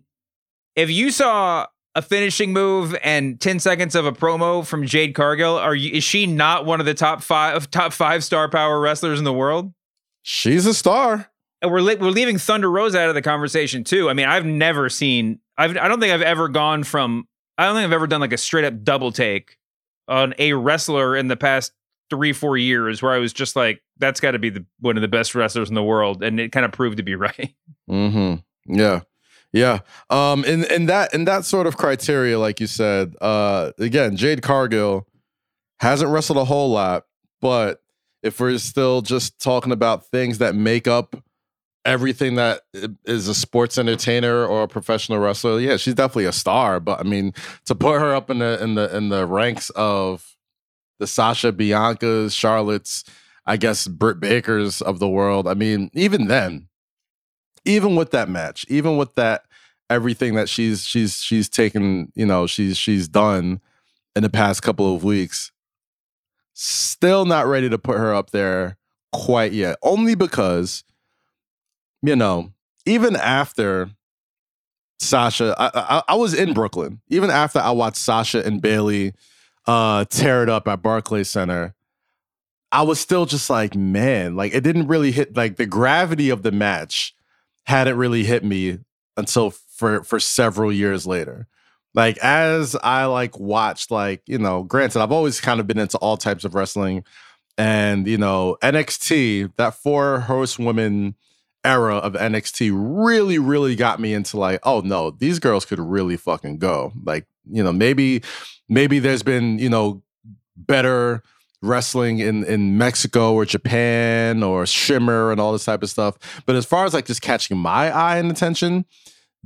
if 0.76 0.90
you 0.90 1.12
saw 1.12 1.68
a 1.96 2.02
finishing 2.02 2.52
move 2.52 2.96
and 3.02 3.40
10 3.40 3.60
seconds 3.60 3.96
of 3.96 4.06
a 4.06 4.12
promo 4.12 4.66
from 4.66 4.86
Jade 4.86 5.16
Cargill, 5.16 5.58
are 5.58 5.74
you 5.74 5.92
is 5.94 6.04
she 6.04 6.28
not 6.28 6.66
one 6.66 6.80
of 6.80 6.86
the 6.86 6.94
top 6.94 7.22
5 7.22 7.72
top 7.72 7.94
5 7.94 8.24
star 8.24 8.50
power 8.50 8.80
wrestlers 8.80 9.18
in 9.18 9.26
the 9.26 9.34
world? 9.34 9.74
She's 10.22 10.66
a 10.66 10.74
star. 10.74 11.32
And 11.62 11.72
we're 11.72 11.80
li- 11.82 11.96
we're 11.96 12.10
leaving 12.10 12.38
Thunder 12.38 12.70
Rosa 12.70 13.00
out 13.00 13.10
of 13.10 13.16
the 13.16 13.22
conversation 13.22 13.84
too. 13.84 14.10
I 14.10 14.14
mean, 14.14 14.28
I've 14.28 14.46
never 14.46 14.90
seen 14.90 15.40
I've 15.58 15.78
I 15.78 15.88
don't 15.88 16.00
think 16.00 16.14
I've 16.14 16.22
ever 16.22 16.50
gone 16.50 16.84
from 16.84 17.28
I 17.58 17.66
don't 17.66 17.76
think 17.76 17.86
I've 17.86 17.94
ever 17.94 18.08
done 18.08 18.22
like 18.22 18.34
a 18.34 18.38
straight 18.38 18.66
up 18.66 18.84
double 18.84 19.12
take 19.12 19.58
on 20.08 20.36
a 20.38 20.54
wrestler 20.54 21.16
in 21.16 21.30
the 21.30 21.38
past 21.38 21.72
3 22.10 22.34
4 22.34 22.58
years 22.58 23.02
where 23.02 23.14
I 23.14 23.18
was 23.20 23.32
just 23.34 23.56
like 23.56 23.82
that's 23.98 24.20
got 24.20 24.32
to 24.32 24.40
be 24.40 24.50
the 24.50 24.66
one 24.82 24.98
of 24.98 25.02
the 25.02 25.08
best 25.08 25.34
wrestlers 25.34 25.70
in 25.70 25.76
the 25.76 25.84
world 25.84 26.22
and 26.22 26.40
it 26.40 26.52
kind 26.52 26.66
of 26.66 26.74
proved 26.74 26.98
to 26.98 27.04
be 27.04 27.16
right. 27.16 27.56
Mm-hmm. 27.90 28.76
Yeah. 28.78 29.02
Yeah. 29.56 29.80
Um, 30.10 30.44
and, 30.44 30.66
and 30.66 30.90
that 30.90 31.14
and 31.14 31.26
that 31.30 31.46
sort 31.46 31.66
of 31.66 31.78
criteria, 31.78 32.38
like 32.38 32.60
you 32.60 32.68
said, 32.68 33.16
uh 33.22 33.72
again, 33.80 34.18
Jade 34.18 34.42
Cargill 34.42 35.08
hasn't 35.80 36.12
wrestled 36.12 36.38
a 36.38 36.44
whole 36.44 36.70
lot, 36.70 37.06
but 37.40 37.82
if 38.22 38.42
we're 38.42 38.58
still 38.58 39.02
just 39.02 39.40
talking 39.40 39.72
about 39.72 40.08
things 40.08 40.40
that 40.40 40.56
make 40.56 40.90
up 40.90 41.16
everything 41.86 42.36
that 42.36 42.64
is 43.06 43.30
a 43.30 43.36
sports 43.36 43.78
entertainer 43.78 44.46
or 44.46 44.64
a 44.64 44.68
professional 44.68 45.20
wrestler, 45.20 45.58
yeah, 45.62 45.78
she's 45.78 45.94
definitely 45.94 46.26
a 46.26 46.34
star. 46.34 46.82
But 46.82 47.00
I 47.00 47.04
mean, 47.04 47.34
to 47.64 47.76
put 47.76 48.02
her 48.02 48.14
up 48.14 48.30
in 48.30 48.40
the 48.40 48.62
in 48.62 48.76
the 48.76 48.94
in 48.94 49.08
the 49.08 49.26
ranks 49.26 49.70
of 49.70 50.36
the 51.00 51.08
Sasha 51.08 51.54
Biancas, 51.54 52.38
Charlotte's, 52.38 53.06
I 53.46 53.56
guess 53.56 53.88
Britt 53.88 54.20
Baker's 54.20 54.82
of 54.82 55.00
the 55.00 55.08
world. 55.08 55.48
I 55.48 55.54
mean, 55.54 55.92
even 55.94 56.28
then, 56.28 56.68
even 57.66 57.96
with 57.96 58.12
that 58.12 58.30
match, 58.30 58.66
even 58.70 58.98
with 58.98 59.16
that 59.16 59.45
everything 59.90 60.36
that 60.36 60.50
she's 60.50 60.86
she's 60.86 61.22
she's 61.22 61.50
taken, 61.50 62.12
you 62.16 62.26
know, 62.26 62.48
she's 62.48 62.78
she's 62.78 63.08
done 63.08 63.62
in 64.16 64.24
the 64.24 64.30
past 64.30 64.64
couple 64.64 64.96
of 64.96 65.04
weeks, 65.04 65.52
still 66.54 67.26
not 67.26 67.48
ready 67.48 67.70
to 67.70 67.78
put 67.78 67.98
her 67.98 68.14
up 68.14 68.32
there 68.32 68.78
quite 69.12 69.54
yet. 69.54 69.78
Only 69.82 70.16
because, 70.16 70.84
you 72.02 72.16
know, 72.16 72.52
even 72.86 73.16
after 73.16 73.90
Sasha, 75.00 75.56
I, 75.58 75.72
I, 75.74 76.04
I 76.10 76.16
was 76.16 76.34
in 76.34 76.54
Brooklyn. 76.54 77.02
Even 77.10 77.30
after 77.30 77.60
I 77.60 77.72
watched 77.72 77.98
Sasha 77.98 78.46
and 78.46 78.62
Bayley 78.62 79.14
uh, 79.68 80.06
tear 80.06 80.44
it 80.44 80.50
up 80.50 80.68
at 80.68 80.82
Barclays 80.82 81.30
Center, 81.30 81.76
I 82.72 82.82
was 82.84 83.00
still 83.00 83.26
just 83.26 83.50
like, 83.50 83.76
man, 83.76 84.36
like 84.36 84.54
it 84.54 84.64
didn't 84.64 84.88
really 84.88 85.12
hit. 85.12 85.36
Like 85.36 85.58
the 85.58 85.66
gravity 85.66 86.30
of 86.30 86.44
the 86.44 86.52
match 86.52 87.16
hadn't 87.66 87.98
really 87.98 88.24
hit 88.24 88.44
me 88.44 88.80
until 89.18 89.54
for 89.76 90.04
for 90.04 90.20
several 90.20 90.72
years 90.72 91.06
later. 91.06 91.48
Like 91.94 92.18
as 92.18 92.76
I 92.84 93.06
like 93.06 93.40
watched, 93.40 93.92
like 93.92 94.22
you 94.26 94.38
know, 94.38 94.64
granted, 94.64 95.02
I've 95.02 95.12
always 95.12 95.40
kind 95.40 95.60
of 95.60 95.68
been 95.68 95.80
into 95.80 95.98
all 96.00 96.18
types 96.18 96.44
of 96.44 96.56
wrestling, 96.56 97.04
and 97.58 98.08
you 98.08 98.18
know, 98.18 98.58
NXT, 98.62 99.54
that 99.58 99.76
four 99.76 100.22
host 100.22 100.58
horsewomen 100.58 101.16
era 101.64 101.96
of 101.96 102.14
NXT 102.14 102.72
really, 102.74 103.40
really 103.40 103.76
got 103.76 104.00
me 104.00 104.14
into 104.14 104.38
like, 104.38 104.60
oh 104.64 104.82
no, 104.82 105.12
these 105.12 105.40
girls 105.40 105.66
could 105.66 105.80
really 105.80 106.18
fucking 106.18 106.60
go. 106.60 106.94
Like, 107.04 107.26
you 107.50 107.64
know, 107.64 107.74
maybe, 107.74 108.22
maybe 108.70 109.00
there's 109.00 109.24
been, 109.24 109.58
you 109.58 109.70
know, 109.70 110.04
better 110.56 111.24
wrestling 111.62 112.20
in 112.20 112.44
in 112.46 112.78
Mexico 112.78 113.34
or 113.34 113.46
Japan 113.46 114.44
or 114.44 114.66
Shimmer 114.66 115.32
and 115.32 115.42
all 115.42 115.52
this 115.52 115.66
type 115.66 115.82
of 115.82 115.90
stuff. 115.90 116.18
But 116.46 116.56
as 116.56 116.66
far 116.66 116.86
as 116.86 116.94
like 116.94 117.06
just 117.06 117.22
catching 117.22 117.58
my 117.58 117.90
eye 117.90 118.18
and 118.18 118.30
attention, 118.30 118.86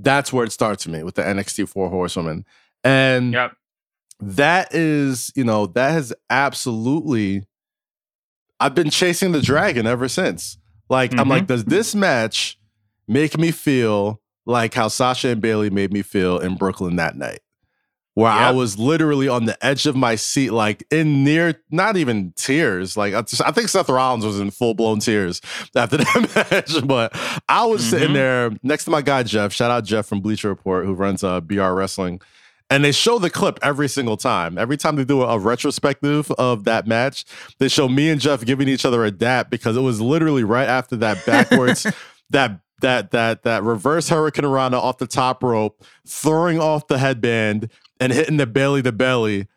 that's 0.02 0.32
where 0.34 0.46
it 0.46 0.52
starts 0.52 0.84
for 0.84 0.92
me 0.92 1.04
with 1.04 1.16
the 1.16 1.22
NXT 1.22 1.68
Four 1.70 1.90
Horsewomen. 1.90 2.46
And 2.84 3.34
Yep. 3.34 3.52
that 4.22 4.74
is, 4.74 5.32
you 5.36 5.44
know, 5.44 5.68
that 5.68 5.92
has 5.92 6.14
absolutely 6.30 7.44
I've 8.60 8.76
been 8.76 8.90
chasing 8.90 9.32
the 9.32 9.42
dragon 9.42 9.88
ever 9.88 10.08
since. 10.10 10.58
Like, 10.90 11.18
I'm 11.18 11.30
like, 11.30 11.44
mm-hmm. 11.44 11.54
does 11.54 11.66
this 11.66 11.96
match 11.96 12.60
make 13.08 13.38
me 13.38 13.52
feel 13.52 14.22
like 14.46 14.74
how 14.74 14.88
Sasha 14.90 15.30
and 15.30 15.42
Bayley 15.42 15.70
made 15.70 15.94
me 15.94 16.02
feel 16.02 16.40
in 16.40 16.56
Brooklyn 16.56 16.98
that 16.98 17.16
night? 17.16 17.40
Where 18.20 18.32
I 18.32 18.52
was 18.52 18.78
literally 18.78 19.28
on 19.28 19.46
the 19.46 19.58
edge 19.66 19.86
of 19.86 19.96
my 19.96 20.16
seat, 20.16 20.52
like 20.52 20.84
in 20.92 21.24
near, 21.24 21.62
not 21.72 21.96
even 21.98 22.34
tears. 22.36 22.98
Like 22.98 23.14
I 23.14 23.20
I 23.46 23.52
think 23.52 23.70
Seth 23.70 23.90
Rollins 23.90 24.26
was 24.26 24.40
in 24.40 24.52
full 24.52 24.74
blown 24.74 25.00
tears 25.00 25.42
after 25.76 25.98
that 25.98 26.36
match, 26.52 26.86
but 26.88 27.18
I 27.48 27.66
was 27.66 27.86
sitting 27.86 28.10
Mhm. 28.10 28.14
there 28.14 28.52
next 28.64 28.86
to 28.86 28.92
my 28.92 29.02
guy 29.02 29.24
Jeff. 29.24 29.54
Shout 29.54 29.72
out 29.72 29.86
Jeff 29.86 30.06
from 30.06 30.20
Bleacher 30.22 30.50
Report, 30.50 30.86
who 30.86 30.94
runs 30.94 31.24
uh, 31.24 31.40
BR 31.42 31.72
Wrestling, 31.74 32.20
and 32.70 32.84
they 32.84 32.92
show 32.92 33.20
the 33.20 33.30
clip 33.30 33.58
every 33.62 33.88
single 33.88 34.18
time. 34.18 34.58
Every 34.58 34.78
time 34.78 34.96
they 34.96 35.06
do 35.06 35.22
a, 35.22 35.36
a 35.36 35.40
retrospective 35.40 36.32
of 36.34 36.66
that 36.66 36.88
match, 36.88 37.26
they 37.58 37.68
show 37.68 37.88
me 37.88 38.10
and 38.10 38.20
Jeff 38.20 38.44
giving 38.46 38.68
each 38.68 38.86
other 38.86 39.06
a 39.06 39.12
dap 39.12 39.50
because 39.50 39.78
it 39.78 39.82
was 39.82 40.02
literally 40.02 40.44
right 40.44 40.68
after 40.68 40.96
that 40.98 41.26
backwards, 41.26 41.86
that 42.32 42.60
that 42.82 43.12
that 43.12 43.44
that 43.44 43.64
reverse 43.64 44.10
hurricanrana 44.10 44.74
off 44.74 44.98
the 45.00 45.08
top 45.08 45.44
rope, 45.44 45.84
throwing 46.08 46.60
off 46.60 46.88
the 46.88 46.98
headband 46.98 47.70
and 48.00 48.14
hitting 48.14 48.38
the 48.38 48.48
belly 48.48 48.82
to 48.84 48.92
belly. 48.92 49.48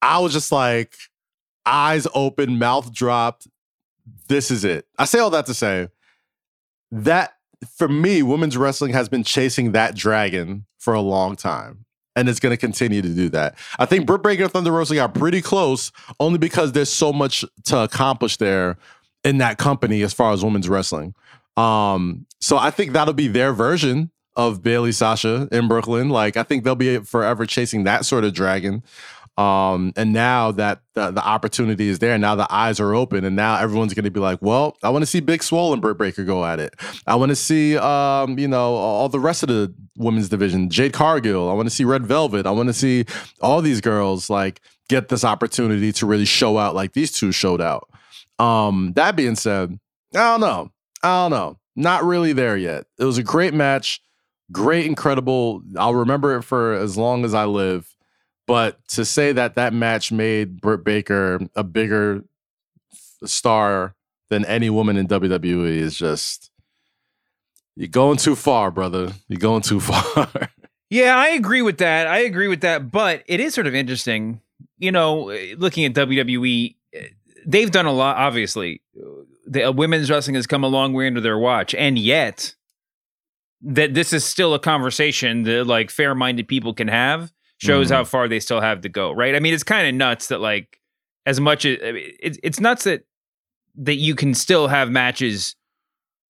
I 0.00 0.18
was 0.18 0.32
just 0.32 0.50
like, 0.52 0.94
eyes 1.64 2.06
open, 2.14 2.58
mouth 2.58 2.92
dropped. 2.92 3.46
This 4.28 4.50
is 4.50 4.64
it. 4.64 4.86
I 4.98 5.04
say 5.04 5.18
all 5.18 5.30
that 5.30 5.46
to 5.46 5.54
say 5.54 5.88
that 6.90 7.34
for 7.76 7.88
me, 7.88 8.22
women's 8.22 8.56
wrestling 8.56 8.92
has 8.92 9.08
been 9.08 9.22
chasing 9.22 9.72
that 9.72 9.94
dragon 9.94 10.66
for 10.78 10.94
a 10.94 11.00
long 11.00 11.36
time. 11.36 11.84
And 12.14 12.28
it's 12.28 12.40
going 12.40 12.50
to 12.50 12.58
continue 12.58 13.00
to 13.00 13.08
do 13.08 13.30
that. 13.30 13.56
I 13.78 13.86
think 13.86 14.06
Britt 14.06 14.22
Baker 14.22 14.42
and 14.42 14.52
Thunder 14.52 14.70
Rosa 14.70 14.94
got 14.94 15.14
pretty 15.14 15.40
close 15.40 15.90
only 16.20 16.38
because 16.38 16.72
there's 16.72 16.92
so 16.92 17.10
much 17.10 17.42
to 17.64 17.78
accomplish 17.78 18.36
there 18.36 18.76
in 19.24 19.38
that 19.38 19.56
company 19.56 20.02
as 20.02 20.12
far 20.12 20.32
as 20.32 20.44
women's 20.44 20.68
wrestling. 20.68 21.14
Um, 21.56 22.26
so 22.38 22.58
I 22.58 22.70
think 22.70 22.92
that'll 22.92 23.14
be 23.14 23.28
their 23.28 23.54
version 23.54 24.10
of 24.36 24.62
Bayley 24.62 24.92
Sasha 24.92 25.48
in 25.52 25.68
Brooklyn. 25.68 26.08
Like 26.08 26.36
I 26.36 26.42
think 26.42 26.64
they'll 26.64 26.74
be 26.74 26.98
forever 26.98 27.46
chasing 27.46 27.84
that 27.84 28.04
sort 28.04 28.24
of 28.24 28.34
dragon. 28.34 28.82
Um, 29.38 29.94
and 29.96 30.12
now 30.12 30.52
that 30.52 30.82
the, 30.92 31.10
the, 31.10 31.24
opportunity 31.24 31.88
is 31.88 32.00
there, 32.00 32.18
now 32.18 32.34
the 32.34 32.46
eyes 32.52 32.78
are 32.78 32.94
open, 32.94 33.24
and 33.24 33.34
now 33.34 33.56
everyone's 33.58 33.94
going 33.94 34.04
to 34.04 34.10
be 34.10 34.20
like, 34.20 34.42
"Well, 34.42 34.76
I 34.82 34.90
want 34.90 35.02
to 35.02 35.06
see 35.06 35.20
Big 35.20 35.42
Swole 35.42 35.72
and 35.72 35.80
Britt 35.80 35.96
Baker 35.96 36.22
go 36.22 36.44
at 36.44 36.60
it. 36.60 36.74
I 37.06 37.14
want 37.14 37.30
to 37.30 37.36
see, 37.36 37.78
um, 37.78 38.38
you 38.38 38.46
know, 38.46 38.74
all 38.74 39.08
the 39.08 39.18
rest 39.18 39.42
of 39.42 39.48
the 39.48 39.72
women's 39.96 40.28
division, 40.28 40.68
Jade 40.68 40.92
Cargill. 40.92 41.48
I 41.48 41.54
want 41.54 41.66
to 41.66 41.74
see 41.74 41.84
Red 41.84 42.06
Velvet. 42.06 42.46
I 42.46 42.50
want 42.50 42.68
to 42.68 42.74
see 42.74 43.06
all 43.40 43.62
these 43.62 43.80
girls 43.80 44.28
like 44.28 44.60
get 44.90 45.08
this 45.08 45.24
opportunity 45.24 45.92
to 45.92 46.04
really 46.04 46.26
show 46.26 46.58
out 46.58 46.74
like 46.74 46.92
these 46.92 47.10
two 47.10 47.32
showed 47.32 47.62
out. 47.62 47.88
Um, 48.38 48.92
that 48.96 49.16
being 49.16 49.36
said, 49.36 49.78
I 50.14 50.18
don't 50.18 50.40
know. 50.40 50.70
I 51.02 51.24
don't 51.24 51.30
know. 51.30 51.58
Not 51.74 52.04
really 52.04 52.34
there 52.34 52.58
yet. 52.58 52.84
It 52.98 53.04
was 53.04 53.16
a 53.16 53.22
great 53.22 53.54
match, 53.54 54.02
great, 54.52 54.86
incredible. 54.86 55.62
I'll 55.76 55.94
remember 55.94 56.36
it 56.36 56.42
for 56.42 56.74
as 56.74 56.96
long 56.96 57.24
as 57.24 57.34
I 57.34 57.46
live. 57.46 57.88
But 58.46 58.86
to 58.88 59.04
say 59.04 59.32
that 59.32 59.54
that 59.54 59.72
match 59.72 60.12
made 60.12 60.60
Britt 60.60 60.84
Baker 60.84 61.40
a 61.56 61.64
bigger 61.64 62.22
star 63.24 63.94
than 64.30 64.44
any 64.44 64.70
woman 64.70 64.96
in 64.96 65.06
WWE 65.08 65.68
is 65.68 65.96
just 65.96 66.50
you're 67.76 67.88
going 67.88 68.18
too 68.18 68.36
far, 68.36 68.70
brother. 68.70 69.12
You're 69.28 69.38
going 69.38 69.62
too 69.62 69.80
far. 69.80 70.28
yeah, 70.90 71.16
I 71.16 71.28
agree 71.28 71.62
with 71.62 71.78
that. 71.78 72.06
I 72.06 72.18
agree 72.18 72.48
with 72.48 72.60
that. 72.62 72.90
But 72.90 73.22
it 73.26 73.40
is 73.40 73.54
sort 73.54 73.66
of 73.66 73.74
interesting, 73.74 74.40
you 74.78 74.92
know, 74.92 75.34
looking 75.56 75.84
at 75.84 75.94
WWE. 75.94 76.74
They've 77.46 77.70
done 77.70 77.86
a 77.86 77.92
lot, 77.92 78.16
obviously. 78.16 78.82
The 79.46 79.64
uh, 79.64 79.72
women's 79.72 80.10
wrestling 80.10 80.36
has 80.36 80.46
come 80.46 80.62
a 80.62 80.68
long 80.68 80.92
way 80.92 81.06
under 81.06 81.20
their 81.20 81.38
watch, 81.38 81.74
and 81.74 81.98
yet 81.98 82.54
that 83.62 83.94
this 83.94 84.12
is 84.12 84.24
still 84.24 84.54
a 84.54 84.58
conversation 84.58 85.44
that 85.44 85.66
like 85.66 85.90
fair-minded 85.90 86.48
people 86.48 86.74
can 86.74 86.88
have 86.88 87.32
shows 87.58 87.86
mm-hmm. 87.86 87.94
how 87.94 88.04
far 88.04 88.28
they 88.28 88.40
still 88.40 88.60
have 88.60 88.80
to 88.80 88.88
go, 88.88 89.12
right? 89.12 89.34
I 89.34 89.40
mean, 89.40 89.54
it's 89.54 89.62
kind 89.62 89.86
of 89.86 89.94
nuts 89.94 90.28
that 90.28 90.40
like 90.40 90.80
as 91.26 91.40
much 91.40 91.64
as 91.64 91.78
I 91.84 91.92
mean, 91.92 92.12
it's 92.20 92.38
it's 92.42 92.60
nuts 92.60 92.84
that 92.84 93.04
that 93.76 93.94
you 93.94 94.14
can 94.14 94.34
still 94.34 94.68
have 94.68 94.90
matches 94.90 95.56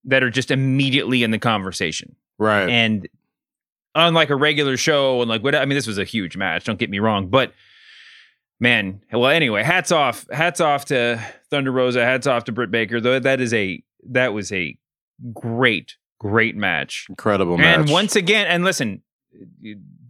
that 0.05 0.23
are 0.23 0.31
just 0.31 0.51
immediately 0.51 1.23
in 1.23 1.31
the 1.31 1.39
conversation, 1.39 2.17
right? 2.39 2.69
And 2.69 3.09
unlike 3.95 4.31
a 4.31 4.37
regular 4.37 4.77
show 4.77 5.21
and 5.21 5.29
like 5.29 5.43
what 5.43 5.55
I 5.55 5.65
mean, 5.65 5.77
this 5.77 5.87
was 5.87 5.99
a 5.99 6.05
huge 6.05 6.37
match. 6.37 6.65
Don't 6.65 6.79
get 6.79 6.91
me 6.91 6.99
wrong, 6.99 7.29
but 7.29 7.53
man, 8.61 9.01
well, 9.13 9.27
anyway, 9.27 9.63
hats 9.63 9.91
off, 9.91 10.27
hats 10.31 10.61
off 10.61 10.87
to 10.87 11.21
Thunder 11.51 11.73
Rosa, 11.73 12.05
hats 12.05 12.27
off 12.27 12.45
to 12.45 12.53
Britt 12.53 12.71
Baker. 12.71 13.01
Though 13.01 13.19
that 13.19 13.41
is 13.41 13.53
a 13.53 13.83
that 14.11 14.33
was 14.33 14.53
a 14.53 14.77
great, 15.33 15.97
great 16.23 16.57
match, 16.57 17.07
incredible 17.09 17.59
match. 17.59 17.81
And 17.81 17.91
once 17.91 18.15
again, 18.15 18.47
and 18.47 18.65
listen, 18.65 19.03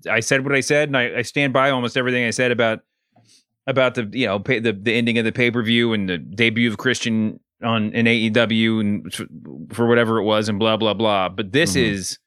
I 0.09 0.21
said 0.21 0.45
what 0.45 0.55
I 0.55 0.61
said, 0.61 0.89
and 0.89 0.97
I, 0.97 1.19
I, 1.19 1.23
stand 1.23 1.53
by 1.53 1.71
almost 1.71 1.97
everything 1.97 2.25
I 2.25 2.31
said 2.31 2.51
about 2.51 2.81
about 3.67 3.95
the 3.95 4.09
you 4.13 4.27
know 4.27 4.39
pay, 4.39 4.59
the 4.59 4.73
the 4.73 4.93
ending 4.93 5.17
of 5.19 5.25
the 5.25 5.33
pay 5.33 5.51
per 5.51 5.63
view 5.63 5.93
and 5.93 6.09
the 6.09 6.19
debut 6.19 6.71
of 6.71 6.77
Christian 6.77 7.41
on 7.63 7.93
in 7.93 8.07
AEW 8.07 8.81
and 8.81 9.75
for 9.75 9.87
whatever 9.87 10.19
it 10.19 10.25
was 10.25 10.49
and 10.49 10.59
blah 10.59 10.77
blah 10.77 10.95
blah. 10.95 11.31
But 11.31 11.53
this 11.53 11.71
mm-hmm. 11.71 11.95
is 11.95 12.19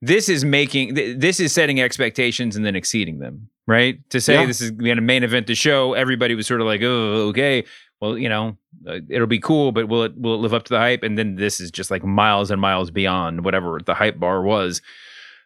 this 0.00 0.28
is 0.28 0.44
making 0.44 0.94
this 0.94 1.40
is 1.40 1.52
setting 1.52 1.80
expectations 1.80 2.54
and 2.54 2.64
then 2.64 2.76
exceeding 2.76 3.18
them. 3.18 3.48
Right 3.66 3.98
to 4.10 4.20
say 4.20 4.34
yeah. 4.34 4.46
this 4.46 4.60
is 4.60 4.72
we 4.72 4.88
had 4.88 4.98
a 4.98 5.02
main 5.02 5.24
event 5.24 5.46
to 5.48 5.54
show 5.54 5.94
everybody 5.94 6.34
was 6.34 6.46
sort 6.46 6.60
of 6.60 6.66
like 6.66 6.82
oh 6.82 7.28
okay 7.28 7.64
well 8.02 8.18
you 8.18 8.28
know 8.28 8.58
uh, 8.86 8.98
it'll 9.08 9.26
be 9.26 9.38
cool 9.38 9.72
but 9.72 9.88
will 9.88 10.02
it 10.02 10.12
will 10.18 10.34
it 10.34 10.38
live 10.38 10.52
up 10.52 10.64
to 10.64 10.74
the 10.74 10.78
hype 10.78 11.02
and 11.02 11.16
then 11.16 11.36
this 11.36 11.58
is 11.58 11.70
just 11.70 11.90
like 11.90 12.04
miles 12.04 12.50
and 12.50 12.60
miles 12.60 12.90
beyond 12.90 13.46
whatever 13.46 13.80
the 13.86 13.94
hype 13.94 14.18
bar 14.18 14.42
was 14.42 14.82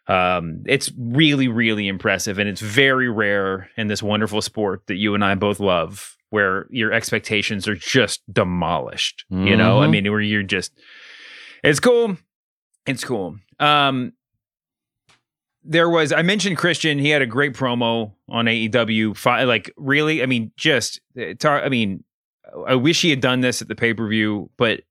um, 0.07 0.63
it's 0.65 0.91
really, 0.97 1.47
really 1.47 1.87
impressive, 1.87 2.39
and 2.39 2.47
it's 2.47 2.61
very 2.61 3.09
rare 3.09 3.69
in 3.75 3.87
this 3.87 4.01
wonderful 4.01 4.41
sport 4.41 4.83
that 4.87 4.95
you 4.95 5.13
and 5.13 5.23
I 5.23 5.35
both 5.35 5.59
love, 5.59 6.15
where 6.29 6.67
your 6.69 6.93
expectations 6.93 7.67
are 7.67 7.75
just 7.75 8.21
demolished. 8.31 9.25
Mm-hmm. 9.31 9.47
You 9.47 9.57
know, 9.57 9.79
I 9.79 9.83
mm-hmm. 9.83 9.91
mean, 9.91 10.11
where 10.11 10.21
you're 10.21 10.43
just, 10.43 10.71
it's 11.61 11.81
cool, 11.81 12.17
it's 12.85 13.03
cool. 13.03 13.37
Um, 13.59 14.13
there 15.69 15.89
was 15.89 16.13
I 16.13 16.21
mentioned 16.21 16.57
Christian. 16.57 16.97
He 16.97 17.09
had 17.09 17.21
a 17.21 17.25
great 17.25 17.53
promo 17.53 18.13
on 18.29 18.45
AEW. 18.45 19.45
Like 19.45 19.73
really, 19.75 20.23
I 20.23 20.25
mean, 20.25 20.53
just 20.55 21.01
eh, 21.17 21.33
I 21.43 21.67
mean, 21.67 22.05
I 22.67 22.75
wish 22.75 23.01
he 23.01 23.09
had 23.09 23.21
done 23.21 23.41
this 23.41 23.61
at 23.61 23.67
the 23.67 23.75
pay 23.75 23.93
per 23.93 24.07
view, 24.07 24.49
but 24.57 24.81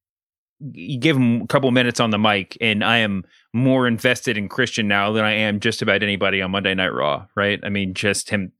you 0.60 0.98
give 0.98 1.16
him 1.16 1.42
a 1.42 1.46
couple 1.46 1.70
minutes 1.70 2.00
on 2.00 2.10
the 2.10 2.18
mic, 2.18 2.56
and 2.60 2.82
I 2.82 2.98
am 2.98 3.24
more 3.52 3.86
invested 3.86 4.38
in 4.38 4.48
Christian 4.48 4.88
now 4.88 5.12
than 5.12 5.24
I 5.24 5.32
am 5.32 5.60
just 5.60 5.82
about 5.82 6.02
anybody 6.02 6.40
on 6.40 6.50
Monday 6.50 6.74
Night 6.74 6.92
Raw. 6.92 7.26
Right? 7.34 7.60
I 7.62 7.68
mean, 7.68 7.94
just 7.94 8.30
him. 8.30 8.52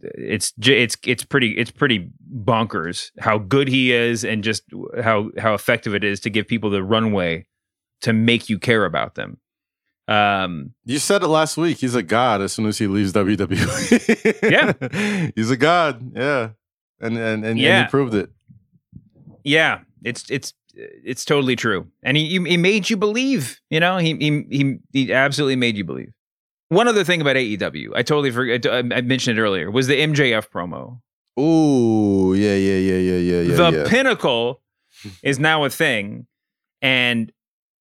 It's 0.00 0.52
it's 0.58 0.96
it's 1.04 1.24
pretty 1.24 1.52
it's 1.52 1.70
pretty 1.70 2.10
bonkers 2.32 3.10
how 3.18 3.38
good 3.38 3.68
he 3.68 3.92
is, 3.92 4.24
and 4.24 4.42
just 4.42 4.62
how 5.02 5.30
how 5.38 5.54
effective 5.54 5.94
it 5.94 6.04
is 6.04 6.20
to 6.20 6.30
give 6.30 6.48
people 6.48 6.70
the 6.70 6.82
runway 6.82 7.46
to 8.02 8.12
make 8.12 8.48
you 8.48 8.58
care 8.58 8.84
about 8.84 9.14
them. 9.14 9.38
Um, 10.08 10.74
you 10.84 10.98
said 10.98 11.22
it 11.22 11.28
last 11.28 11.56
week. 11.56 11.78
He's 11.78 11.94
a 11.94 12.02
god 12.02 12.40
as 12.40 12.52
soon 12.52 12.66
as 12.66 12.78
he 12.78 12.86
leaves 12.86 13.12
WWE. 13.12 14.50
yeah, 14.50 15.30
he's 15.36 15.50
a 15.50 15.56
god. 15.56 16.12
Yeah, 16.14 16.50
and 17.02 17.18
and 17.18 17.44
and, 17.44 17.58
yeah. 17.58 17.78
and 17.78 17.86
he 17.86 17.90
proved 17.90 18.14
it. 18.14 18.30
Yeah, 19.44 19.80
it's 20.04 20.30
it's 20.30 20.54
it's 20.74 21.24
totally 21.24 21.56
true, 21.56 21.88
and 22.02 22.16
he 22.16 22.28
he 22.28 22.56
made 22.56 22.88
you 22.88 22.96
believe. 22.96 23.60
You 23.70 23.80
know, 23.80 23.98
he 23.98 24.16
he 24.16 24.46
he, 24.50 24.78
he 24.92 25.12
absolutely 25.12 25.56
made 25.56 25.76
you 25.76 25.84
believe. 25.84 26.12
One 26.68 26.88
other 26.88 27.04
thing 27.04 27.20
about 27.20 27.36
AEW, 27.36 27.90
I 27.94 28.02
totally 28.02 28.30
forgot. 28.30 28.66
I 28.72 29.02
mentioned 29.02 29.38
it 29.38 29.42
earlier. 29.42 29.70
Was 29.70 29.88
the 29.88 30.00
MJF 30.00 30.48
promo? 30.48 31.00
Ooh, 31.38 32.34
yeah, 32.34 32.54
yeah, 32.54 32.78
yeah, 32.78 32.96
yeah, 32.96 33.18
yeah, 33.18 33.40
yeah. 33.40 33.56
The 33.56 33.78
yeah. 33.78 33.88
pinnacle 33.88 34.62
is 35.22 35.38
now 35.38 35.64
a 35.64 35.70
thing, 35.70 36.26
and 36.80 37.32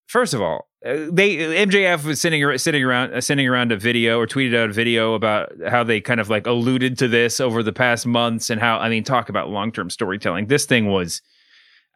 first 0.08 0.34
of 0.34 0.42
all, 0.42 0.68
uh, 0.86 1.08
they 1.12 1.36
MJF 1.38 2.06
was 2.06 2.20
sitting 2.20 2.58
sitting 2.58 2.84
around 2.84 3.14
uh, 3.14 3.22
sending 3.22 3.48
around 3.48 3.72
a 3.72 3.78
video 3.78 4.20
or 4.20 4.26
tweeted 4.26 4.56
out 4.56 4.70
a 4.70 4.74
video 4.74 5.14
about 5.14 5.52
how 5.68 5.84
they 5.84 6.02
kind 6.02 6.20
of 6.20 6.30
like 6.30 6.48
alluded 6.48 6.98
to 6.98 7.08
this 7.08 7.40
over 7.40 7.62
the 7.62 7.74
past 7.74 8.08
months 8.08 8.50
and 8.50 8.60
how 8.60 8.78
I 8.78 8.90
mean 8.90 9.04
talk 9.04 9.30
about 9.30 9.50
long 9.50 9.72
term 9.72 9.90
storytelling. 9.90 10.48
This 10.48 10.66
thing 10.66 10.88
was 10.88 11.22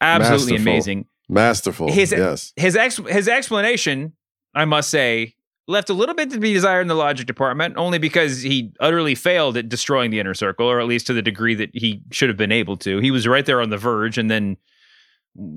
absolutely 0.02 0.54
Masterful. 0.54 0.72
amazing. 0.72 1.06
Masterful. 1.28 1.92
His 1.92 2.12
yes. 2.12 2.54
his 2.56 2.76
ex, 2.76 2.98
his 3.08 3.28
explanation, 3.28 4.14
I 4.54 4.66
must 4.66 4.90
say, 4.90 5.36
left 5.68 5.90
a 5.90 5.94
little 5.94 6.16
bit 6.16 6.30
to 6.32 6.40
be 6.40 6.54
desired 6.54 6.82
in 6.82 6.88
the 6.88 6.96
logic 6.96 7.26
department, 7.26 7.76
only 7.78 7.98
because 7.98 8.42
he 8.42 8.72
utterly 8.80 9.16
failed 9.16 9.58
at 9.58 9.68
destroying 9.70 10.12
the 10.12 10.20
inner 10.20 10.34
circle, 10.34 10.68
or 10.68 10.80
at 10.80 10.88
least 10.88 11.08
to 11.08 11.14
the 11.14 11.22
degree 11.22 11.56
that 11.56 11.70
he 11.74 12.04
should 12.12 12.30
have 12.30 12.38
been 12.38 12.52
able 12.52 12.78
to. 12.78 13.00
He 13.00 13.12
was 13.12 13.28
right 13.28 13.46
there 13.46 13.62
on 13.62 13.70
the 13.70 13.78
verge, 13.78 14.18
and 14.18 14.30
then, 14.30 14.58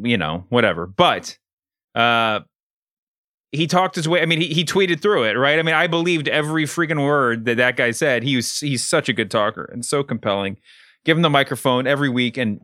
you 0.03 0.17
know, 0.17 0.47
whatever. 0.49 0.87
But 0.87 1.37
uh, 1.95 2.41
he 3.53 3.67
talked 3.67 3.97
his 3.97 4.09
way. 4.09 4.21
I 4.21 4.27
mean, 4.27 4.41
he, 4.41 4.49
he 4.49 4.65
tweeted 4.65 5.01
through 5.01 5.25
it, 5.25 5.33
right? 5.33 5.59
I 5.59 5.63
mean, 5.63 5.75
I 5.75 5.87
believed 5.87 6.29
every 6.29 6.65
freaking 6.65 7.05
word 7.05 7.45
that 7.47 7.57
that 7.57 7.77
guy 7.77 7.93
said. 7.93 8.23
He 8.23 8.37
was 8.37 8.59
he's 8.61 8.85
such 8.85 9.09
a 9.09 9.13
good 9.13 9.31
talker 9.31 9.65
and 9.73 9.85
so 9.85 10.03
compelling. 10.03 10.59
Give 11.05 11.17
him 11.17 11.23
the 11.23 11.31
microphone 11.31 11.87
every 11.87 12.09
week, 12.09 12.37
and 12.37 12.61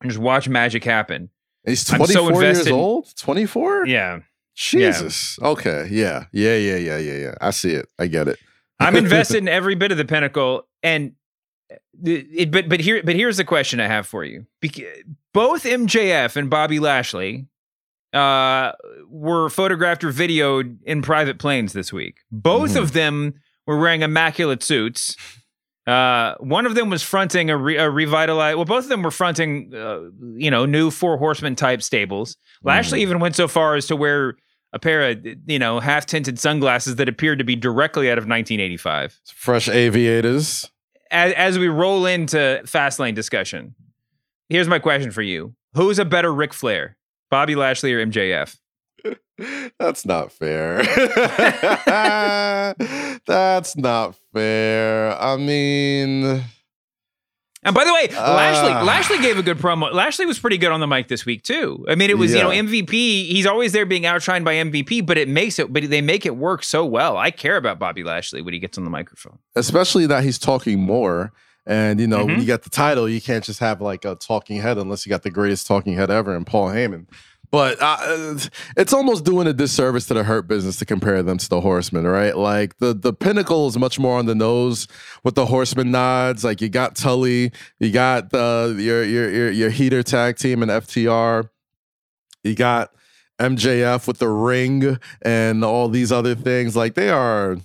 and 0.00 0.10
just 0.10 0.20
watch 0.20 0.48
magic 0.48 0.84
happen. 0.84 1.30
He's 1.66 1.84
24 1.84 2.12
so 2.12 2.40
years 2.40 2.68
old? 2.68 3.16
24? 3.16 3.86
Yeah. 3.86 4.20
Jesus. 4.54 5.38
Yeah. 5.40 5.48
Okay. 5.48 5.88
Yeah. 5.90 6.24
Yeah. 6.30 6.56
Yeah. 6.56 6.76
Yeah. 6.76 6.98
Yeah. 6.98 7.16
Yeah. 7.16 7.34
I 7.40 7.50
see 7.50 7.72
it. 7.72 7.88
I 7.98 8.06
get 8.06 8.28
it. 8.28 8.38
I'm 8.78 8.96
invested 8.96 9.38
in 9.38 9.48
every 9.48 9.74
bit 9.74 9.90
of 9.90 9.98
the 9.98 10.04
pinnacle. 10.04 10.66
And 10.82 11.12
uh, 11.72 11.76
it, 12.04 12.50
but 12.50 12.68
but 12.68 12.80
here 12.80 13.02
but 13.02 13.16
here's 13.16 13.38
the 13.38 13.44
question 13.44 13.80
I 13.80 13.86
have 13.86 14.06
for 14.06 14.24
you. 14.24 14.46
both 15.32 15.64
MJF 15.64 16.36
and 16.36 16.50
Bobby 16.50 16.78
Lashley 16.78 17.46
uh, 18.14 18.72
were 19.08 19.50
photographed 19.50 20.04
or 20.04 20.12
videoed 20.12 20.78
in 20.84 21.02
private 21.02 21.38
planes 21.38 21.72
this 21.72 21.92
week. 21.92 22.18
Both 22.30 22.70
mm-hmm. 22.70 22.82
of 22.82 22.92
them 22.92 23.34
were 23.66 23.78
wearing 23.78 24.02
immaculate 24.02 24.62
suits. 24.62 25.16
Uh, 25.86 26.34
one 26.38 26.64
of 26.64 26.74
them 26.74 26.88
was 26.88 27.02
fronting 27.02 27.50
a, 27.50 27.56
re- 27.56 27.76
a 27.76 27.90
revitalized. 27.90 28.56
Well, 28.56 28.64
both 28.64 28.84
of 28.84 28.88
them 28.88 29.02
were 29.02 29.10
fronting, 29.10 29.74
uh, 29.74 30.00
you 30.36 30.50
know, 30.50 30.64
new 30.64 30.90
four 30.90 31.18
horsemen 31.18 31.56
type 31.56 31.82
stables. 31.82 32.36
Lashley 32.62 33.00
mm. 33.00 33.02
even 33.02 33.18
went 33.18 33.36
so 33.36 33.48
far 33.48 33.74
as 33.74 33.86
to 33.88 33.96
wear 33.96 34.36
a 34.72 34.78
pair 34.78 35.10
of 35.10 35.24
you 35.46 35.58
know 35.58 35.80
half 35.80 36.04
tinted 36.04 36.38
sunglasses 36.38 36.96
that 36.96 37.08
appeared 37.08 37.38
to 37.38 37.44
be 37.44 37.56
directly 37.56 38.10
out 38.10 38.18
of 38.18 38.24
1985. 38.24 39.20
Fresh 39.34 39.68
aviators. 39.68 40.68
As, 41.10 41.32
as 41.34 41.58
we 41.58 41.68
roll 41.68 42.06
into 42.06 42.60
Fastlane 42.64 43.14
discussion, 43.14 43.74
here's 44.48 44.68
my 44.68 44.80
question 44.80 45.12
for 45.12 45.22
you: 45.22 45.54
Who's 45.74 45.98
a 45.98 46.04
better 46.04 46.34
Ric 46.34 46.52
Flair, 46.52 46.96
Bobby 47.34 47.56
Lashley 47.56 47.92
or 47.92 48.06
MJF? 48.06 48.56
That's 49.80 50.06
not 50.06 50.30
fair. 50.30 50.84
That's 53.26 53.76
not 53.76 54.14
fair. 54.32 55.20
I 55.20 55.36
mean, 55.36 56.24
And 57.64 57.74
by 57.74 57.82
the 57.84 57.92
way, 57.92 58.06
Lashley 58.12 58.72
Ah. 58.72 58.84
Lashley 58.84 59.18
gave 59.18 59.36
a 59.36 59.42
good 59.42 59.58
promo. 59.58 59.92
Lashley 59.92 60.26
was 60.26 60.38
pretty 60.38 60.58
good 60.58 60.70
on 60.70 60.78
the 60.78 60.86
mic 60.86 61.08
this 61.08 61.26
week 61.26 61.42
too. 61.42 61.84
I 61.88 61.96
mean, 61.96 62.08
it 62.10 62.18
was 62.18 62.32
you 62.32 62.38
know 62.40 62.50
MVP. 62.50 62.92
He's 62.92 63.46
always 63.46 63.72
there 63.72 63.84
being 63.84 64.04
outshined 64.04 64.44
by 64.44 64.54
MVP, 64.54 65.04
but 65.04 65.18
it 65.18 65.28
makes 65.28 65.58
it. 65.58 65.72
But 65.72 65.90
they 65.90 66.02
make 66.02 66.24
it 66.24 66.36
work 66.36 66.62
so 66.62 66.86
well. 66.86 67.16
I 67.16 67.32
care 67.32 67.56
about 67.56 67.80
Bobby 67.80 68.04
Lashley 68.04 68.42
when 68.42 68.54
he 68.54 68.60
gets 68.60 68.78
on 68.78 68.84
the 68.84 68.90
microphone. 68.90 69.40
especially 69.56 70.06
that 70.06 70.22
he's 70.22 70.38
talking 70.38 70.78
more. 70.80 71.32
And 71.66 72.00
you 72.00 72.06
know, 72.06 72.24
when 72.26 72.36
Mhm. 72.36 72.40
you 72.40 72.46
got 72.46 72.62
the 72.62 72.70
title, 72.70 73.08
you 73.08 73.20
can't 73.20 73.42
just 73.44 73.60
have 73.60 73.80
like 73.80 74.04
a 74.04 74.14
talking 74.16 74.60
head 74.60 74.76
unless 74.78 75.06
you 75.06 75.10
got 75.10 75.22
the 75.22 75.30
greatest 75.30 75.66
talking 75.66 75.94
head 75.94 76.10
ever 76.10 76.34
in 76.36 76.44
Paul 76.44 76.68
Heyman. 76.68 77.06
But 77.50 77.78
uh, 77.80 78.36
it's 78.76 78.92
almost 78.92 79.24
doing 79.24 79.46
a 79.46 79.52
disservice 79.52 80.06
to 80.06 80.14
the 80.14 80.24
Hurt 80.24 80.48
business 80.48 80.76
to 80.78 80.84
compare 80.84 81.22
them 81.22 81.38
to 81.38 81.48
the 81.48 81.60
Horsemen, 81.60 82.04
right? 82.04 82.36
Like 82.36 82.78
the 82.78 82.92
the 82.92 83.12
pinnacle 83.12 83.68
is 83.68 83.78
much 83.78 83.96
more 83.98 84.18
on 84.18 84.26
the 84.26 84.34
nose 84.34 84.88
with 85.22 85.36
the 85.36 85.46
Horseman 85.46 85.92
nods. 85.92 86.42
Like 86.42 86.60
you 86.60 86.68
got 86.68 86.96
Tully, 86.96 87.52
you 87.78 87.92
got 87.92 88.30
the 88.30 88.74
your 88.78 89.04
your 89.04 89.30
your, 89.30 89.50
your 89.52 89.70
heater 89.70 90.02
tag 90.02 90.36
team 90.36 90.62
and 90.62 90.70
FTR, 90.70 91.48
you 92.42 92.54
got 92.56 92.90
MJF 93.38 94.06
with 94.08 94.18
the 94.18 94.28
ring 94.28 94.98
and 95.22 95.64
all 95.64 95.88
these 95.88 96.10
other 96.10 96.34
things. 96.34 96.74
Like 96.74 96.94
they 96.94 97.08
are 97.10 97.56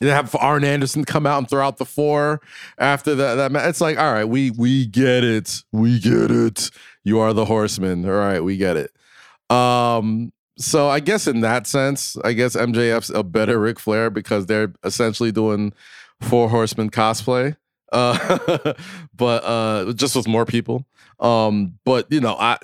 you 0.00 0.08
have 0.08 0.34
Arn 0.36 0.64
Anderson 0.64 1.04
come 1.04 1.26
out 1.26 1.38
and 1.38 1.48
throw 1.48 1.66
out 1.66 1.78
the 1.78 1.84
four 1.84 2.40
after 2.78 3.14
that. 3.14 3.34
That 3.34 3.68
it's 3.68 3.80
like, 3.80 3.98
all 3.98 4.12
right, 4.12 4.24
we 4.24 4.50
we 4.50 4.86
get 4.86 5.24
it, 5.24 5.62
we 5.72 6.00
get 6.00 6.30
it. 6.30 6.70
You 7.04 7.20
are 7.20 7.32
the 7.32 7.44
Horseman. 7.44 8.04
All 8.04 8.12
right, 8.12 8.42
we 8.42 8.56
get 8.56 8.76
it. 8.76 8.92
Um, 9.54 10.32
so 10.56 10.88
I 10.88 11.00
guess 11.00 11.26
in 11.26 11.40
that 11.40 11.66
sense, 11.66 12.16
I 12.24 12.32
guess 12.32 12.56
MJF's 12.56 13.10
a 13.10 13.22
better 13.22 13.58
Ric 13.58 13.78
Flair 13.78 14.10
because 14.10 14.46
they're 14.46 14.72
essentially 14.84 15.32
doing 15.32 15.72
Four 16.20 16.48
Horsemen 16.48 16.90
cosplay, 16.90 17.56
uh, 17.92 18.74
but 19.14 19.44
uh, 19.44 19.92
just 19.92 20.16
with 20.16 20.28
more 20.28 20.44
people. 20.44 20.86
Um, 21.18 21.78
but 21.84 22.10
you 22.10 22.20
know, 22.20 22.36
I 22.38 22.58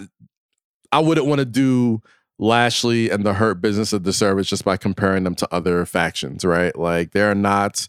I 0.92 1.00
wouldn't 1.00 1.26
want 1.26 1.40
to 1.40 1.44
do 1.44 2.02
Lashley 2.38 3.10
and 3.10 3.24
the 3.24 3.34
Hurt 3.34 3.60
business 3.60 3.92
of 3.92 4.04
the 4.04 4.12
Service 4.12 4.48
just 4.48 4.64
by 4.64 4.76
comparing 4.76 5.24
them 5.24 5.34
to 5.36 5.48
other 5.52 5.84
factions, 5.86 6.44
right? 6.44 6.76
Like 6.76 7.12
they 7.12 7.22
are 7.22 7.34
not 7.34 7.88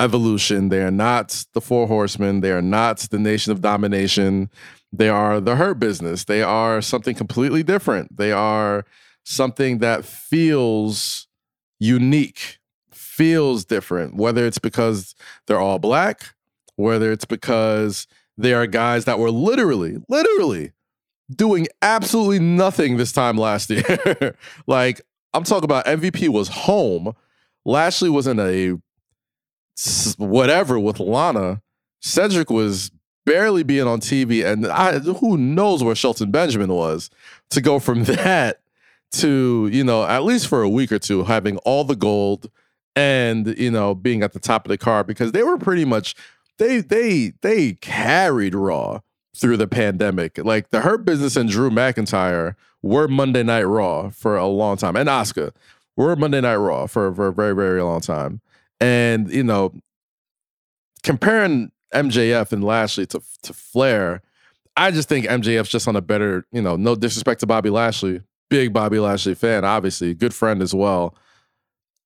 Evolution, 0.00 0.68
they 0.68 0.82
are 0.82 0.92
not 0.92 1.44
the 1.54 1.60
Four 1.60 1.88
Horsemen, 1.88 2.40
they 2.40 2.52
are 2.52 2.62
not 2.62 2.98
the 3.10 3.18
Nation 3.18 3.50
of 3.50 3.60
Domination. 3.60 4.50
They 4.92 5.08
are 5.08 5.40
the 5.40 5.56
Hurt 5.56 5.78
business. 5.78 6.24
They 6.24 6.42
are 6.42 6.80
something 6.80 7.14
completely 7.14 7.62
different. 7.62 8.16
They 8.16 8.32
are 8.32 8.84
something 9.24 9.78
that 9.78 10.04
feels 10.04 11.26
unique, 11.78 12.58
feels 12.90 13.64
different, 13.64 14.14
whether 14.14 14.46
it's 14.46 14.58
because 14.58 15.14
they're 15.46 15.60
all 15.60 15.78
black, 15.78 16.34
whether 16.76 17.12
it's 17.12 17.26
because 17.26 18.06
they 18.38 18.54
are 18.54 18.66
guys 18.66 19.04
that 19.04 19.18
were 19.18 19.30
literally, 19.30 19.98
literally 20.08 20.72
doing 21.34 21.68
absolutely 21.82 22.38
nothing 22.38 22.96
this 22.96 23.12
time 23.12 23.36
last 23.36 23.70
year. 23.70 24.36
like 24.66 25.00
I'm 25.34 25.44
talking 25.44 25.64
about 25.64 25.86
MVP 25.86 26.28
was 26.28 26.48
home. 26.48 27.14
Lashley 27.64 28.10
was 28.10 28.26
in 28.26 28.40
a 28.40 28.76
whatever 30.16 30.78
with 30.78 31.00
Lana. 31.00 31.62
Cedric 32.00 32.50
was 32.50 32.90
barely 33.26 33.62
being 33.62 33.86
on 33.86 34.00
TV, 34.00 34.44
and 34.44 34.66
I, 34.66 34.98
who 34.98 35.36
knows 35.36 35.84
where 35.84 35.94
Shelton 35.94 36.30
Benjamin 36.30 36.72
was 36.72 37.10
to 37.50 37.60
go 37.60 37.78
from 37.78 38.04
that 38.04 38.60
to 39.10 39.68
you 39.72 39.84
know 39.84 40.04
at 40.04 40.24
least 40.24 40.48
for 40.48 40.62
a 40.62 40.68
week 40.68 40.92
or 40.92 40.98
two 40.98 41.24
having 41.24 41.56
all 41.58 41.82
the 41.84 41.96
gold 41.96 42.50
and 42.94 43.58
you 43.58 43.70
know 43.70 43.94
being 43.94 44.22
at 44.22 44.32
the 44.32 44.40
top 44.40 44.66
of 44.66 44.68
the 44.68 44.76
card 44.76 45.06
because 45.06 45.32
they 45.32 45.42
were 45.42 45.56
pretty 45.56 45.84
much 45.84 46.14
they 46.58 46.80
they 46.80 47.32
they 47.40 47.72
carried 47.74 48.54
Raw 48.54 49.00
through 49.36 49.56
the 49.56 49.68
pandemic. 49.68 50.38
Like 50.38 50.70
the 50.70 50.80
Hurt 50.80 51.04
Business 51.04 51.36
and 51.36 51.48
Drew 51.48 51.70
McIntyre 51.70 52.54
were 52.82 53.08
Monday 53.08 53.42
Night 53.42 53.64
Raw 53.64 54.10
for 54.10 54.36
a 54.36 54.46
long 54.46 54.76
time, 54.76 54.96
and 54.96 55.08
Oscar 55.08 55.52
were 55.96 56.16
Monday 56.16 56.40
Night 56.40 56.56
Raw 56.56 56.86
for 56.86 57.14
for 57.14 57.28
a 57.28 57.32
very 57.32 57.54
very 57.54 57.82
long 57.82 58.00
time. 58.00 58.40
And 58.80 59.30
you 59.30 59.42
know, 59.42 59.72
comparing 61.02 61.72
MJF 61.94 62.52
and 62.52 62.64
Lashley 62.64 63.06
to 63.06 63.22
to 63.42 63.52
Flair, 63.52 64.22
I 64.76 64.90
just 64.90 65.08
think 65.08 65.26
MJF's 65.26 65.68
just 65.68 65.88
on 65.88 65.96
a 65.96 66.00
better. 66.02 66.46
You 66.52 66.62
know, 66.62 66.76
no 66.76 66.94
disrespect 66.94 67.40
to 67.40 67.46
Bobby 67.46 67.70
Lashley, 67.70 68.22
big 68.48 68.72
Bobby 68.72 68.98
Lashley 68.98 69.34
fan, 69.34 69.64
obviously, 69.64 70.14
good 70.14 70.34
friend 70.34 70.62
as 70.62 70.74
well. 70.74 71.14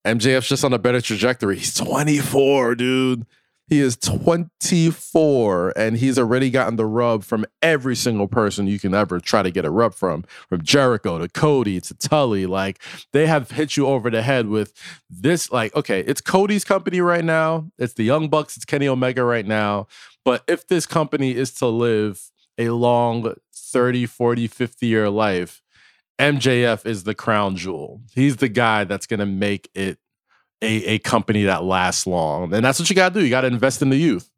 MJF's 0.04 0.48
just 0.48 0.64
on 0.64 0.72
a 0.72 0.78
better 0.78 1.00
trajectory. 1.00 1.58
He's 1.58 1.74
24, 1.74 2.74
dude. 2.74 3.26
He 3.68 3.80
is 3.80 3.96
24 3.96 5.72
and 5.76 5.96
he's 5.96 6.18
already 6.18 6.50
gotten 6.50 6.76
the 6.76 6.84
rub 6.84 7.24
from 7.24 7.46
every 7.62 7.96
single 7.96 8.28
person 8.28 8.66
you 8.66 8.78
can 8.78 8.92
ever 8.92 9.18
try 9.18 9.42
to 9.42 9.50
get 9.50 9.64
a 9.64 9.70
rub 9.70 9.94
from, 9.94 10.24
from 10.48 10.62
Jericho 10.62 11.18
to 11.18 11.28
Cody 11.28 11.80
to 11.80 11.94
Tully. 11.94 12.44
Like 12.44 12.82
they 13.12 13.26
have 13.26 13.50
hit 13.52 13.76
you 13.76 13.86
over 13.86 14.10
the 14.10 14.22
head 14.22 14.48
with 14.48 14.74
this. 15.08 15.50
Like, 15.50 15.74
okay, 15.74 16.00
it's 16.00 16.20
Cody's 16.20 16.64
company 16.64 17.00
right 17.00 17.24
now. 17.24 17.70
It's 17.78 17.94
the 17.94 18.04
Young 18.04 18.28
Bucks. 18.28 18.56
It's 18.56 18.66
Kenny 18.66 18.88
Omega 18.88 19.24
right 19.24 19.46
now. 19.46 19.86
But 20.24 20.44
if 20.46 20.66
this 20.66 20.86
company 20.86 21.34
is 21.34 21.52
to 21.54 21.66
live 21.66 22.30
a 22.58 22.70
long 22.70 23.34
30, 23.54 24.06
40, 24.06 24.46
50 24.48 24.86
year 24.86 25.08
life, 25.08 25.62
MJF 26.18 26.86
is 26.86 27.04
the 27.04 27.14
crown 27.14 27.56
jewel. 27.56 28.02
He's 28.14 28.36
the 28.36 28.48
guy 28.48 28.84
that's 28.84 29.06
going 29.06 29.20
to 29.20 29.26
make 29.26 29.70
it 29.74 29.98
a, 30.62 30.94
a 30.94 30.98
company 31.00 31.42
that 31.44 31.64
lasts 31.64 32.06
long. 32.06 32.54
And 32.54 32.64
that's 32.64 32.78
what 32.78 32.88
you 32.88 32.96
got 32.96 33.12
to 33.12 33.20
do. 33.20 33.24
You 33.24 33.30
got 33.30 33.42
to 33.42 33.48
invest 33.48 33.82
in 33.82 33.90
the 33.90 33.96
youth. 33.96 34.30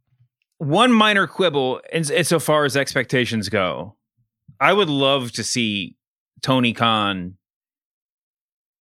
One 0.59 0.93
minor 0.93 1.27
quibble, 1.27 1.81
in, 1.93 2.11
insofar 2.11 2.65
as 2.65 2.77
expectations 2.77 3.49
go, 3.49 3.97
I 4.61 4.73
would 4.73 4.89
love 4.89 5.33
to 5.33 5.45
see 5.45 5.97
Tony 6.43 6.73
Khan 6.73 7.37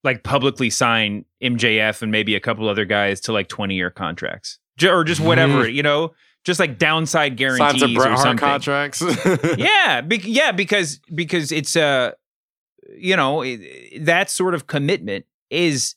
like 0.03 0.23
publicly 0.23 0.69
sign 0.69 1.25
MJF 1.41 2.01
and 2.01 2.11
maybe 2.11 2.35
a 2.35 2.39
couple 2.39 2.67
other 2.67 2.85
guys 2.85 3.21
to 3.21 3.33
like 3.33 3.47
20 3.47 3.75
year 3.75 3.89
contracts 3.89 4.59
J- 4.77 4.89
or 4.89 5.03
just 5.03 5.21
whatever, 5.21 5.67
you 5.67 5.81
know, 5.83 6.13
just 6.43 6.59
like 6.59 6.77
downside 6.77 7.37
guarantees 7.37 7.79
Signs 7.79 7.83
of 7.83 7.93
Bret 7.93 8.11
or 8.11 8.17
something. 8.17 8.37
contracts. 8.37 9.01
yeah, 9.57 10.01
bec 10.01 10.21
yeah, 10.25 10.51
because 10.51 10.99
because 11.13 11.51
it's 11.51 11.75
uh 11.77 12.11
you 12.97 13.15
know 13.15 13.41
it- 13.43 14.05
that 14.05 14.29
sort 14.29 14.53
of 14.53 14.67
commitment 14.67 15.25
is 15.49 15.95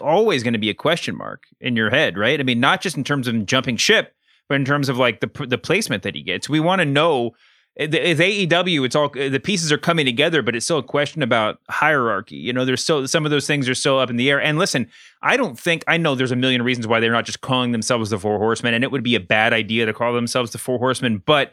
always 0.00 0.42
going 0.42 0.52
to 0.52 0.58
be 0.58 0.70
a 0.70 0.74
question 0.74 1.16
mark 1.16 1.44
in 1.60 1.76
your 1.76 1.90
head, 1.90 2.16
right? 2.16 2.40
I 2.40 2.42
mean, 2.42 2.60
not 2.60 2.80
just 2.80 2.96
in 2.96 3.04
terms 3.04 3.28
of 3.28 3.46
jumping 3.46 3.76
ship, 3.76 4.14
but 4.48 4.56
in 4.56 4.64
terms 4.64 4.88
of 4.88 4.98
like 4.98 5.20
the 5.20 5.46
the 5.46 5.58
placement 5.58 6.02
that 6.02 6.14
he 6.14 6.22
gets. 6.22 6.48
We 6.48 6.60
want 6.60 6.80
to 6.80 6.86
know. 6.86 7.32
Eh, 7.76 7.88
if 7.90 8.18
AEW, 8.18 8.86
it's 8.86 8.94
all 8.94 9.10
eh, 9.16 9.28
the 9.28 9.40
pieces 9.40 9.72
are 9.72 9.78
coming 9.78 10.06
together, 10.06 10.42
but 10.42 10.54
it's 10.54 10.64
still 10.64 10.78
a 10.78 10.82
question 10.82 11.22
about 11.22 11.58
hierarchy. 11.68 12.36
You 12.36 12.52
know, 12.52 12.64
there's 12.64 12.82
still 12.82 13.08
some 13.08 13.24
of 13.24 13.30
those 13.30 13.46
things 13.46 13.68
are 13.68 13.74
still 13.74 13.98
up 13.98 14.10
in 14.10 14.16
the 14.16 14.30
air. 14.30 14.40
And 14.40 14.58
listen, 14.58 14.88
I 15.22 15.36
don't 15.36 15.58
think 15.58 15.82
I 15.88 15.96
know 15.96 16.14
there's 16.14 16.30
a 16.30 16.36
million 16.36 16.62
reasons 16.62 16.86
why 16.86 17.00
they're 17.00 17.10
not 17.10 17.24
just 17.24 17.40
calling 17.40 17.72
themselves 17.72 18.10
the 18.10 18.18
Four 18.18 18.38
Horsemen, 18.38 18.74
and 18.74 18.84
it 18.84 18.92
would 18.92 19.02
be 19.02 19.16
a 19.16 19.20
bad 19.20 19.52
idea 19.52 19.86
to 19.86 19.92
call 19.92 20.12
themselves 20.12 20.52
the 20.52 20.58
Four 20.58 20.78
Horsemen. 20.78 21.22
But 21.24 21.52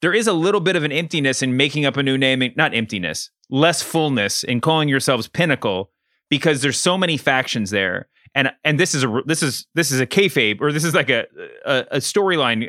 there 0.00 0.14
is 0.14 0.26
a 0.26 0.32
little 0.32 0.60
bit 0.60 0.76
of 0.76 0.84
an 0.84 0.92
emptiness 0.92 1.42
in 1.42 1.56
making 1.56 1.84
up 1.84 1.96
a 1.96 2.02
new 2.02 2.16
name, 2.16 2.52
not 2.56 2.74
emptiness, 2.74 3.30
less 3.50 3.82
fullness 3.82 4.44
in 4.44 4.60
calling 4.60 4.88
yourselves 4.88 5.26
Pinnacle 5.26 5.90
because 6.28 6.62
there's 6.62 6.78
so 6.78 6.98
many 6.98 7.16
factions 7.16 7.70
there. 7.70 8.08
And 8.34 8.52
and 8.64 8.78
this 8.78 8.94
is 8.94 9.04
a 9.04 9.22
this 9.26 9.42
is 9.42 9.66
this 9.74 9.90
is 9.90 10.00
a 10.00 10.06
kayfabe 10.06 10.60
or 10.60 10.72
this 10.72 10.84
is 10.84 10.94
like 10.94 11.10
a 11.10 11.26
a, 11.64 11.84
a 11.92 11.96
storyline 11.98 12.68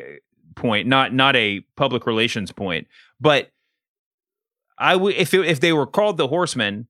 point, 0.54 0.88
not 0.88 1.12
not 1.12 1.36
a 1.36 1.60
public 1.76 2.06
relations 2.06 2.50
point. 2.50 2.86
But 3.20 3.50
I 4.78 4.96
would 4.96 5.14
if 5.14 5.34
it, 5.34 5.46
if 5.46 5.60
they 5.60 5.72
were 5.72 5.86
called 5.86 6.16
the 6.16 6.28
Horsemen, 6.28 6.88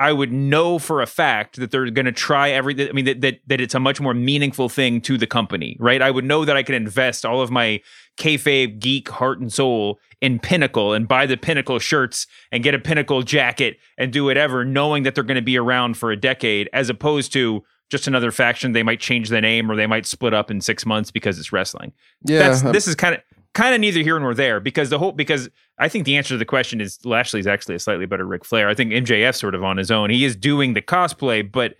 I 0.00 0.12
would 0.12 0.32
know 0.32 0.78
for 0.78 1.00
a 1.00 1.06
fact 1.06 1.56
that 1.56 1.70
they're 1.70 1.90
going 1.90 2.06
to 2.06 2.12
try 2.12 2.50
every. 2.50 2.88
I 2.88 2.92
mean 2.92 3.04
that, 3.04 3.20
that 3.20 3.40
that 3.46 3.60
it's 3.60 3.74
a 3.74 3.80
much 3.80 4.00
more 4.00 4.14
meaningful 4.14 4.68
thing 4.68 5.00
to 5.02 5.16
the 5.16 5.26
company, 5.26 5.76
right? 5.78 6.02
I 6.02 6.10
would 6.10 6.24
know 6.24 6.44
that 6.44 6.56
I 6.56 6.62
can 6.62 6.74
invest 6.74 7.24
all 7.24 7.40
of 7.40 7.50
my 7.50 7.80
kayfabe 8.16 8.78
geek 8.78 9.08
heart 9.08 9.40
and 9.40 9.52
soul 9.52 10.00
in 10.20 10.38
Pinnacle 10.38 10.92
and 10.92 11.08
buy 11.08 11.26
the 11.26 11.36
Pinnacle 11.36 11.78
shirts 11.78 12.26
and 12.50 12.62
get 12.62 12.74
a 12.74 12.78
Pinnacle 12.78 13.22
jacket 13.22 13.76
and 13.98 14.12
do 14.12 14.24
whatever, 14.24 14.64
knowing 14.64 15.02
that 15.02 15.14
they're 15.14 15.24
going 15.24 15.36
to 15.36 15.42
be 15.42 15.58
around 15.58 15.96
for 15.96 16.10
a 16.10 16.16
decade, 16.16 16.68
as 16.72 16.88
opposed 16.88 17.32
to 17.34 17.62
just 17.90 18.06
another 18.06 18.30
faction. 18.30 18.72
They 18.72 18.82
might 18.82 19.00
change 19.00 19.28
the 19.28 19.40
name 19.40 19.70
or 19.70 19.76
they 19.76 19.86
might 19.86 20.06
split 20.06 20.32
up 20.32 20.50
in 20.50 20.60
six 20.60 20.86
months 20.86 21.10
because 21.10 21.38
it's 21.38 21.52
wrestling. 21.52 21.92
Yeah, 22.24 22.48
That's, 22.48 22.64
um, 22.64 22.72
this 22.72 22.86
is 22.88 22.94
kind 22.94 23.14
of 23.14 23.20
kind 23.54 23.74
of 23.74 23.80
neither 23.80 24.00
here 24.00 24.18
nor 24.18 24.34
there 24.34 24.60
because 24.60 24.90
the 24.90 24.98
whole 24.98 25.12
because 25.12 25.48
I 25.78 25.88
think 25.88 26.04
the 26.04 26.16
answer 26.16 26.34
to 26.34 26.38
the 26.38 26.44
question 26.44 26.80
is 26.80 26.98
Lashley's 27.04 27.46
actually 27.46 27.74
a 27.74 27.78
slightly 27.78 28.06
better 28.06 28.26
Ric 28.26 28.44
Flair. 28.44 28.68
I 28.68 28.74
think 28.74 28.92
MJF 28.92 29.34
sort 29.34 29.54
of 29.54 29.62
on 29.62 29.76
his 29.76 29.90
own. 29.90 30.10
He 30.10 30.24
is 30.24 30.36
doing 30.36 30.74
the 30.74 30.82
cosplay, 30.82 31.50
but 31.50 31.74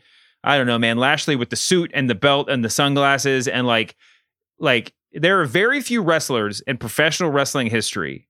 I 0.44 0.56
don't 0.58 0.66
know, 0.66 0.78
man. 0.78 0.98
Lashley 0.98 1.36
with 1.36 1.50
the 1.50 1.56
suit 1.56 1.90
and 1.94 2.10
the 2.10 2.14
belt 2.14 2.48
and 2.50 2.64
the 2.64 2.70
sunglasses 2.70 3.48
and 3.48 3.66
like 3.66 3.96
like 4.58 4.92
there 5.12 5.40
are 5.40 5.44
very 5.44 5.80
few 5.80 6.02
wrestlers 6.02 6.60
in 6.62 6.78
professional 6.78 7.30
wrestling 7.30 7.68
history 7.68 8.28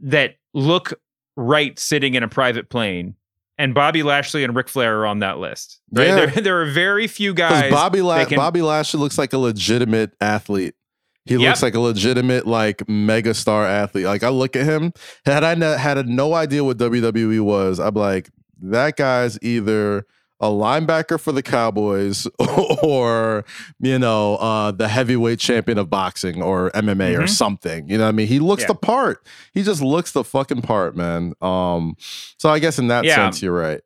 that 0.00 0.36
look 0.54 0.92
right 1.36 1.78
sitting 1.78 2.14
in 2.14 2.22
a 2.22 2.28
private 2.28 2.68
plane. 2.68 3.14
And 3.58 3.74
Bobby 3.74 4.02
Lashley 4.02 4.44
and 4.44 4.56
Ric 4.56 4.68
Flair 4.68 5.00
are 5.00 5.06
on 5.06 5.20
that 5.20 5.38
list. 5.38 5.80
Right? 5.92 6.08
Yeah. 6.08 6.26
There, 6.26 6.26
there 6.42 6.62
are 6.62 6.66
very 6.66 7.06
few 7.06 7.32
guys. 7.34 7.70
Bobby 7.70 8.02
La- 8.02 8.24
can- 8.24 8.36
Bobby 8.36 8.62
Lashley 8.62 8.98
looks 8.98 9.18
like 9.18 9.32
a 9.32 9.38
legitimate 9.38 10.12
athlete. 10.20 10.74
He 11.24 11.34
Yep. 11.34 11.40
looks 11.40 11.62
like 11.62 11.74
a 11.74 11.80
legitimate 11.80 12.46
like 12.46 12.88
mega 12.88 13.32
star 13.34 13.64
athlete. 13.66 14.06
Like 14.06 14.22
I 14.24 14.28
look 14.28 14.56
at 14.56 14.64
him, 14.66 14.92
had 15.24 15.44
I 15.44 15.54
no, 15.54 15.76
had 15.76 16.08
no 16.08 16.34
idea 16.34 16.64
what 16.64 16.78
WWE 16.78 17.40
was, 17.40 17.78
I'm 17.78 17.94
like, 17.94 18.30
that 18.60 18.96
guy's 18.96 19.38
either 19.42 20.06
a 20.40 20.46
linebacker 20.46 21.20
for 21.20 21.30
the 21.30 21.42
Cowboys 21.42 22.26
or 22.82 23.44
you 23.78 23.98
know 23.98 24.36
uh, 24.36 24.72
the 24.72 24.88
heavyweight 24.88 25.38
champion 25.38 25.78
of 25.78 25.88
boxing 25.88 26.42
or 26.42 26.70
MMA 26.72 27.16
or 27.16 27.22
Mhm. 27.22 27.28
something. 27.28 27.88
You 27.88 27.98
know 27.98 28.04
what 28.04 28.08
I 28.08 28.12
mean? 28.12 28.26
He 28.26 28.40
looks 28.40 28.62
Yeah. 28.62 28.68
the 28.68 28.74
part. 28.74 29.24
He 29.54 29.62
just 29.62 29.80
looks 29.82 30.10
the 30.12 30.24
fucking 30.24 30.62
part, 30.62 30.96
man. 30.96 31.34
Um, 31.40 31.94
so 32.38 32.50
I 32.50 32.58
guess 32.58 32.78
in 32.80 32.88
that 32.88 33.04
Yeah. 33.04 33.14
sense, 33.16 33.40
you're 33.42 33.52
right. 33.52 33.80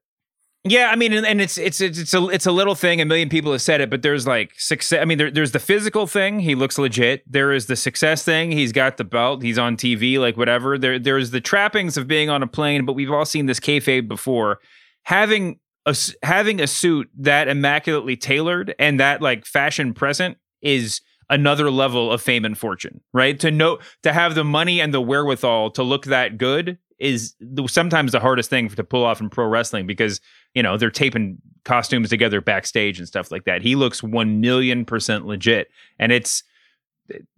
Yeah, 0.69 0.91
I 0.91 0.97
mean, 0.97 1.13
and, 1.13 1.27
and 1.27 1.41
it's 1.41 1.59
it's 1.59 1.81
it's 1.81 2.13
a 2.13 2.29
it's 2.29 2.47
a 2.47 2.53
little 2.53 2.75
thing. 2.75 3.01
A 3.01 3.05
million 3.05 3.29
people 3.29 3.53
have 3.53 3.63
said 3.63 3.81
it, 3.81 3.91
but 3.91 4.03
there's 4.03 4.27
like 4.27 4.53
success. 4.57 5.01
I 5.01 5.05
mean, 5.05 5.19
there, 5.19 5.31
there's 5.31 5.53
the 5.53 5.59
physical 5.59 6.07
thing. 6.07 6.41
He 6.41 6.55
looks 6.55 6.79
legit. 6.79 7.23
There 7.31 7.53
is 7.53 7.67
the 7.67 7.77
success 7.77 8.25
thing. 8.25 8.53
He's 8.53 8.73
got 8.73 8.97
the 8.97 9.05
belt. 9.05 9.43
He's 9.43 9.59
on 9.59 9.77
TV, 9.77 10.19
like 10.19 10.37
whatever. 10.37 10.77
There 10.77 10.99
there's 10.99 11.31
the 11.31 11.41
trappings 11.41 11.97
of 11.97 12.07
being 12.07 12.31
on 12.31 12.43
a 12.43 12.47
plane. 12.47 12.85
But 12.85 12.95
we've 12.95 13.13
all 13.13 13.25
seen 13.25 13.47
this 13.47 13.61
kayfabe 13.61 14.09
before. 14.09 14.59
Having 15.05 15.61
a 15.87 15.97
having 16.23 16.61
a 16.61 16.67
suit 16.67 17.09
that 17.19 17.49
immaculately 17.49 18.17
tailored 18.17 18.75
and 18.79 18.99
that 18.99 19.23
like 19.23 19.47
fashion 19.47 19.95
present 19.95 20.37
is 20.63 21.01
another 21.29 21.71
level 21.71 22.13
of 22.13 22.21
fame 22.23 22.45
and 22.45 22.59
fortune, 22.59 23.01
right? 23.13 23.39
To 23.41 23.51
know 23.51 23.79
to 24.03 24.13
have 24.13 24.35
the 24.35 24.45
money 24.45 24.81
and 24.81 24.93
the 24.93 25.01
wherewithal 25.01 25.71
to 25.73 25.83
look 25.83 26.07
that 26.07 26.39
good 26.39 26.79
is 26.99 27.35
sometimes 27.67 28.13
the 28.13 28.21
hardest 28.21 28.51
thing 28.51 28.69
to 28.69 28.85
pull 28.85 29.05
off 29.05 29.21
in 29.21 29.29
pro 29.29 29.47
wrestling 29.47 29.87
because 29.87 30.21
you 30.55 30.63
know 30.63 30.77
they're 30.77 30.91
taping 30.91 31.39
costumes 31.65 32.09
together 32.09 32.41
backstage 32.41 32.99
and 32.99 33.07
stuff 33.07 33.31
like 33.31 33.45
that. 33.45 33.63
He 33.63 33.75
looks 33.75 34.03
one 34.03 34.41
million 34.41 34.85
percent 34.85 35.27
legit, 35.27 35.69
and 35.99 36.13
it's 36.13 36.43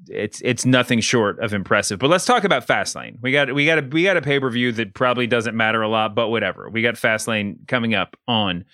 it's 0.07 0.41
it's 0.45 0.65
nothing 0.65 1.01
short 1.01 1.39
of 1.41 1.53
impressive. 1.53 1.99
But 1.99 2.11
let's 2.11 2.25
talk 2.25 2.45
about 2.45 2.67
Fastlane. 2.67 3.17
We 3.21 3.33
got 3.33 3.53
we 3.55 3.67
got 3.67 3.79
a 3.79 3.83
we 3.83 4.05
got 4.05 4.17
a 4.17 4.23
pay 4.23 4.41
per 4.41 4.51
view 4.51 4.73
that 4.73 4.95
probably 4.95 5.27
doesn't 5.27 5.57
matter 5.57 5.83
a 5.83 5.89
lot, 5.89 6.15
but 6.15 6.29
whatever. 6.29 6.69
We 6.71 6.83
got 6.83 6.95
Fastlane 6.95 7.67
coming 7.67 7.95
up 7.95 8.17
on 8.27 8.65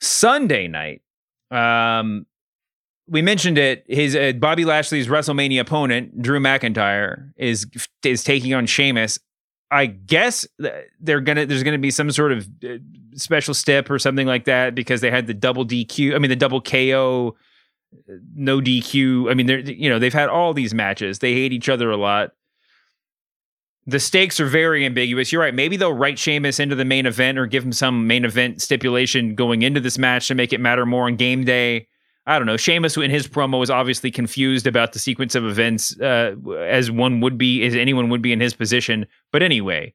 Sunday 0.00 0.68
night. 0.68 1.02
Um, 1.50 2.26
we 3.06 3.22
mentioned 3.22 3.58
it. 3.58 3.84
His 3.88 4.14
uh, 4.14 4.32
Bobby 4.38 4.64
Lashley's 4.64 5.08
WrestleMania 5.08 5.60
opponent, 5.60 6.22
Drew 6.22 6.40
McIntyre, 6.40 7.32
is 7.36 7.66
is 8.04 8.24
taking 8.24 8.54
on 8.54 8.66
Sheamus. 8.66 9.18
I 9.70 9.86
guess 9.86 10.46
they're 11.00 11.20
gonna 11.20 11.46
there's 11.46 11.62
gonna 11.62 11.78
be 11.78 11.90
some 11.90 12.10
sort 12.10 12.32
of 12.32 12.48
uh, 12.64 12.78
special 13.14 13.54
step 13.54 13.88
or 13.90 13.98
something 13.98 14.26
like 14.26 14.44
that 14.44 14.74
because 14.74 15.00
they 15.00 15.10
had 15.10 15.26
the 15.26 15.34
double 15.34 15.64
DQ. 15.64 16.14
I 16.14 16.18
mean 16.18 16.28
the 16.28 16.36
double 16.36 16.60
KO, 16.60 17.36
uh, 17.94 18.14
no 18.34 18.60
DQ. 18.60 19.30
I 19.30 19.34
mean 19.34 19.46
they're 19.46 19.60
you 19.60 19.88
know 19.88 19.98
they've 19.98 20.12
had 20.12 20.28
all 20.28 20.52
these 20.52 20.74
matches. 20.74 21.20
They 21.20 21.34
hate 21.34 21.52
each 21.52 21.68
other 21.68 21.90
a 21.90 21.96
lot. 21.96 22.32
The 23.86 24.00
stakes 24.00 24.40
are 24.40 24.46
very 24.46 24.84
ambiguous. 24.84 25.32
You're 25.32 25.40
right. 25.40 25.54
Maybe 25.54 25.76
they'll 25.76 25.92
write 25.92 26.18
Sheamus 26.18 26.60
into 26.60 26.74
the 26.74 26.84
main 26.84 27.06
event 27.06 27.38
or 27.38 27.46
give 27.46 27.64
him 27.64 27.72
some 27.72 28.06
main 28.06 28.24
event 28.24 28.60
stipulation 28.60 29.34
going 29.34 29.62
into 29.62 29.80
this 29.80 29.98
match 29.98 30.28
to 30.28 30.34
make 30.34 30.52
it 30.52 30.60
matter 30.60 30.84
more 30.84 31.06
on 31.06 31.16
game 31.16 31.44
day. 31.44 31.88
I 32.30 32.38
don't 32.38 32.46
know. 32.46 32.56
Sheamus 32.56 32.96
in 32.96 33.10
his 33.10 33.26
promo 33.26 33.58
was 33.58 33.70
obviously 33.70 34.10
confused 34.10 34.66
about 34.66 34.92
the 34.92 34.98
sequence 35.00 35.34
of 35.34 35.44
events, 35.44 35.98
uh, 36.00 36.34
as 36.60 36.88
one 36.90 37.20
would 37.20 37.36
be, 37.36 37.64
as 37.64 37.74
anyone 37.74 38.08
would 38.08 38.22
be 38.22 38.32
in 38.32 38.40
his 38.40 38.54
position. 38.54 39.04
But 39.32 39.42
anyway, 39.42 39.94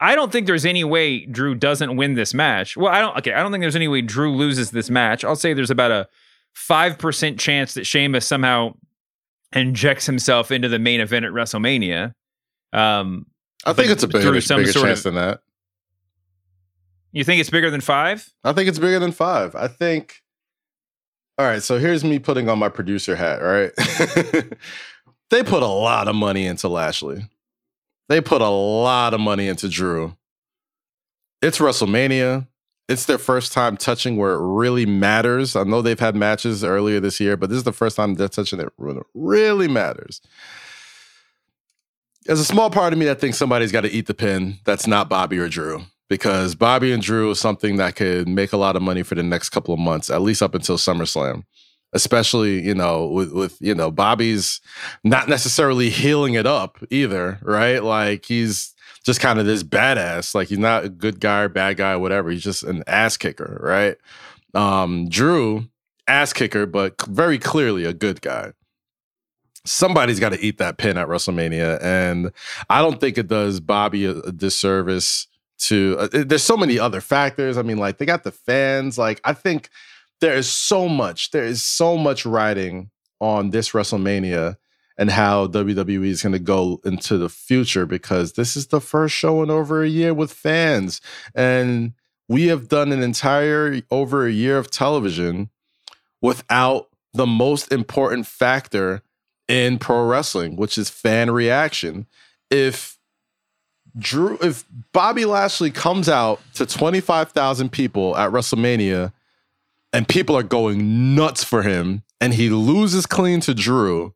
I 0.00 0.16
don't 0.16 0.32
think 0.32 0.48
there's 0.48 0.66
any 0.66 0.82
way 0.82 1.26
Drew 1.26 1.54
doesn't 1.54 1.96
win 1.96 2.14
this 2.14 2.34
match. 2.34 2.76
Well, 2.76 2.92
I 2.92 3.00
don't. 3.00 3.16
Okay, 3.18 3.32
I 3.32 3.40
don't 3.40 3.52
think 3.52 3.62
there's 3.62 3.76
any 3.76 3.86
way 3.86 4.02
Drew 4.02 4.34
loses 4.34 4.72
this 4.72 4.90
match. 4.90 5.24
I'll 5.24 5.36
say 5.36 5.52
there's 5.52 5.70
about 5.70 5.92
a 5.92 6.08
five 6.54 6.98
percent 6.98 7.38
chance 7.38 7.74
that 7.74 7.86
Sheamus 7.86 8.26
somehow 8.26 8.74
injects 9.52 10.06
himself 10.06 10.50
into 10.50 10.68
the 10.68 10.78
main 10.78 11.00
event 11.00 11.24
at 11.24 11.30
WrestleMania. 11.32 12.14
Um, 12.72 13.26
I 13.64 13.74
think 13.74 13.90
it's 13.90 14.02
a 14.02 14.08
bigger, 14.08 14.22
through 14.22 14.40
some 14.40 14.60
bigger 14.60 14.72
sort 14.72 14.86
chance 14.86 15.00
of- 15.00 15.04
than 15.04 15.14
that. 15.16 15.40
You 17.12 17.24
think 17.24 17.40
it's 17.40 17.50
bigger 17.50 17.70
than 17.70 17.80
five? 17.80 18.28
I 18.44 18.52
think 18.52 18.68
it's 18.68 18.78
bigger 18.78 18.98
than 18.98 19.12
five. 19.12 19.54
I 19.54 19.68
think. 19.68 20.22
All 21.40 21.46
right, 21.46 21.62
so 21.62 21.78
here's 21.78 22.04
me 22.04 22.18
putting 22.18 22.50
on 22.50 22.58
my 22.58 22.68
producer 22.68 23.16
hat. 23.16 23.36
Right, 23.36 23.72
they 25.30 25.42
put 25.42 25.62
a 25.62 25.66
lot 25.66 26.06
of 26.06 26.14
money 26.14 26.44
into 26.44 26.68
Lashley. 26.68 27.24
They 28.10 28.20
put 28.20 28.42
a 28.42 28.50
lot 28.50 29.14
of 29.14 29.20
money 29.20 29.48
into 29.48 29.66
Drew. 29.66 30.18
It's 31.40 31.56
WrestleMania. 31.56 32.46
It's 32.90 33.06
their 33.06 33.16
first 33.16 33.54
time 33.54 33.78
touching 33.78 34.18
where 34.18 34.34
it 34.34 34.42
really 34.42 34.84
matters. 34.84 35.56
I 35.56 35.62
know 35.62 35.80
they've 35.80 35.98
had 35.98 36.14
matches 36.14 36.62
earlier 36.62 37.00
this 37.00 37.20
year, 37.20 37.38
but 37.38 37.48
this 37.48 37.56
is 37.56 37.64
the 37.64 37.72
first 37.72 37.96
time 37.96 38.16
they're 38.16 38.28
touching 38.28 38.60
it 38.60 38.68
when 38.76 38.98
it 38.98 39.06
really 39.14 39.66
matters. 39.66 40.20
There's 42.26 42.40
a 42.40 42.44
small 42.44 42.68
part 42.68 42.92
of 42.92 42.98
me 42.98 43.06
that 43.06 43.18
thinks 43.18 43.38
somebody's 43.38 43.72
got 43.72 43.80
to 43.80 43.90
eat 43.90 44.08
the 44.08 44.12
pin 44.12 44.58
that's 44.66 44.86
not 44.86 45.08
Bobby 45.08 45.38
or 45.38 45.48
Drew 45.48 45.86
because 46.10 46.56
Bobby 46.56 46.92
and 46.92 47.02
Drew 47.02 47.30
is 47.30 47.40
something 47.40 47.76
that 47.76 47.96
could 47.96 48.28
make 48.28 48.52
a 48.52 48.58
lot 48.58 48.76
of 48.76 48.82
money 48.82 49.02
for 49.02 49.14
the 49.14 49.22
next 49.22 49.50
couple 49.50 49.72
of 49.72 49.80
months, 49.80 50.10
at 50.10 50.20
least 50.20 50.42
up 50.42 50.54
until 50.54 50.76
SummerSlam. 50.76 51.44
Especially, 51.92 52.60
you 52.60 52.74
know, 52.74 53.06
with 53.06 53.32
with 53.32 53.56
you 53.60 53.74
know, 53.74 53.90
Bobby's 53.90 54.60
not 55.02 55.28
necessarily 55.28 55.90
healing 55.90 56.34
it 56.34 56.46
up 56.46 56.78
either, 56.90 57.38
right? 57.42 57.82
Like 57.82 58.26
he's 58.26 58.74
just 59.04 59.20
kind 59.20 59.40
of 59.40 59.46
this 59.46 59.64
badass. 59.64 60.34
Like 60.34 60.48
he's 60.48 60.58
not 60.58 60.84
a 60.84 60.88
good 60.88 61.18
guy 61.18 61.40
or 61.42 61.48
bad 61.48 61.78
guy, 61.78 61.92
or 61.92 61.98
whatever. 61.98 62.30
He's 62.30 62.44
just 62.44 62.62
an 62.62 62.84
ass 62.86 63.16
kicker, 63.16 63.58
right? 63.60 63.96
Um, 64.54 65.08
Drew, 65.08 65.68
ass 66.06 66.32
kicker, 66.32 66.64
but 66.64 67.00
very 67.06 67.38
clearly 67.38 67.84
a 67.84 67.94
good 67.94 68.20
guy 68.20 68.52
somebody's 69.66 70.18
got 70.18 70.30
to 70.30 70.40
eat 70.40 70.56
that 70.58 70.78
pin 70.78 70.96
at 70.96 71.06
WrestleMania, 71.06 71.82
and 71.82 72.32
I 72.70 72.80
don't 72.80 72.98
think 72.98 73.18
it 73.18 73.28
does 73.28 73.60
Bobby 73.60 74.06
a, 74.06 74.12
a 74.20 74.32
disservice. 74.32 75.26
To 75.68 75.96
uh, 75.98 76.08
there's 76.12 76.42
so 76.42 76.56
many 76.56 76.78
other 76.78 77.00
factors. 77.00 77.58
I 77.58 77.62
mean, 77.62 77.78
like 77.78 77.98
they 77.98 78.06
got 78.06 78.24
the 78.24 78.32
fans. 78.32 78.96
Like 78.96 79.20
I 79.24 79.32
think 79.32 79.68
there 80.20 80.34
is 80.34 80.48
so 80.48 80.88
much. 80.88 81.30
There 81.30 81.44
is 81.44 81.62
so 81.62 81.96
much 81.96 82.24
riding 82.24 82.90
on 83.20 83.50
this 83.50 83.70
WrestleMania 83.70 84.56
and 84.96 85.10
how 85.10 85.46
WWE 85.46 86.06
is 86.06 86.22
going 86.22 86.32
to 86.32 86.38
go 86.38 86.80
into 86.84 87.16
the 87.16 87.28
future 87.28 87.86
because 87.86 88.34
this 88.34 88.56
is 88.56 88.68
the 88.68 88.80
first 88.80 89.14
show 89.14 89.42
in 89.42 89.50
over 89.50 89.82
a 89.82 89.88
year 89.88 90.12
with 90.12 90.32
fans, 90.32 91.00
and 91.34 91.94
we 92.28 92.46
have 92.46 92.68
done 92.68 92.92
an 92.92 93.02
entire 93.02 93.80
over 93.90 94.26
a 94.26 94.32
year 94.32 94.56
of 94.56 94.70
television 94.70 95.50
without 96.22 96.88
the 97.12 97.26
most 97.26 97.72
important 97.72 98.26
factor 98.26 99.02
in 99.48 99.78
pro 99.78 100.06
wrestling, 100.06 100.54
which 100.54 100.78
is 100.78 100.88
fan 100.88 101.30
reaction. 101.30 102.06
If 102.50 102.99
Drew, 103.98 104.38
if 104.40 104.64
Bobby 104.92 105.24
Lashley 105.24 105.70
comes 105.70 106.08
out 106.08 106.40
to 106.54 106.66
25,000 106.66 107.70
people 107.70 108.16
at 108.16 108.30
WrestleMania 108.30 109.12
and 109.92 110.08
people 110.08 110.36
are 110.36 110.42
going 110.42 111.14
nuts 111.14 111.44
for 111.44 111.62
him 111.62 112.02
and 112.20 112.34
he 112.34 112.50
loses 112.50 113.06
clean 113.06 113.40
to 113.40 113.54
Drew, 113.54 114.14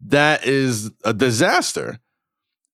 that 0.00 0.44
is 0.44 0.90
a 1.04 1.12
disaster. 1.12 1.98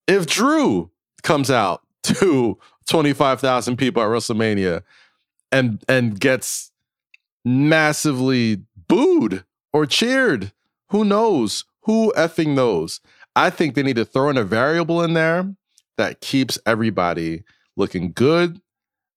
If 0.09 0.27
Drew 0.27 0.91
comes 1.23 1.51
out 1.51 1.83
to 2.05 2.59
25,000 2.89 3.77
people 3.77 4.03
at 4.03 4.09
WrestleMania 4.09 4.83
and 5.53 5.85
and 5.89 6.19
gets 6.19 6.73
massively 7.45 8.63
booed 8.89 9.45
or 9.73 9.87
cheered, 9.87 10.53
who 10.89 11.05
knows? 11.05 11.65
Who 11.83 12.13
effing 12.17 12.55
knows? 12.55 13.01
I 13.35 13.51
think 13.51 13.75
they 13.75 13.83
need 13.83 13.97
to 13.97 14.05
throw 14.05 14.29
in 14.31 14.37
a 14.37 14.45
variable 14.45 15.03
in 15.03 15.15
there 15.15 15.55
that 15.99 16.21
keeps 16.21 16.59
everybody 16.67 17.43
looking 17.77 18.13
good. 18.13 18.61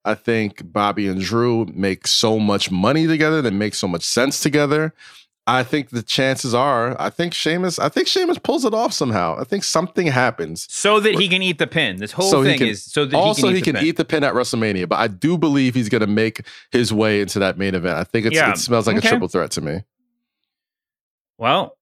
I 0.04 0.14
think 0.14 0.72
Bobby 0.72 1.08
and 1.08 1.20
Drew 1.20 1.66
make 1.74 2.06
so 2.08 2.38
much 2.40 2.70
money 2.70 3.08
together, 3.08 3.42
they 3.42 3.50
make 3.50 3.74
so 3.76 3.88
much 3.88 4.04
sense 4.04 4.40
together. 4.40 4.94
I 5.48 5.64
think 5.64 5.92
the 5.92 6.02
chances 6.02 6.56
are, 6.56 7.00
I 7.00 7.12
think 7.12 7.34
Sheamus, 7.34 7.78
I 7.78 7.88
think 7.90 8.08
Sheamus 8.08 8.40
pulls 8.40 8.66
it 8.66 8.74
off 8.74 8.94
somehow. 8.94 9.38
I 9.40 9.44
think 9.44 9.64
something 9.64 10.08
happens. 10.08 10.66
So 10.72 11.00
that 11.00 11.16
he 11.20 11.28
can 11.30 11.44
eat 11.44 11.60
the 11.60 11.68
pin. 11.68 11.98
This 11.98 12.12
whole 12.12 12.32
So 12.32 12.44
thing 12.44 12.58
can- 12.58 12.68
is 12.68 12.84
so 12.84 13.06
that 13.06 13.16
also 13.16 13.50
he 13.50 13.62
can, 13.62 13.70
eat, 13.70 13.74
the 13.74 13.74
pin. 13.80 13.86
eat 13.88 13.98
the 13.98 14.06
pin 14.06 14.24
at 14.24 14.34
WrestleMania, 14.34 14.90
but 14.90 14.98
I 14.98 15.08
do 15.08 15.38
believe 15.38 15.76
he's 15.76 15.88
going 15.90 16.02
to 16.02 16.08
make 16.08 16.42
his 16.72 16.92
way 16.92 17.22
into 17.22 17.38
that 17.40 17.60
main 17.60 17.76
event. 17.76 17.96
I 17.98 18.04
think 18.06 18.26
it's, 18.26 18.36
Yeah, 18.36 18.52
it 18.52 18.58
smells 18.58 18.88
like 18.88 18.98
okay. 18.98 19.08
a 19.08 19.12
triple 19.12 19.28
threat 19.28 19.52
to 19.52 19.62
me. 19.62 19.84
Well, 21.38 21.78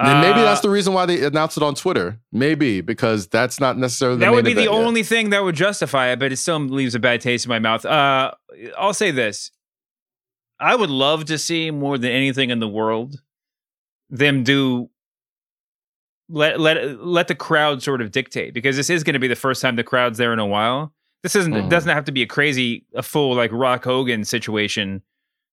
And 0.00 0.20
maybe 0.20 0.40
Uh, 0.40 0.44
that's 0.44 0.60
the 0.60 0.70
reason 0.70 0.92
why 0.92 1.06
they 1.06 1.24
announced 1.24 1.56
it 1.56 1.62
on 1.62 1.74
Twitter. 1.74 2.20
Maybe 2.30 2.80
because 2.80 3.26
that's 3.26 3.58
not 3.58 3.76
necessarily 3.76 4.18
the 4.18 4.26
that 4.26 4.32
would 4.32 4.44
be 4.44 4.52
the 4.54 4.62
yet. 4.62 4.70
only 4.70 5.02
thing 5.02 5.30
that 5.30 5.42
would 5.42 5.56
justify 5.56 6.08
it, 6.12 6.18
but 6.20 6.30
it 6.30 6.36
still 6.36 6.60
leaves 6.60 6.94
a 6.94 7.00
bad 7.00 7.20
taste 7.20 7.46
in 7.46 7.48
my 7.48 7.58
mouth. 7.58 7.84
Uh, 7.84 8.30
I'll 8.78 8.94
say 8.94 9.10
this: 9.10 9.50
I 10.60 10.76
would 10.76 10.90
love 10.90 11.24
to 11.26 11.36
see 11.38 11.70
more 11.72 11.98
than 11.98 12.12
anything 12.12 12.50
in 12.50 12.60
the 12.60 12.68
world 12.68 13.16
them 14.10 14.42
do 14.44 14.88
let 16.28 16.60
let 16.60 17.04
let 17.04 17.28
the 17.28 17.34
crowd 17.34 17.82
sort 17.82 18.00
of 18.00 18.10
dictate 18.12 18.54
because 18.54 18.76
this 18.76 18.90
is 18.90 19.02
going 19.02 19.14
to 19.14 19.18
be 19.18 19.28
the 19.28 19.34
first 19.36 19.60
time 19.62 19.76
the 19.76 19.82
crowd's 19.84 20.18
there 20.18 20.32
in 20.32 20.38
a 20.38 20.46
while. 20.46 20.92
This 21.22 21.34
isn't 21.34 21.52
it 21.54 21.64
Mhm. 21.64 21.70
doesn't 21.70 21.90
have 21.92 22.04
to 22.04 22.12
be 22.12 22.22
a 22.22 22.26
crazy 22.26 22.84
a 22.94 23.02
full 23.02 23.34
like 23.34 23.50
Rock 23.52 23.84
Hogan 23.84 24.24
situation, 24.24 25.02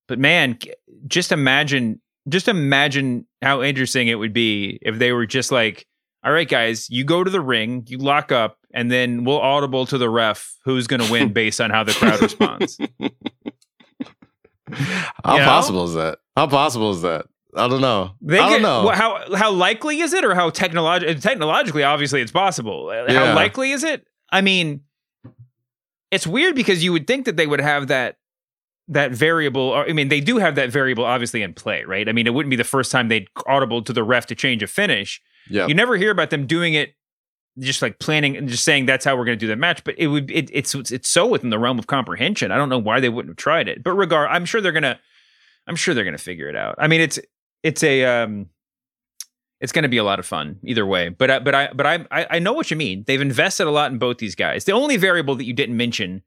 but 0.07 0.19
man, 0.19 0.59
just 1.07 1.31
imagine 1.31 1.99
just 2.29 2.47
imagine 2.47 3.25
how 3.41 3.61
interesting 3.61 4.07
it 4.07 4.15
would 4.15 4.33
be 4.33 4.79
if 4.81 4.97
they 4.97 5.11
were 5.11 5.25
just 5.25 5.51
like, 5.51 5.85
all 6.23 6.31
right, 6.31 6.47
guys, 6.49 6.89
you 6.89 7.03
go 7.03 7.23
to 7.23 7.29
the 7.29 7.41
ring, 7.41 7.83
you 7.87 7.97
lock 7.99 8.31
up, 8.31 8.57
and 8.73 8.91
then 8.91 9.23
we'll 9.25 9.39
audible 9.39 9.85
to 9.85 9.97
the 9.97 10.09
ref 10.09 10.55
who's 10.65 10.87
going 10.87 11.01
to 11.01 11.11
win 11.11 11.31
based 11.33 11.61
on 11.61 11.69
how 11.69 11.83
the 11.83 11.93
crowd 11.93 12.19
responds. 12.21 12.77
How 14.71 15.33
You 15.33 15.39
know? 15.39 15.45
possible 15.45 15.83
is 15.85 15.93
that? 15.93 16.17
How 16.35 16.47
possible 16.47 16.91
is 16.91 17.01
that? 17.03 17.27
I 17.55 17.67
don't 17.69 17.81
know. 17.81 18.11
They 18.21 18.37
I 18.39 18.49
don't 18.49 18.51
get- 18.53 18.61
know. 18.63 18.83
wha- 18.85 18.95
how 18.95 19.35
how 19.35 19.51
likely 19.51 19.99
is 20.01 20.11
it, 20.13 20.25
or 20.25 20.35
how 20.35 20.49
technologically 20.49 21.15
technologically 21.21 21.83
obviously 21.83 22.21
it's 22.21 22.31
possible. 22.31 22.89
Uh, 22.89 23.05
Yeah. 23.11 23.27
How 23.27 23.35
likely 23.35 23.71
is 23.71 23.83
it? 23.83 24.05
I 24.29 24.41
mean, 24.41 24.81
it's 26.11 26.27
weird 26.27 26.55
because 26.55 26.83
you 26.83 26.91
would 26.91 27.07
think 27.07 27.25
that 27.27 27.37
they 27.37 27.47
would 27.47 27.61
have 27.61 27.87
that 27.87 28.17
that 28.87 29.11
variable. 29.11 29.61
Or, 29.61 29.87
I 29.87 29.93
mean, 29.93 30.09
they 30.09 30.21
do 30.21 30.37
have 30.37 30.55
that 30.55 30.69
variable 30.69 31.05
obviously 31.05 31.41
in 31.41 31.53
play, 31.53 31.83
right? 31.83 32.07
I 32.07 32.11
mean, 32.11 32.27
it 32.27 32.33
wouldn't 32.33 32.49
be 32.51 32.55
the 32.55 32.63
first 32.63 32.91
time 32.91 33.07
they'd 33.07 33.27
audible 33.47 33.81
to 33.83 33.93
the 33.93 34.03
ref 34.03 34.27
to 34.27 34.35
change 34.35 34.61
a 34.63 34.67
finish. 34.67 35.21
yeah. 35.49 35.67
You 35.67 35.73
never 35.73 35.97
hear 35.97 36.11
about 36.11 36.29
them 36.29 36.45
doing 36.45 36.73
it, 36.73 36.95
just 37.57 37.81
like 37.81 37.99
planning 37.99 38.35
and 38.35 38.49
just 38.49 38.65
saying 38.65 38.85
that's 38.85 39.05
how 39.05 39.15
we're 39.15 39.25
going 39.25 39.37
to 39.37 39.43
do 39.43 39.47
the 39.47 39.55
match. 39.55 39.83
But 39.83 39.95
it 39.97 40.07
would 40.07 40.29
it, 40.29 40.49
it's 40.51 40.75
it's 40.75 41.09
so 41.09 41.25
within 41.25 41.49
the 41.49 41.59
realm 41.59 41.79
of 41.79 41.87
comprehension. 41.87 42.51
I 42.51 42.57
don't 42.57 42.69
know 42.69 42.77
why 42.79 42.99
they 42.99 43.09
wouldn't 43.09 43.31
have 43.31 43.37
tried 43.37 43.67
it. 43.67 43.83
But 43.83 43.93
regard, 43.93 44.29
I'm 44.29 44.45
sure 44.45 44.59
they're 44.61 44.71
gonna, 44.71 44.99
I'm 45.65 45.77
sure 45.77 45.93
they're 45.93 46.03
gonna 46.03 46.17
figure 46.17 46.49
it 46.49 46.55
out. 46.55 46.75
I 46.77 46.87
mean, 46.87 47.01
it's 47.01 47.17
it's 47.63 47.81
a 47.81 48.03
um, 48.03 48.49
it's 49.61 49.71
going 49.71 49.83
to 49.83 49.89
be 49.89 49.97
a 49.97 50.03
lot 50.03 50.19
of 50.19 50.25
fun 50.25 50.59
either 50.63 50.85
way. 50.85 51.09
But 51.09 51.31
I, 51.31 51.39
but 51.39 51.55
I 51.55 51.69
but 51.73 51.85
I 51.85 52.05
I 52.11 52.27
I 52.31 52.39
know 52.39 52.53
what 52.53 52.69
you 52.69 52.77
mean. 52.77 53.03
They've 53.07 53.21
invested 53.21 53.67
a 53.67 53.71
lot 53.71 53.91
in 53.91 53.97
both 53.97 54.17
these 54.17 54.35
guys. 54.35 54.65
The 54.65 54.73
only 54.73 54.97
variable 54.97 55.35
that 55.35 55.45
you 55.45 55.53
didn't 55.53 55.77
mention 55.77 56.23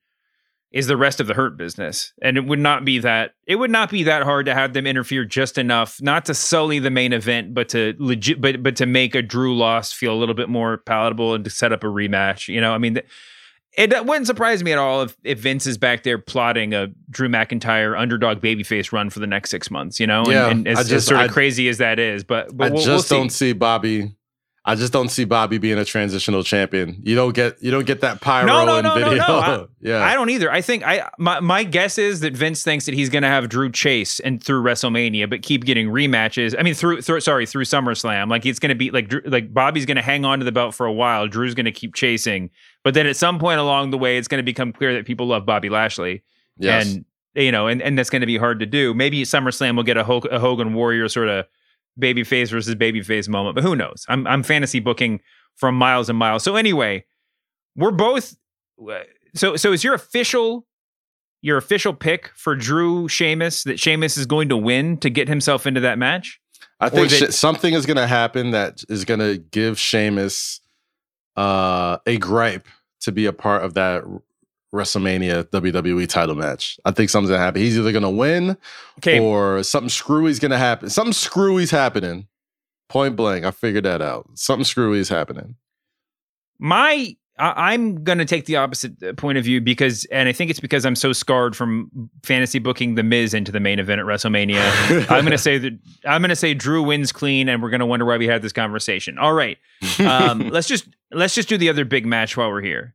is 0.70 0.86
the 0.86 0.96
rest 0.96 1.18
of 1.20 1.26
the 1.26 1.34
hurt 1.34 1.56
business. 1.56 2.12
And 2.20 2.36
it 2.36 2.44
would 2.44 2.58
not 2.58 2.84
be 2.84 2.98
that 2.98 3.32
it 3.46 3.56
would 3.56 3.70
not 3.70 3.90
be 3.90 4.02
that 4.02 4.22
hard 4.22 4.46
to 4.46 4.54
have 4.54 4.74
them 4.74 4.86
interfere 4.86 5.24
just 5.24 5.56
enough 5.58 6.00
not 6.02 6.26
to 6.26 6.34
sully 6.34 6.78
the 6.78 6.90
main 6.90 7.12
event 7.12 7.54
but 7.54 7.68
to 7.70 7.94
legit 7.98 8.40
but 8.40 8.62
but 8.62 8.76
to 8.76 8.84
make 8.86 9.14
a 9.14 9.22
drew 9.22 9.56
loss 9.56 9.92
feel 9.92 10.12
a 10.12 10.18
little 10.18 10.34
bit 10.34 10.48
more 10.50 10.76
palatable 10.78 11.32
and 11.34 11.44
to 11.44 11.50
set 11.50 11.72
up 11.72 11.82
a 11.84 11.86
rematch 11.86 12.48
you 12.48 12.60
know? 12.60 12.72
I 12.72 12.78
mean 12.78 12.94
th- 12.94 13.06
it 13.76 13.90
that 13.90 14.06
wouldn't 14.06 14.26
surprise 14.26 14.62
me 14.64 14.72
at 14.72 14.78
all 14.78 15.02
if, 15.02 15.16
if 15.24 15.38
Vince 15.38 15.66
is 15.66 15.78
back 15.78 16.02
there 16.02 16.18
plotting 16.18 16.74
a 16.74 16.88
Drew 17.10 17.28
McIntyre 17.28 17.96
underdog 17.98 18.40
babyface 18.40 18.92
run 18.92 19.08
for 19.08 19.20
the 19.20 19.26
next 19.26 19.50
six 19.50 19.70
months, 19.70 20.00
you 20.00 20.06
know, 20.06 20.22
and, 20.24 20.32
Yeah, 20.32 20.48
and 20.50 20.68
as, 20.68 20.78
I 20.78 20.80
as 20.80 20.88
just- 20.88 21.06
sort 21.06 21.20
of 21.20 21.30
I- 21.30 21.32
crazy 21.32 21.68
as 21.68 21.78
that 21.78 21.98
is, 22.00 22.24
but 22.24 22.56
but 22.56 22.72
I 22.72 22.74
we'll, 22.74 22.82
just 22.84 23.10
we'll 23.10 23.20
don't 23.20 23.30
see 23.30 23.52
Bobby. 23.52 24.12
I 24.70 24.74
just 24.74 24.92
don't 24.92 25.08
see 25.08 25.24
Bobby 25.24 25.56
being 25.56 25.78
a 25.78 25.84
transitional 25.84 26.42
champion. 26.44 27.00
You 27.02 27.14
don't 27.16 27.34
get 27.34 27.62
you 27.62 27.70
don't 27.70 27.86
get 27.86 28.02
that 28.02 28.20
pyro 28.20 28.46
No, 28.46 28.66
no, 28.66 28.76
in 28.76 28.82
no, 28.84 28.94
no, 28.98 29.08
video. 29.10 29.26
no. 29.26 29.38
I- 29.38 29.64
yeah. 29.80 30.04
I 30.04 30.12
don't 30.12 30.28
either. 30.28 30.52
I 30.52 30.60
think 30.60 30.86
I 30.86 31.08
my 31.18 31.40
my 31.40 31.64
guess 31.64 31.96
is 31.96 32.20
that 32.20 32.36
Vince 32.36 32.62
thinks 32.62 32.84
that 32.84 32.94
he's 32.94 33.08
going 33.08 33.22
to 33.22 33.28
have 33.28 33.48
Drew 33.48 33.72
chase 33.72 34.20
and 34.20 34.44
through 34.44 34.62
WrestleMania, 34.62 35.30
but 35.30 35.40
keep 35.40 35.64
getting 35.64 35.88
rematches. 35.88 36.54
I 36.58 36.62
mean, 36.62 36.74
through 36.74 37.00
through 37.00 37.20
sorry 37.20 37.46
through 37.46 37.64
SummerSlam, 37.64 38.28
like 38.28 38.44
it's 38.44 38.58
going 38.58 38.68
to 38.68 38.74
be 38.74 38.90
like 38.90 39.10
like 39.24 39.54
Bobby's 39.54 39.86
going 39.86 39.96
to 39.96 40.02
hang 40.02 40.26
on 40.26 40.38
to 40.40 40.44
the 40.44 40.52
belt 40.52 40.74
for 40.74 40.84
a 40.84 40.92
while. 40.92 41.26
Drew's 41.28 41.54
going 41.54 41.64
to 41.64 41.72
keep 41.72 41.94
chasing, 41.94 42.50
but 42.84 42.92
then 42.92 43.06
at 43.06 43.16
some 43.16 43.38
point 43.38 43.60
along 43.60 43.90
the 43.90 43.98
way, 43.98 44.18
it's 44.18 44.28
going 44.28 44.38
to 44.40 44.44
become 44.44 44.72
clear 44.74 44.92
that 44.92 45.06
people 45.06 45.26
love 45.26 45.46
Bobby 45.46 45.70
Lashley, 45.70 46.22
Yes. 46.58 46.92
and 46.94 47.04
you 47.34 47.52
know, 47.52 47.68
and 47.68 47.80
and 47.80 47.96
that's 47.98 48.10
going 48.10 48.20
to 48.20 48.26
be 48.26 48.36
hard 48.36 48.60
to 48.60 48.66
do. 48.66 48.92
Maybe 48.92 49.22
SummerSlam 49.22 49.76
will 49.76 49.82
get 49.84 49.96
a, 49.96 50.04
Hulk, 50.04 50.26
a 50.30 50.38
Hogan 50.38 50.74
Warrior 50.74 51.08
sort 51.08 51.28
of 51.28 51.46
babyface 52.00 52.50
versus 52.50 52.74
babyface 52.74 53.28
moment, 53.28 53.54
but 53.54 53.64
who 53.64 53.76
knows? 53.76 54.04
I'm 54.08 54.26
I'm 54.26 54.42
fantasy 54.42 54.80
booking 54.80 55.20
from 55.56 55.74
miles 55.74 56.08
and 56.08 56.18
miles. 56.18 56.42
So 56.42 56.56
anyway, 56.56 57.04
we're 57.76 57.90
both. 57.90 58.36
So 59.34 59.56
so 59.56 59.72
is 59.72 59.84
your 59.84 59.94
official 59.94 60.66
your 61.42 61.56
official 61.56 61.94
pick 61.94 62.30
for 62.34 62.56
Drew 62.56 63.08
Sheamus 63.08 63.62
that 63.64 63.78
Sheamus 63.78 64.16
is 64.16 64.26
going 64.26 64.48
to 64.48 64.56
win 64.56 64.96
to 64.98 65.10
get 65.10 65.28
himself 65.28 65.66
into 65.66 65.80
that 65.80 65.98
match? 65.98 66.40
I 66.80 66.88
think 66.88 67.10
that- 67.10 67.34
something 67.34 67.74
is 67.74 67.86
going 67.86 67.96
to 67.96 68.06
happen 68.06 68.52
that 68.52 68.82
is 68.88 69.04
going 69.04 69.20
to 69.20 69.38
give 69.38 69.78
Sheamus 69.78 70.60
uh, 71.36 71.98
a 72.06 72.18
gripe 72.18 72.66
to 73.00 73.12
be 73.12 73.26
a 73.26 73.32
part 73.32 73.64
of 73.64 73.74
that 73.74 74.02
WrestleMania 74.74 75.44
WWE 75.44 76.08
title 76.08 76.34
match. 76.34 76.78
I 76.84 76.90
think 76.90 77.10
something's 77.10 77.30
to 77.30 77.38
happen. 77.38 77.62
He's 77.62 77.78
either 77.78 77.92
to 78.02 78.10
win 78.10 78.56
Okay. 78.98 79.18
or 79.18 79.62
something 79.62 79.88
screwy's 79.88 80.38
to 80.50 80.58
happen. 80.58 80.90
Something 80.90 81.12
screwy's 81.12 81.70
happening. 81.70 82.26
Point 82.88 83.16
blank. 83.16 83.44
I 83.44 83.50
figured 83.50 83.84
that 83.84 84.02
out. 84.02 84.28
Something 84.34 84.64
screwy's 84.64 85.08
happening. 85.08 85.56
My 86.58 87.16
I, 87.38 87.72
I'm 87.72 88.02
going 88.02 88.18
to 88.18 88.24
take 88.24 88.46
the 88.46 88.56
opposite 88.56 89.00
uh, 89.02 89.12
point 89.12 89.38
of 89.38 89.44
view 89.44 89.60
because, 89.60 90.04
and 90.06 90.28
I 90.28 90.32
think 90.32 90.50
it's 90.50 90.58
because 90.60 90.84
I'm 90.84 90.96
so 90.96 91.12
scarred 91.12 91.54
from 91.56 92.10
fantasy 92.24 92.58
booking 92.58 92.96
the 92.96 93.02
Miz 93.02 93.32
into 93.32 93.52
the 93.52 93.60
main 93.60 93.78
event 93.78 94.00
at 94.00 94.06
WrestleMania. 94.06 95.06
I'm 95.10 95.24
to 95.30 95.38
say 95.38 95.58
that 95.58 95.78
I'm 96.04 96.20
to 96.30 96.36
say 96.36 96.54
Drew 96.54 96.82
wins 96.82 97.12
clean, 97.12 97.48
and 97.48 97.62
we're 97.62 97.70
to 97.80 97.86
wonder 97.86 98.04
why 98.04 98.16
we 98.16 98.26
had 98.26 98.42
this 98.42 98.52
conversation. 98.52 99.18
All 99.18 99.32
right, 99.32 99.56
um, 100.00 100.48
let's 100.50 100.66
just 100.66 100.88
let's 101.12 101.34
just 101.34 101.48
do 101.48 101.56
the 101.56 101.68
other 101.68 101.84
big 101.84 102.06
match 102.06 102.36
while 102.36 102.50
we're 102.50 102.62
here. 102.62 102.94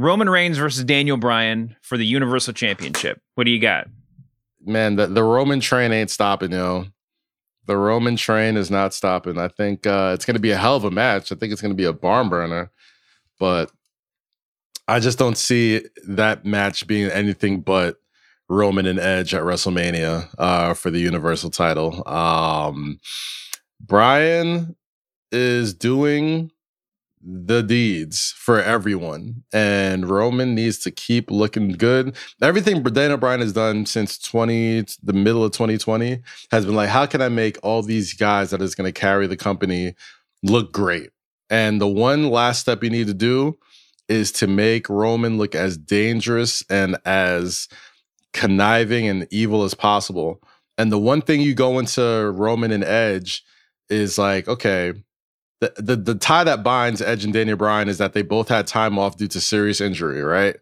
Roman 0.00 0.30
Reigns 0.30 0.56
versus 0.56 0.82
Daniel 0.84 1.18
Bryan 1.18 1.76
for 1.82 1.98
the 1.98 2.06
Universal 2.06 2.54
Championship. 2.54 3.20
What 3.34 3.44
do 3.44 3.50
you 3.50 3.60
got? 3.60 3.86
Man, 4.64 4.96
the, 4.96 5.06
the 5.06 5.22
Roman 5.22 5.60
train 5.60 5.92
ain't 5.92 6.10
stopping, 6.10 6.52
yo. 6.52 6.86
The 7.66 7.76
Roman 7.76 8.16
train 8.16 8.56
is 8.56 8.70
not 8.70 8.94
stopping. 8.94 9.38
I 9.38 9.48
think 9.48 9.86
uh, 9.86 10.12
it's 10.14 10.24
going 10.24 10.36
to 10.36 10.40
be 10.40 10.52
a 10.52 10.56
hell 10.56 10.74
of 10.74 10.84
a 10.84 10.90
match. 10.90 11.30
I 11.30 11.34
think 11.34 11.52
it's 11.52 11.60
going 11.60 11.72
to 11.72 11.76
be 11.76 11.84
a 11.84 11.92
barn 11.92 12.30
burner, 12.30 12.70
but 13.38 13.70
I 14.88 15.00
just 15.00 15.18
don't 15.18 15.36
see 15.36 15.84
that 16.08 16.46
match 16.46 16.86
being 16.86 17.10
anything 17.10 17.60
but 17.60 17.96
Roman 18.48 18.86
and 18.86 18.98
Edge 18.98 19.34
at 19.34 19.42
WrestleMania 19.42 20.28
uh, 20.38 20.72
for 20.72 20.90
the 20.90 20.98
Universal 20.98 21.50
title. 21.50 22.08
Um, 22.08 23.00
Bryan 23.80 24.74
is 25.30 25.74
doing 25.74 26.50
the 27.22 27.62
deeds 27.62 28.34
for 28.36 28.62
everyone, 28.62 29.42
and 29.52 30.08
Roman 30.08 30.54
needs 30.54 30.78
to 30.78 30.90
keep 30.90 31.30
looking 31.30 31.72
good. 31.72 32.16
Everything 32.40 32.82
Daniel 32.82 33.18
Bryan 33.18 33.40
has 33.40 33.52
done 33.52 33.84
since 33.86 34.18
20, 34.18 34.86
the 35.02 35.12
middle 35.12 35.44
of 35.44 35.52
2020, 35.52 36.22
has 36.50 36.64
been 36.64 36.74
like, 36.74 36.88
how 36.88 37.06
can 37.06 37.20
I 37.20 37.28
make 37.28 37.58
all 37.62 37.82
these 37.82 38.14
guys 38.14 38.50
that 38.50 38.62
is 38.62 38.74
going 38.74 38.92
to 38.92 38.98
carry 38.98 39.26
the 39.26 39.36
company 39.36 39.94
look 40.42 40.72
great? 40.72 41.10
And 41.50 41.80
the 41.80 41.88
one 41.88 42.30
last 42.30 42.60
step 42.60 42.82
you 42.82 42.90
need 42.90 43.08
to 43.08 43.14
do 43.14 43.58
is 44.08 44.32
to 44.32 44.46
make 44.46 44.88
Roman 44.88 45.36
look 45.36 45.54
as 45.54 45.76
dangerous 45.76 46.64
and 46.70 46.96
as 47.04 47.68
conniving 48.32 49.06
and 49.06 49.26
evil 49.30 49.64
as 49.64 49.74
possible. 49.74 50.40
And 50.78 50.90
the 50.90 50.98
one 50.98 51.20
thing 51.20 51.40
you 51.40 51.54
go 51.54 51.78
into 51.78 52.32
Roman 52.34 52.72
and 52.72 52.84
Edge 52.84 53.44
is 53.90 54.16
like, 54.16 54.48
okay, 54.48 54.94
the, 55.60 55.72
the 55.76 55.96
the 55.96 56.14
tie 56.14 56.44
that 56.44 56.62
binds 56.62 57.02
Edge 57.02 57.24
and 57.24 57.32
Daniel 57.32 57.56
Bryan 57.56 57.88
is 57.88 57.98
that 57.98 58.14
they 58.14 58.22
both 58.22 58.48
had 58.48 58.66
time 58.66 58.98
off 58.98 59.16
due 59.16 59.28
to 59.28 59.40
serious 59.40 59.80
injury, 59.80 60.22
right? 60.22 60.56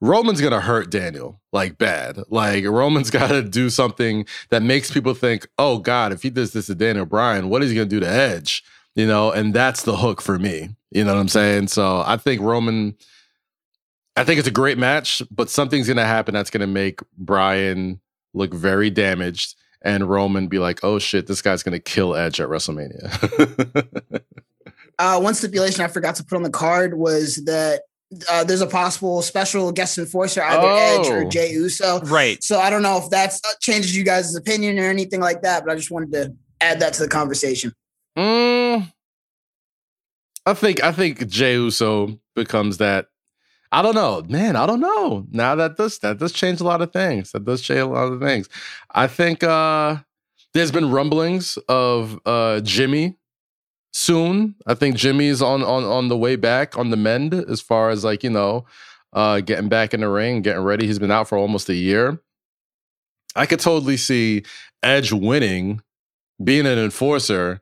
Roman's 0.00 0.40
gonna 0.40 0.62
hurt 0.62 0.90
Daniel 0.90 1.40
like 1.52 1.76
bad. 1.76 2.18
Like 2.30 2.64
Roman's 2.64 3.10
gotta 3.10 3.42
do 3.42 3.68
something 3.70 4.26
that 4.48 4.62
makes 4.62 4.90
people 4.90 5.14
think, 5.14 5.46
oh 5.58 5.78
God, 5.78 6.12
if 6.12 6.22
he 6.22 6.30
does 6.30 6.52
this 6.52 6.66
to 6.66 6.74
Daniel 6.74 7.06
Bryan, 7.06 7.48
what 7.50 7.62
is 7.62 7.70
he 7.70 7.76
gonna 7.76 7.86
do 7.86 8.00
to 8.00 8.08
Edge? 8.08 8.64
You 8.94 9.06
know, 9.06 9.30
and 9.30 9.54
that's 9.54 9.82
the 9.82 9.96
hook 9.96 10.20
for 10.20 10.38
me. 10.38 10.70
You 10.90 11.04
know 11.04 11.14
what 11.14 11.20
I'm 11.20 11.28
saying? 11.28 11.68
So 11.68 12.02
I 12.04 12.16
think 12.16 12.40
Roman, 12.40 12.96
I 14.16 14.24
think 14.24 14.38
it's 14.38 14.48
a 14.48 14.52
great 14.52 14.78
match, 14.78 15.22
but 15.30 15.50
something's 15.50 15.86
gonna 15.86 16.06
happen 16.06 16.32
that's 16.32 16.50
gonna 16.50 16.66
make 16.66 17.00
Bryan 17.18 18.00
look 18.32 18.54
very 18.54 18.88
damaged 18.90 19.54
and 19.82 20.08
Roman 20.08 20.48
be 20.48 20.58
like, 20.58 20.80
oh 20.82 20.98
shit, 20.98 21.26
this 21.26 21.42
guy's 21.42 21.62
gonna 21.62 21.78
kill 21.78 22.14
Edge 22.14 22.40
at 22.40 22.48
WrestleMania. 22.48 24.22
Uh, 25.00 25.18
one 25.18 25.32
stipulation 25.34 25.82
I 25.82 25.88
forgot 25.88 26.14
to 26.16 26.24
put 26.24 26.36
on 26.36 26.42
the 26.42 26.50
card 26.50 26.98
was 26.98 27.36
that 27.46 27.82
uh, 28.28 28.44
there's 28.44 28.60
a 28.60 28.66
possible 28.66 29.22
special 29.22 29.72
guest 29.72 29.96
enforcer, 29.96 30.42
either 30.42 30.66
Edge 30.68 31.08
or 31.08 31.24
Oh. 31.24 31.28
Jey 31.30 31.52
Uso. 31.52 32.00
Right. 32.00 32.42
So 32.44 32.60
I 32.60 32.68
don't 32.68 32.82
know 32.82 32.98
if 32.98 33.08
that 33.10 33.32
uh, 33.46 33.52
changes 33.60 33.96
you 33.96 34.04
guys' 34.04 34.34
opinion 34.34 34.78
or 34.78 34.84
anything 34.90 35.20
like 35.20 35.40
that, 35.42 35.64
but 35.64 35.72
I 35.72 35.76
just 35.76 35.90
wanted 35.90 36.12
to 36.12 36.34
add 36.60 36.80
that 36.80 36.92
to 36.94 37.02
the 37.02 37.08
conversation. 37.08 37.72
Mm, 38.18 38.92
I 40.44 40.54
think 40.54 40.82
I 40.82 40.92
think 40.92 41.26
Jey 41.28 41.54
Uso 41.54 42.18
becomes 42.34 42.76
that. 42.78 43.06
I 43.72 43.82
don't 43.82 43.94
know, 43.94 44.22
man. 44.28 44.56
I 44.56 44.66
don't 44.66 44.80
know. 44.80 45.24
Now 45.30 45.54
that 45.54 45.76
does 45.76 45.98
that 46.00 46.18
does 46.18 46.32
change 46.32 46.60
a 46.60 46.64
lot 46.64 46.82
of 46.82 46.92
things. 46.92 47.30
That 47.32 47.44
does 47.44 47.62
change 47.62 47.78
a 47.80 47.86
lot 47.86 48.12
of 48.12 48.20
things. 48.20 48.48
I 48.92 49.06
think 49.06 49.44
uh 49.44 49.98
There's 50.52 50.72
been 50.72 50.90
rumblings 50.90 51.56
of 51.68 52.18
uh, 52.26 52.58
Jimmy 52.60 53.16
soon. 53.92 54.54
I 54.66 54.74
think 54.74 54.96
Jimmy's 54.96 55.42
on 55.42 55.62
on 55.62 55.84
on 55.84 56.08
the 56.08 56.16
way 56.16 56.36
back 56.36 56.76
on 56.78 56.90
the 56.90 56.96
mend 56.96 57.34
as 57.34 57.60
far 57.60 57.90
as 57.90 58.04
like 58.04 58.22
you 58.22 58.30
know 58.30 58.64
uh, 59.12 59.40
getting 59.40 59.68
back 59.68 59.94
in 59.94 60.00
the 60.00 60.08
ring, 60.08 60.42
getting 60.42 60.62
ready. 60.62 60.86
He's 60.86 60.98
been 60.98 61.10
out 61.10 61.28
for 61.28 61.36
almost 61.38 61.68
a 61.68 61.74
year. 61.74 62.20
I 63.36 63.46
could 63.46 63.60
totally 63.60 63.96
see 63.96 64.44
Edge 64.82 65.12
winning, 65.12 65.82
being 66.42 66.66
an 66.66 66.78
enforcer, 66.78 67.60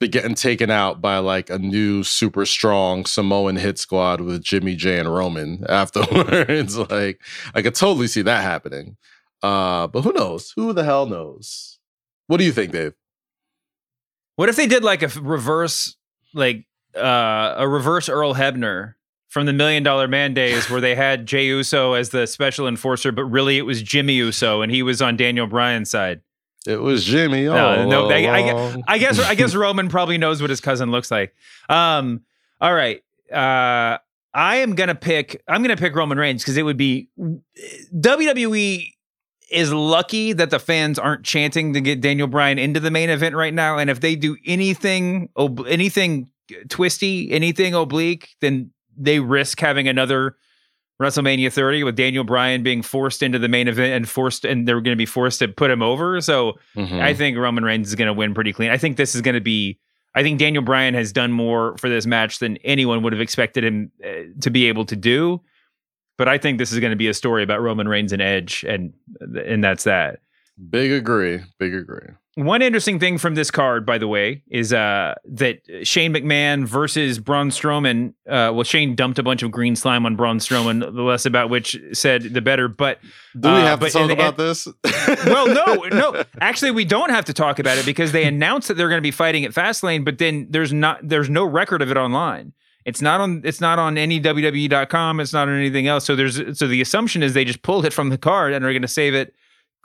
but 0.00 0.10
getting 0.10 0.34
taken 0.34 0.70
out 0.70 1.00
by 1.00 1.18
like 1.18 1.50
a 1.50 1.58
new 1.58 2.02
super 2.02 2.46
strong 2.46 3.04
Samoan 3.04 3.56
hit 3.56 3.78
squad 3.78 4.20
with 4.20 4.42
Jimmy 4.42 4.74
J 4.74 4.98
and 4.98 5.12
Roman 5.12 5.64
afterwards. 5.68 6.76
like 6.76 7.20
I 7.54 7.62
could 7.62 7.74
totally 7.74 8.06
see 8.06 8.22
that 8.22 8.42
happening. 8.42 8.96
Uh, 9.42 9.88
but 9.88 10.02
who 10.02 10.12
knows? 10.12 10.52
Who 10.56 10.72
the 10.72 10.84
hell 10.84 11.06
knows? 11.06 11.78
What 12.28 12.36
do 12.36 12.44
you 12.44 12.52
think, 12.52 12.72
Dave? 12.72 12.94
What 14.36 14.48
if 14.48 14.56
they 14.56 14.66
did 14.66 14.82
like 14.82 15.02
a 15.02 15.08
reverse, 15.20 15.96
like 16.34 16.64
uh, 16.96 17.54
a 17.56 17.68
reverse 17.68 18.08
Earl 18.08 18.34
Hebner 18.34 18.94
from 19.28 19.46
the 19.46 19.52
Million 19.52 19.82
Dollar 19.82 20.08
Man 20.08 20.34
days, 20.34 20.68
where 20.70 20.80
they 20.80 20.94
had 20.94 21.26
Jey 21.26 21.46
Uso 21.46 21.94
as 21.94 22.10
the 22.10 22.26
special 22.26 22.66
enforcer, 22.66 23.12
but 23.12 23.24
really 23.24 23.58
it 23.58 23.62
was 23.62 23.82
Jimmy 23.82 24.14
Uso, 24.14 24.62
and 24.62 24.72
he 24.72 24.82
was 24.82 25.00
on 25.02 25.16
Daniel 25.16 25.46
Bryan's 25.46 25.90
side. 25.90 26.20
It 26.66 26.80
was 26.80 27.04
Jimmy. 27.04 27.44
No, 27.44 27.88
no. 27.88 28.08
I, 28.08 28.18
I. 28.18 28.82
I 28.86 28.98
guess 28.98 29.18
I 29.18 29.34
guess 29.34 29.54
Roman 29.56 29.88
probably 29.88 30.16
knows 30.18 30.40
what 30.40 30.50
his 30.50 30.60
cousin 30.60 30.90
looks 30.90 31.10
like. 31.10 31.34
Um. 31.68 32.22
All 32.60 32.74
right. 32.74 33.02
Uh. 33.32 33.98
I 34.34 34.56
am 34.56 34.74
gonna 34.74 34.94
pick. 34.94 35.42
I'm 35.46 35.62
gonna 35.62 35.76
pick 35.76 35.94
Roman 35.94 36.16
Reigns 36.18 36.42
because 36.42 36.56
it 36.56 36.62
would 36.62 36.78
be 36.78 37.08
WWE 37.94 38.92
is 39.52 39.72
lucky 39.72 40.32
that 40.32 40.50
the 40.50 40.58
fans 40.58 40.98
aren't 40.98 41.24
chanting 41.24 41.72
to 41.74 41.80
get 41.80 42.00
Daniel 42.00 42.26
Bryan 42.26 42.58
into 42.58 42.80
the 42.80 42.90
main 42.90 43.10
event 43.10 43.34
right 43.34 43.52
now. 43.54 43.78
And 43.78 43.90
if 43.90 44.00
they 44.00 44.14
do 44.16 44.36
anything, 44.46 45.28
ob- 45.36 45.66
anything 45.66 46.30
twisty, 46.68 47.30
anything 47.30 47.74
oblique, 47.74 48.30
then 48.40 48.70
they 48.96 49.20
risk 49.20 49.60
having 49.60 49.88
another 49.88 50.36
WrestleMania 51.00 51.52
30 51.52 51.82
with 51.82 51.96
Daniel 51.96 52.22
Bryan 52.24 52.62
being 52.62 52.82
forced 52.82 53.22
into 53.22 53.38
the 53.38 53.48
main 53.48 53.66
event 53.66 53.92
and 53.94 54.08
forced, 54.08 54.44
and 54.44 54.68
they're 54.68 54.80
going 54.80 54.92
to 54.92 54.96
be 54.96 55.06
forced 55.06 55.40
to 55.40 55.48
put 55.48 55.70
him 55.70 55.82
over. 55.82 56.20
So 56.20 56.58
Mhm. 56.76 57.00
I 57.00 57.12
think 57.14 57.36
Roman 57.36 57.64
Reigns 57.64 57.88
is 57.88 57.94
going 57.94 58.06
to 58.06 58.12
win 58.12 58.34
pretty 58.34 58.52
clean. 58.52 58.70
I 58.70 58.76
think 58.76 58.96
this 58.96 59.14
is 59.14 59.20
going 59.20 59.34
to 59.34 59.40
be. 59.40 59.78
I 60.14 60.22
think 60.22 60.38
Daniel 60.38 60.62
Bryan 60.62 60.92
has 60.94 61.10
done 61.10 61.32
more 61.32 61.76
for 61.78 61.88
this 61.88 62.04
match 62.06 62.38
than 62.38 62.58
anyone 62.58 63.02
would 63.02 63.14
have 63.14 63.22
expected 63.22 63.64
him 63.64 63.90
uh, 64.04 64.08
to 64.42 64.50
be 64.50 64.66
able 64.68 64.84
to 64.84 64.94
do. 64.96 65.40
But 66.18 66.28
I 66.28 66.38
think 66.38 66.58
this 66.58 66.72
is 66.72 66.78
going 66.78 66.90
to 66.90 66.96
be 66.96 67.08
a 67.08 67.14
story 67.14 67.42
about 67.42 67.60
Roman 67.60 67.88
Reigns 67.88 68.12
and 68.12 68.22
Edge, 68.22 68.64
and 68.68 68.92
and 69.20 69.62
that's 69.64 69.84
that. 69.84 70.20
Big 70.70 70.92
agree. 70.92 71.40
Big 71.58 71.74
agree. 71.74 72.08
One 72.34 72.62
interesting 72.62 72.98
thing 72.98 73.18
from 73.18 73.34
this 73.34 73.50
card, 73.50 73.84
by 73.84 73.98
the 73.98 74.08
way, 74.08 74.42
is 74.48 74.72
uh, 74.72 75.14
that 75.26 75.58
Shane 75.82 76.14
McMahon 76.14 76.64
versus 76.64 77.18
Braun 77.18 77.50
Strowman. 77.50 78.14
Uh, 78.26 78.48
well, 78.54 78.62
Shane 78.62 78.94
dumped 78.94 79.18
a 79.18 79.22
bunch 79.22 79.42
of 79.42 79.50
green 79.50 79.76
slime 79.76 80.06
on 80.06 80.16
Braun 80.16 80.38
Strowman, 80.38 80.80
the 80.80 81.02
less 81.02 81.26
about 81.26 81.50
which 81.50 81.78
said 81.92 82.22
the 82.22 82.40
better. 82.40 82.68
But 82.68 83.00
Do 83.38 83.50
we 83.50 83.54
uh, 83.56 83.66
have 83.66 83.80
to 83.80 83.90
talk 83.90 84.06
the 84.06 84.14
about 84.14 84.38
this? 84.38 84.66
well, 85.26 85.46
no, 85.46 85.74
no. 85.90 86.24
Actually, 86.40 86.70
we 86.70 86.86
don't 86.86 87.10
have 87.10 87.26
to 87.26 87.34
talk 87.34 87.58
about 87.58 87.76
it 87.76 87.84
because 87.84 88.12
they 88.12 88.24
announced 88.24 88.68
that 88.68 88.74
they're 88.74 88.88
going 88.88 89.02
to 89.02 89.02
be 89.02 89.10
fighting 89.10 89.44
at 89.44 89.52
Fastlane, 89.52 90.02
but 90.02 90.16
then 90.16 90.46
there's 90.48 90.72
not 90.72 91.06
there's 91.06 91.28
no 91.28 91.44
record 91.44 91.82
of 91.82 91.90
it 91.90 91.98
online. 91.98 92.54
It's 92.84 93.00
not 93.00 93.20
on 93.20 93.42
it's 93.44 93.60
not 93.60 93.78
on 93.78 93.96
any 93.96 94.20
WWE.com. 94.20 95.20
It's 95.20 95.32
not 95.32 95.48
on 95.48 95.56
anything 95.56 95.86
else. 95.86 96.04
So 96.04 96.16
there's 96.16 96.58
so 96.58 96.66
the 96.66 96.80
assumption 96.80 97.22
is 97.22 97.34
they 97.34 97.44
just 97.44 97.62
pulled 97.62 97.84
it 97.86 97.92
from 97.92 98.08
the 98.08 98.18
card 98.18 98.52
and 98.52 98.64
are 98.64 98.72
going 98.72 98.82
to 98.82 98.88
save 98.88 99.14
it 99.14 99.34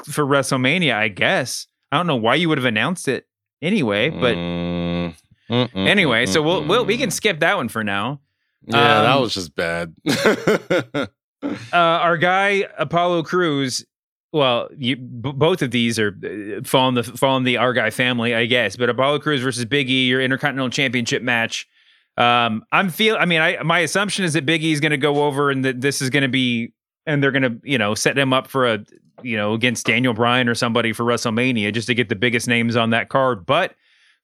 for 0.04 0.26
WrestleMania. 0.26 0.94
I 0.96 1.08
guess 1.10 1.68
I 1.92 1.98
don't 1.98 2.08
know 2.08 2.16
why 2.16 2.36
you 2.36 2.50
would 2.50 2.58
have 2.58 2.66
announced 2.66 3.08
it 3.08 3.28
anyway, 3.62 4.10
but 4.10 4.36
Mm, 4.36 5.16
mm, 5.50 5.70
mm, 5.72 5.88
anyway. 5.88 6.26
So 6.26 6.42
we'll, 6.42 6.66
we'll 6.66 6.86
we 6.86 6.98
can 6.98 7.12
skip 7.12 7.40
that 7.42 7.56
one 7.58 7.70
for 7.70 7.84
now. 7.84 8.20
Yeah, 8.66 9.02
that 9.02 9.12
Um, 9.16 9.22
was 9.22 9.34
just 9.34 9.56
bad. 9.56 9.94
uh, 10.08 11.08
our 11.74 12.18
guy 12.18 12.66
Apollo 12.78 13.24
Crews. 13.24 13.86
Well, 14.34 14.70
you, 14.78 14.98
b- 14.98 15.32
both 15.32 15.62
of 15.62 15.72
these 15.72 15.98
are 15.98 16.10
uh, 16.24 16.62
fall 16.64 16.90
in 16.90 16.96
the 16.96 17.04
fall 17.04 17.38
in 17.38 17.44
the 17.44 17.58
our 17.58 17.74
guy 17.74 17.90
family, 17.92 18.36
I 18.36 18.46
guess. 18.46 18.76
But 18.76 18.90
Apollo 18.90 19.20
Crews 19.20 19.42
versus 19.42 19.64
Big 19.66 19.90
E, 19.90 20.08
your 20.08 20.22
Intercontinental 20.22 20.70
Championship 20.70 21.22
match. 21.24 21.68
Um, 22.18 22.64
I'm 22.72 22.90
feel. 22.90 23.16
I 23.18 23.26
mean, 23.26 23.42
I 23.42 23.62
my 23.64 23.80
assumption 23.80 24.26
is 24.26 24.34
that 24.34 24.46
Big 24.46 24.64
is 24.64 24.80
going 24.80 24.92
to 24.92 24.98
go 24.98 25.24
over, 25.26 25.52
and 25.52 25.64
that 25.64 25.82
this 25.82 26.02
is 26.02 26.10
going 26.10 26.24
to 26.24 26.30
be, 26.30 26.74
and 27.06 27.22
they're 27.22 27.32
going 27.32 27.44
to, 27.44 27.60
you 27.64 27.78
know, 27.78 27.94
set 27.94 28.18
him 28.18 28.34
up 28.34 28.48
for 28.48 28.66
a, 28.66 28.84
you 29.22 29.38
know, 29.38 29.54
against 29.54 29.86
Daniel 29.86 30.14
Bryan 30.14 30.50
or 30.50 30.56
somebody 30.56 30.94
for 30.94 31.04
WrestleMania, 31.04 31.74
just 31.74 31.88
to 31.88 31.94
get 31.94 32.10
the 32.10 32.16
biggest 32.16 32.48
names 32.48 32.76
on 32.76 32.90
that 32.90 33.10
card. 33.10 33.46
But 33.46 33.76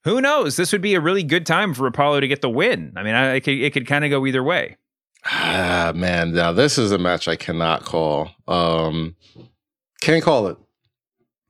who 0.02 0.20
knows? 0.20 0.56
This 0.56 0.72
would 0.72 0.82
be 0.82 0.94
a 0.94 1.00
really 1.00 1.22
good 1.22 1.46
time 1.46 1.72
for 1.72 1.86
Apollo 1.86 2.20
to 2.20 2.28
get 2.28 2.42
the 2.42 2.50
win. 2.50 2.92
I 2.96 3.02
mean, 3.02 3.14
I, 3.14 3.34
it 3.34 3.40
could, 3.40 3.54
it 3.54 3.72
could 3.72 3.86
kind 3.86 4.04
of 4.04 4.10
go 4.10 4.26
either 4.26 4.42
way. 4.42 4.76
ah, 5.26 5.92
man, 5.94 6.32
now 6.32 6.52
this 6.52 6.78
is 6.78 6.92
a 6.92 6.98
match 6.98 7.28
I 7.28 7.36
cannot 7.36 7.84
call. 7.84 8.30
Um, 8.46 9.16
can't 10.00 10.22
call 10.22 10.48
it. 10.48 10.58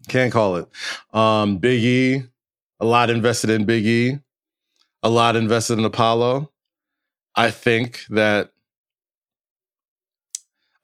Can't 0.09 0.33
call 0.33 0.57
it. 0.57 0.69
Um, 1.13 1.59
Big 1.59 1.83
E, 1.83 2.23
a 2.81 2.85
lot 2.85 3.11
invested 3.11 3.51
in 3.51 3.65
Big 3.65 3.87
E, 3.87 4.19
a 5.05 5.11
lot 5.11 5.37
invested 5.37 5.79
in 5.79 5.85
Apollo. 5.85 6.51
I 7.37 7.51
think 7.51 8.01
that 8.09 8.53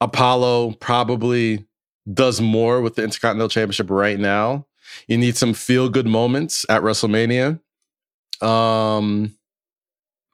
Apollo 0.01 0.73
probably 0.73 1.66
does 2.12 2.41
more 2.41 2.81
with 2.83 2.97
the 2.97 3.03
Intercontinental 3.03 3.49
Championship 3.49 3.91
right 3.91 4.18
now. 4.18 4.66
You 5.09 5.16
need 5.16 5.37
some 5.37 5.55
feel 5.55 5.89
good 5.89 6.07
moments 6.07 6.66
at 6.68 6.83
WrestleMania. 6.83 7.61
Um, 8.43 9.37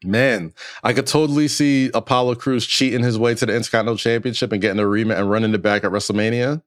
man, 0.05 0.53
I 0.83 0.93
could 0.93 1.07
totally 1.07 1.47
see 1.47 1.91
Apollo 1.95 2.37
Crews 2.37 2.67
cheating 2.67 3.03
his 3.03 3.19
way 3.19 3.35
to 3.35 3.47
the 3.47 3.55
Intercontinental 3.55 3.99
Championship 3.99 4.51
and 4.51 4.61
getting 4.61 4.81
a 4.81 4.85
rematch 4.85 5.19
and 5.19 5.31
running 5.31 5.55
it 5.55 5.63
back 5.63 5.85
at 5.85 5.93
WrestleMania. 5.93 6.63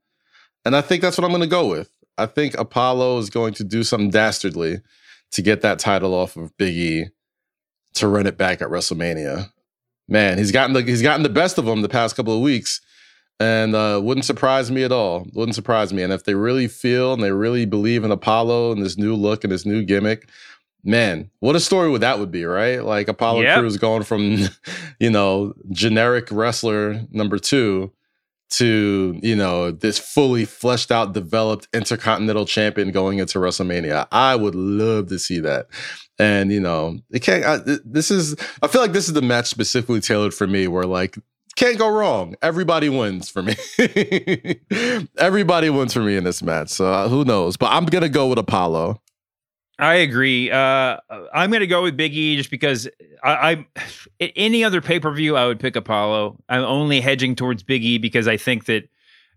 And 0.63 0.75
I 0.75 0.81
think 0.81 1.01
that's 1.01 1.17
what 1.17 1.25
I'm 1.25 1.31
going 1.31 1.41
to 1.41 1.47
go 1.47 1.67
with. 1.67 1.89
I 2.17 2.27
think 2.27 2.57
Apollo 2.57 3.19
is 3.19 3.29
going 3.29 3.53
to 3.55 3.63
do 3.63 3.83
something 3.83 4.09
dastardly 4.09 4.81
to 5.31 5.41
get 5.41 5.61
that 5.61 5.79
title 5.79 6.13
off 6.13 6.35
of 6.35 6.55
Big 6.57 6.75
E 6.75 7.05
to 7.95 8.07
run 8.07 8.27
it 8.27 8.37
back 8.37 8.61
at 8.61 8.69
WrestleMania. 8.69 9.49
Man, 10.07 10.37
he's 10.37 10.51
gotten 10.51 10.73
the 10.73 10.81
he's 10.81 11.01
gotten 11.01 11.23
the 11.23 11.29
best 11.29 11.57
of 11.57 11.65
them 11.65 11.81
the 11.81 11.89
past 11.89 12.15
couple 12.15 12.33
of 12.33 12.41
weeks, 12.41 12.81
and 13.39 13.75
uh, 13.75 13.99
wouldn't 14.01 14.25
surprise 14.25 14.71
me 14.71 14.83
at 14.83 14.91
all. 14.91 15.27
Wouldn't 15.33 15.55
surprise 15.55 15.93
me. 15.93 16.01
And 16.01 16.11
if 16.11 16.23
they 16.23 16.33
really 16.33 16.67
feel 16.67 17.13
and 17.13 17.21
they 17.21 17.31
really 17.31 17.65
believe 17.65 18.03
in 18.03 18.11
Apollo 18.11 18.71
and 18.71 18.81
this 18.83 18.97
new 18.97 19.15
look 19.15 19.43
and 19.43 19.53
this 19.53 19.65
new 19.65 19.83
gimmick, 19.83 20.27
man, 20.83 21.29
what 21.39 21.55
a 21.55 21.59
story 21.59 21.89
would 21.89 22.01
that 22.01 22.17
would 22.19 22.31
be, 22.31 22.45
right? 22.45 22.83
Like 22.83 23.07
Apollo 23.07 23.41
Yep. 23.41 23.59
Crews 23.59 23.77
going 23.77 24.03
from, 24.03 24.37
you 24.99 25.11
know, 25.11 25.53
generic 25.71 26.29
wrestler 26.31 27.01
number 27.11 27.37
two 27.37 27.91
to, 28.51 29.19
you 29.21 29.35
know, 29.35 29.71
this 29.71 29.99
fully 29.99 30.45
fleshed 30.45 30.91
out, 30.91 31.13
developed 31.13 31.67
intercontinental 31.73 32.45
champion 32.45 32.91
going 32.91 33.19
into 33.19 33.39
WrestleMania. 33.39 34.07
I 34.11 34.35
would 34.35 34.55
love 34.55 35.07
to 35.07 35.19
see 35.19 35.39
that. 35.41 35.67
And, 36.17 36.51
you 36.51 36.59
know, 36.59 36.99
it 37.11 37.21
can't, 37.21 37.45
I, 37.45 37.59
this 37.85 38.11
is, 38.11 38.35
I 38.61 38.67
feel 38.67 38.81
like 38.81 38.91
this 38.91 39.07
is 39.07 39.13
the 39.13 39.21
match 39.21 39.47
specifically 39.47 40.01
tailored 40.01 40.33
for 40.33 40.47
me 40.47 40.67
where 40.67 40.85
like, 40.85 41.17
can't 41.55 41.77
go 41.77 41.89
wrong. 41.89 42.35
Everybody 42.41 42.89
wins 42.89 43.29
for 43.29 43.43
me. 43.43 43.55
Everybody 45.17 45.69
wins 45.69 45.93
for 45.93 45.99
me 45.99 46.15
in 46.15 46.23
this 46.23 46.41
match. 46.41 46.69
So 46.69 46.91
uh, 46.91 47.09
who 47.09 47.25
knows? 47.25 47.57
But 47.57 47.71
I'm 47.71 47.85
to 47.85 48.09
go 48.09 48.27
with 48.27 48.39
Apollo. 48.39 49.01
I 49.79 49.95
agree. 49.95 50.51
Uh, 50.51 50.97
I'm 51.33 51.49
going 51.49 51.61
to 51.61 51.67
go 51.67 51.81
with 51.81 51.95
Big 51.97 52.13
E 52.13 52.35
just 52.35 52.51
because 52.51 52.87
I, 53.23 53.65
I 53.79 53.83
any 54.35 54.63
other 54.63 54.81
pay 54.81 54.99
per 54.99 55.11
view 55.11 55.35
I 55.35 55.45
would 55.47 55.59
pick 55.59 55.75
Apollo. 55.75 56.37
I'm 56.49 56.63
only 56.63 56.99
hedging 57.01 57.35
towards 57.35 57.63
Big 57.63 57.83
E 57.83 57.97
because 57.97 58.27
I 58.27 58.37
think 58.37 58.65
that 58.65 58.89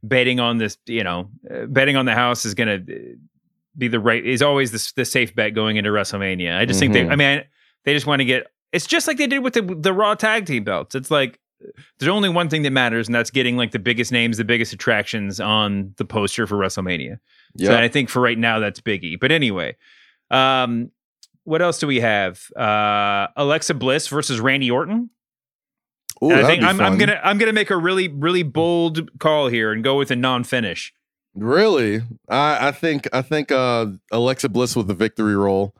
betting 0.03 0.41
on 0.41 0.59
this, 0.59 0.77
you 0.87 1.05
know, 1.05 1.31
uh, 1.51 1.67
betting 1.67 1.97
on 1.97 2.07
the 2.07 2.15
house 2.15 2.45
is 2.45 2.55
going 2.55 2.85
to 2.87 3.17
be 3.79 3.89
the 3.89 4.01
right 4.01 4.25
is 4.27 4.43
always 4.43 4.73
the, 4.73 4.93
the 4.97 5.05
safe 5.05 5.35
bet 5.35 5.55
going 5.55 5.77
into 5.77 5.91
WrestleMania. 5.91 6.57
I 6.59 6.65
just 6.67 6.81
think 6.81 6.93
they. 6.93 7.05
Mhm. 7.05 7.13
I 7.13 7.17
mean, 7.17 7.45
they 7.85 7.95
just 7.95 8.07
want 8.07 8.21
to 8.21 8.25
get. 8.25 8.49
It's 8.73 8.87
just 8.87 9.07
like 9.07 9.19
they 9.19 9.27
did 9.27 9.41
with 9.45 9.55
the 9.55 9.63
the 9.63 9.93
Raw 9.93 10.15
tag 10.15 10.47
team 10.47 10.65
belts. 10.65 10.95
It's 10.95 11.11
like 11.11 11.39
there's 11.99 12.09
only 12.09 12.29
one 12.29 12.49
thing 12.49 12.63
that 12.63 12.73
matters, 12.73 13.07
and 13.07 13.15
that's 13.15 13.31
getting 13.31 13.57
like 13.57 13.71
the 13.71 13.79
biggest 13.79 14.11
names, 14.11 14.37
the 14.37 14.45
biggest 14.45 14.73
attractions 14.73 15.39
on 15.41 15.95
the 15.97 16.05
poster 16.05 16.47
for 16.47 16.57
WrestleMania. 16.57 17.19
So 17.59 17.71
Yeah. 17.73 17.79
I 17.81 17.87
think 17.89 18.09
for 18.09 18.21
right 18.21 18.37
now 18.39 18.59
that's 18.59 18.81
Biggie. 18.81 19.21
But 19.21 19.31
anyway, 19.31 19.77
um, 20.33 20.91
what 21.45 21.63
else 21.63 21.79
do 21.79 21.87
we 21.87 22.01
have? 22.01 22.41
Uh, 22.57 23.29
Alexa 23.37 23.75
Bliss 23.75 24.09
versus 24.09 24.41
Randy 24.41 24.71
Orton. 24.71 25.11
Ooh, 26.23 26.33
I 26.33 26.45
think 26.45 26.63
I'm, 26.63 26.81
I'm 26.81 26.99
gonna 26.99 27.21
I'm 27.23 27.39
gonna 27.39 27.53
make 27.53 27.71
a 27.71 27.77
really 27.77 28.07
really 28.09 28.45
bold 28.45 29.19
call 29.19 29.49
here 29.49 29.73
and 29.73 29.83
go 29.83 29.99
with 29.99 30.11
a 30.13 30.17
non-finish. 30.17 30.95
Really? 31.35 32.03
I, 32.29 32.69
I 32.69 32.73
think 32.73 33.09
I 33.13 33.23
think 33.23 33.51
uh, 33.51 33.87
Alexa 34.11 34.49
Bliss 34.49 34.77
with 34.77 34.87
the 34.87 34.95
victory 34.95 35.35
roll. 35.35 35.75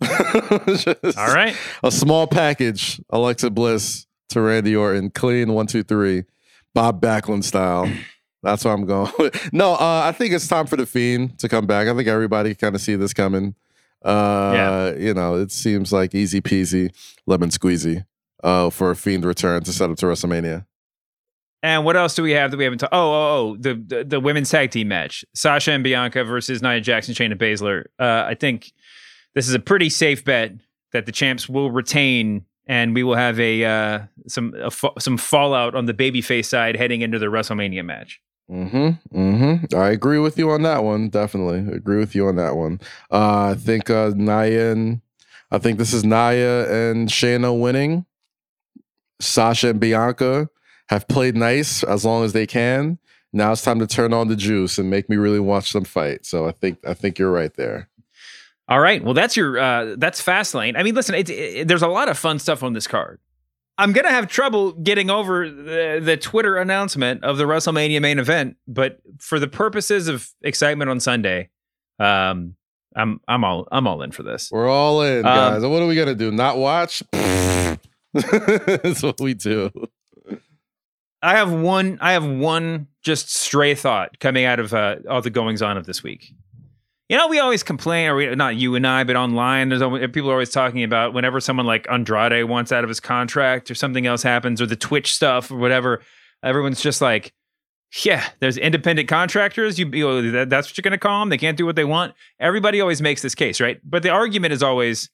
All 0.02 1.34
right. 1.34 1.56
A 1.82 1.90
small 1.90 2.26
package, 2.26 3.00
Alexa 3.10 3.50
Bliss 3.50 4.06
to 4.28 4.40
Randy 4.40 4.76
Orton, 4.76 5.10
clean 5.10 5.52
one, 5.52 5.66
two, 5.66 5.82
three, 5.82 6.24
Bob 6.74 7.00
Backlund 7.00 7.44
style. 7.44 7.90
That's 8.42 8.64
where 8.64 8.72
I'm 8.72 8.86
going. 8.86 9.10
no, 9.52 9.72
uh, 9.72 10.02
I 10.04 10.12
think 10.12 10.32
it's 10.32 10.46
time 10.46 10.66
for 10.66 10.76
the 10.76 10.86
Fiend 10.86 11.38
to 11.40 11.48
come 11.48 11.66
back. 11.66 11.88
I 11.88 11.94
think 11.94 12.06
everybody 12.06 12.54
kind 12.54 12.76
of 12.76 12.80
see 12.80 12.94
this 12.94 13.12
coming. 13.12 13.56
Uh, 14.04 14.52
Yeah. 14.54 14.94
You 14.94 15.14
know, 15.14 15.34
it 15.36 15.50
seems 15.52 15.92
like 15.92 16.14
easy 16.14 16.40
peasy, 16.40 16.92
lemon 17.26 17.50
squeezy 17.50 18.04
uh, 18.42 18.70
for 18.70 18.90
a 18.90 18.96
Fiend 18.96 19.24
return 19.24 19.62
to 19.64 19.72
set 19.72 19.90
up 19.90 19.96
to 19.98 20.06
WrestleMania. 20.06 20.66
And 21.62 21.84
what 21.84 21.96
else 21.96 22.14
do 22.14 22.22
we 22.22 22.30
have 22.32 22.52
that 22.52 22.56
we 22.56 22.62
haven't 22.64 22.78
talked? 22.78 22.94
Oh, 22.94 23.10
oh, 23.12 23.38
oh, 23.50 23.56
the, 23.58 23.74
the 23.74 24.04
the 24.04 24.20
women's 24.20 24.48
tag 24.48 24.70
team 24.70 24.86
match: 24.86 25.24
Sasha 25.34 25.72
and 25.72 25.82
Bianca 25.82 26.22
versus 26.22 26.62
Nia 26.62 26.80
Jackson, 26.80 27.14
Shayna 27.14 27.34
Baszler. 27.36 27.86
Uh, 27.98 28.24
I 28.28 28.34
think 28.34 28.72
this 29.34 29.48
is 29.48 29.54
a 29.54 29.58
pretty 29.58 29.90
safe 29.90 30.24
bet 30.24 30.52
that 30.92 31.06
the 31.06 31.10
champs 31.12 31.48
will 31.48 31.72
retain, 31.72 32.44
and 32.68 32.94
we 32.94 33.02
will 33.02 33.16
have 33.16 33.40
a 33.40 33.64
uh, 33.64 34.00
some 34.28 34.54
a 34.56 34.70
fa- 34.70 34.92
some 35.00 35.16
fallout 35.18 35.74
on 35.74 35.86
the 35.86 35.94
babyface 35.94 36.44
side 36.46 36.76
heading 36.76 37.00
into 37.00 37.18
the 37.18 37.26
WrestleMania 37.26 37.84
match. 37.84 38.20
Mm-hmm. 38.50 39.18
Mm-hmm. 39.18 39.76
I 39.76 39.90
agree 39.90 40.18
with 40.18 40.38
you 40.38 40.50
on 40.50 40.62
that 40.62 40.82
one. 40.82 41.08
Definitely 41.08 41.74
agree 41.74 41.98
with 41.98 42.14
you 42.14 42.26
on 42.28 42.36
that 42.36 42.56
one. 42.56 42.80
Uh, 43.10 43.50
I 43.50 43.54
think 43.54 43.90
uh, 43.90 44.12
Nia 44.16 44.72
and 44.72 45.02
I 45.50 45.58
think 45.58 45.78
this 45.78 45.92
is 45.92 46.04
Nia 46.04 46.90
and 46.90 47.08
Shayna 47.08 47.58
winning. 47.58 48.06
Sasha 49.20 49.70
and 49.70 49.80
Bianca 49.80 50.48
have 50.88 51.08
played 51.08 51.36
nice 51.36 51.82
as 51.82 52.04
long 52.04 52.24
as 52.24 52.32
they 52.32 52.46
can. 52.46 52.98
Now 53.32 53.52
it's 53.52 53.62
time 53.62 53.78
to 53.80 53.86
turn 53.86 54.14
on 54.14 54.28
the 54.28 54.36
juice 54.36 54.78
and 54.78 54.88
make 54.88 55.10
me 55.10 55.16
really 55.16 55.40
watch 55.40 55.72
them 55.72 55.84
fight. 55.84 56.24
So 56.24 56.46
I 56.46 56.52
think 56.52 56.78
I 56.86 56.94
think 56.94 57.18
you're 57.18 57.32
right 57.32 57.52
there. 57.54 57.88
All 58.68 58.80
right, 58.80 59.02
well 59.02 59.14
that's 59.14 59.36
your 59.36 59.58
uh, 59.58 59.94
that's 59.98 60.22
Fastlane. 60.22 60.78
I 60.78 60.82
mean, 60.82 60.94
listen, 60.94 61.14
it's 61.14 61.30
it, 61.30 61.68
there's 61.68 61.82
a 61.82 61.88
lot 61.88 62.08
of 62.08 62.18
fun 62.18 62.38
stuff 62.38 62.62
on 62.62 62.72
this 62.72 62.86
card. 62.86 63.18
I'm 63.78 63.92
gonna 63.92 64.10
have 64.10 64.26
trouble 64.28 64.72
getting 64.72 65.08
over 65.08 65.48
the, 65.48 66.00
the 66.02 66.16
Twitter 66.16 66.56
announcement 66.56 67.22
of 67.22 67.38
the 67.38 67.44
WrestleMania 67.44 68.00
main 68.00 68.18
event, 68.18 68.56
but 68.66 68.98
for 69.20 69.38
the 69.38 69.46
purposes 69.48 70.08
of 70.08 70.28
excitement 70.42 70.90
on 70.90 70.98
Sunday, 71.00 71.50
um, 72.00 72.56
I'm 72.96 73.20
I'm 73.28 73.44
all 73.44 73.68
I'm 73.70 73.86
all 73.86 74.02
in 74.02 74.10
for 74.10 74.24
this. 74.24 74.50
We're 74.50 74.68
all 74.68 75.02
in, 75.02 75.18
Um, 75.18 75.22
guys. 75.22 75.62
what 75.62 75.80
are 75.82 75.86
we 75.86 75.94
gonna 75.94 76.14
do? 76.16 76.32
Not 76.32 76.58
watch? 76.58 77.02
That's 77.12 79.02
what 79.02 79.20
we 79.20 79.34
do. 79.34 79.70
I 81.22 81.36
have 81.36 81.52
one. 81.52 81.98
I 82.00 82.12
have 82.12 82.24
one 82.24 82.88
just 83.02 83.32
stray 83.34 83.74
thought 83.74 84.18
coming 84.20 84.44
out 84.44 84.58
of 84.60 84.72
uh, 84.74 84.96
all 85.08 85.20
the 85.20 85.30
goings 85.30 85.62
on 85.62 85.76
of 85.76 85.86
this 85.86 86.02
week. 86.02 86.32
You 87.08 87.16
know, 87.16 87.26
we 87.26 87.38
always 87.38 87.62
complain, 87.62 88.08
or 88.08 88.16
we, 88.16 88.34
not 88.34 88.56
you 88.56 88.74
and 88.74 88.86
I, 88.86 89.02
but 89.02 89.16
online, 89.16 89.70
there's 89.70 89.80
always, 89.80 90.06
people 90.10 90.28
are 90.30 90.34
always 90.34 90.50
talking 90.50 90.82
about 90.82 91.14
whenever 91.14 91.40
someone 91.40 91.64
like 91.64 91.86
Andrade 91.90 92.44
wants 92.44 92.70
out 92.70 92.84
of 92.84 92.88
his 92.88 93.00
contract, 93.00 93.70
or 93.70 93.74
something 93.74 94.06
else 94.06 94.22
happens, 94.22 94.60
or 94.60 94.66
the 94.66 94.76
Twitch 94.76 95.14
stuff, 95.14 95.50
or 95.50 95.56
whatever. 95.56 96.02
Everyone's 96.42 96.82
just 96.82 97.00
like, 97.00 97.32
"Yeah, 98.04 98.28
there's 98.40 98.58
independent 98.58 99.08
contractors. 99.08 99.78
You, 99.78 99.88
you 99.88 100.44
that's 100.44 100.68
what 100.68 100.76
you're 100.76 100.82
going 100.82 100.92
to 100.92 100.98
call 100.98 101.20
them. 101.20 101.30
They 101.30 101.38
can't 101.38 101.56
do 101.56 101.64
what 101.64 101.76
they 101.76 101.84
want." 101.86 102.12
Everybody 102.38 102.80
always 102.80 103.00
makes 103.00 103.22
this 103.22 103.34
case, 103.34 103.58
right? 103.58 103.80
But 103.82 104.02
the 104.02 104.10
argument 104.10 104.52
is 104.52 104.62
always, 104.62 105.08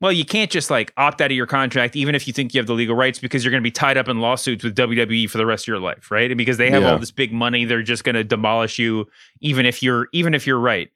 well, 0.00 0.12
you 0.12 0.24
can't 0.24 0.50
just 0.50 0.70
like 0.70 0.92
opt 0.96 1.20
out 1.20 1.30
of 1.30 1.36
your 1.36 1.46
contract, 1.46 1.96
even 1.96 2.14
if 2.14 2.26
you 2.26 2.32
think 2.32 2.52
you 2.54 2.58
have 2.58 2.66
the 2.66 2.74
legal 2.74 2.94
rights, 2.94 3.18
because 3.18 3.44
you're 3.44 3.50
going 3.50 3.62
to 3.62 3.66
be 3.66 3.70
tied 3.70 3.96
up 3.96 4.08
in 4.08 4.20
lawsuits 4.20 4.62
with 4.62 4.74
WWE 4.76 5.28
for 5.30 5.38
the 5.38 5.46
rest 5.46 5.64
of 5.64 5.68
your 5.68 5.78
life, 5.78 6.10
right? 6.10 6.30
And 6.30 6.36
because 6.38 6.58
they 6.58 6.70
have 6.70 6.82
Yeah. 6.82 6.92
all 6.92 6.98
this 6.98 7.10
big 7.10 7.32
money, 7.32 7.64
they're 7.64 7.82
just 7.82 8.04
going 8.04 8.14
to 8.16 8.24
demolish 8.24 8.78
you, 8.78 9.06
even 9.40 9.64
if 9.66 9.82
you're 9.82 10.08
even 10.12 10.34
if 10.34 10.46
you're 10.46 10.58
right, 10.60 10.90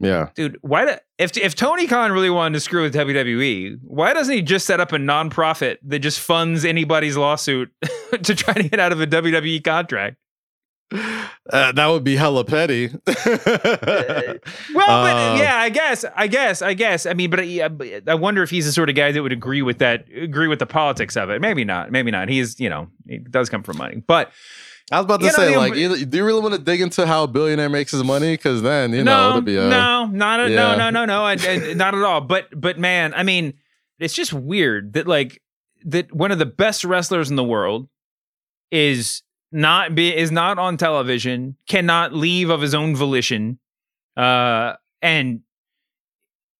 Yeah. 0.00 0.28
dude. 0.34 0.56
Why? 0.62 0.84
Do, 0.86 0.92
if 1.18 1.36
if 1.36 1.54
Tony 1.54 1.86
Khan 1.86 2.12
really 2.12 2.30
wanted 2.30 2.54
to 2.54 2.60
screw 2.60 2.82
with 2.82 2.94
WWE, 2.94 3.78
why 3.82 4.12
doesn't 4.14 4.34
he 4.34 4.40
just 4.42 4.66
set 4.66 4.80
up 4.80 4.92
a 4.92 4.96
nonprofit 4.98 5.76
that 5.82 5.98
just 6.00 6.20
funds 6.20 6.64
anybody's 6.64 7.16
lawsuit 7.16 7.70
to 8.22 8.34
try 8.34 8.54
to 8.54 8.62
get 8.68 8.80
out 8.80 8.92
of 8.92 9.00
a 9.00 9.06
WWE 9.06 9.62
contract? 9.62 10.16
Uh, 10.92 11.72
that 11.72 11.86
would 11.88 12.04
be 12.04 12.16
hella 12.16 12.44
petty. 12.44 12.88
Well, 13.06 14.38
but 14.74 15.16
Uh, 15.16 15.36
yeah, 15.38 15.56
I 15.58 15.68
guess, 15.68 16.04
I 16.14 16.26
guess, 16.26 16.62
I 16.62 16.74
guess. 16.74 17.06
I 17.06 17.12
mean, 17.14 17.30
but 17.30 17.40
I, 17.40 18.02
I 18.06 18.14
wonder 18.14 18.42
if 18.42 18.50
he's 18.50 18.66
the 18.66 18.72
sort 18.72 18.88
of 18.88 18.94
guy 18.96 19.12
that 19.12 19.22
would 19.22 19.32
agree 19.32 19.62
with 19.62 19.78
that, 19.78 20.06
agree 20.14 20.48
with 20.48 20.58
the 20.58 20.66
politics 20.66 21.16
of 21.16 21.30
it. 21.30 21.40
Maybe 21.40 21.64
not. 21.64 21.90
Maybe 21.90 22.10
not. 22.10 22.28
He's, 22.28 22.60
you 22.60 22.68
know, 22.68 22.88
he 23.08 23.18
does 23.18 23.48
come 23.48 23.62
from 23.62 23.78
money, 23.78 24.02
but 24.06 24.32
I 24.92 24.98
was 25.00 25.04
about 25.06 25.18
to 25.20 25.26
You 25.26 25.32
know, 25.32 25.36
say, 25.36 25.52
the- 25.52 25.58
like, 25.58 25.74
you- 25.74 26.06
do 26.06 26.16
you 26.18 26.24
really 26.24 26.40
want 26.40 26.54
to 26.54 26.60
dig 26.60 26.80
into 26.80 27.06
how 27.06 27.24
a 27.24 27.26
billionaire 27.28 27.68
makes 27.68 27.90
his 27.90 28.04
money? 28.04 28.34
Because 28.34 28.62
then, 28.62 28.92
you 28.92 29.02
know, 29.02 29.30
it'll 29.30 29.40
be 29.40 29.56
a, 29.56 29.68
no, 29.68 30.06
not 30.06 30.40
a, 30.40 30.48
yeah. 30.50 30.76
no, 30.76 30.76
no, 30.76 30.90
no, 30.90 31.04
no, 31.04 31.24
I, 31.24 31.32
I- 31.32 31.74
not 31.74 31.94
at 31.94 32.02
all. 32.02 32.20
But, 32.20 32.48
but 32.58 32.78
man, 32.78 33.12
I 33.14 33.22
mean, 33.24 33.54
it's 33.98 34.14
just 34.14 34.32
weird 34.32 34.92
that 34.92 35.06
like 35.08 35.42
that 35.84 36.12
one 36.14 36.30
of 36.30 36.38
the 36.38 36.46
best 36.46 36.84
wrestlers 36.84 37.30
in 37.30 37.36
the 37.36 37.44
world 37.44 37.88
is 38.70 39.22
not 39.52 39.94
be 39.94 40.14
is 40.14 40.30
not 40.30 40.58
on 40.58 40.76
television, 40.76 41.56
cannot 41.68 42.12
leave 42.12 42.50
of 42.50 42.60
his 42.60 42.74
own 42.74 42.96
volition, 42.96 43.58
uh, 44.16 44.74
and 45.02 45.40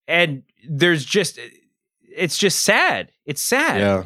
and 0.08 0.42
there's 0.68 1.04
just 1.04 1.38
it's 2.02 2.38
just 2.38 2.62
sad. 2.62 3.10
It's 3.24 3.42
sad. 3.42 3.80
Yeah. 3.80 4.04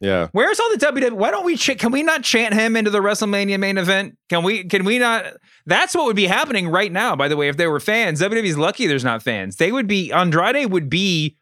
Yeah. 0.00 0.28
Where's 0.32 0.60
all 0.60 0.70
the 0.70 0.86
WWE? 0.86 1.12
Why 1.12 1.30
don't 1.30 1.46
we? 1.46 1.56
Ch- 1.56 1.78
can 1.78 1.90
we 1.90 2.02
not 2.02 2.22
chant 2.22 2.52
him 2.52 2.76
into 2.76 2.90
the 2.90 2.98
WrestleMania 2.98 3.58
main 3.58 3.78
event? 3.78 4.18
Can 4.28 4.42
we? 4.42 4.64
Can 4.64 4.84
we 4.84 4.98
not? 4.98 5.24
That's 5.64 5.94
what 5.94 6.04
would 6.04 6.16
be 6.16 6.26
happening 6.26 6.68
right 6.68 6.92
now. 6.92 7.16
By 7.16 7.28
the 7.28 7.36
way, 7.36 7.48
if 7.48 7.56
there 7.56 7.70
were 7.70 7.80
fans, 7.80 8.20
WWE's 8.20 8.58
lucky 8.58 8.86
there's 8.86 9.04
not 9.04 9.22
fans. 9.22 9.56
They 9.56 9.72
would 9.72 9.86
be 9.86 10.12
Andrade 10.12 10.70
would 10.70 10.90
be. 10.90 11.36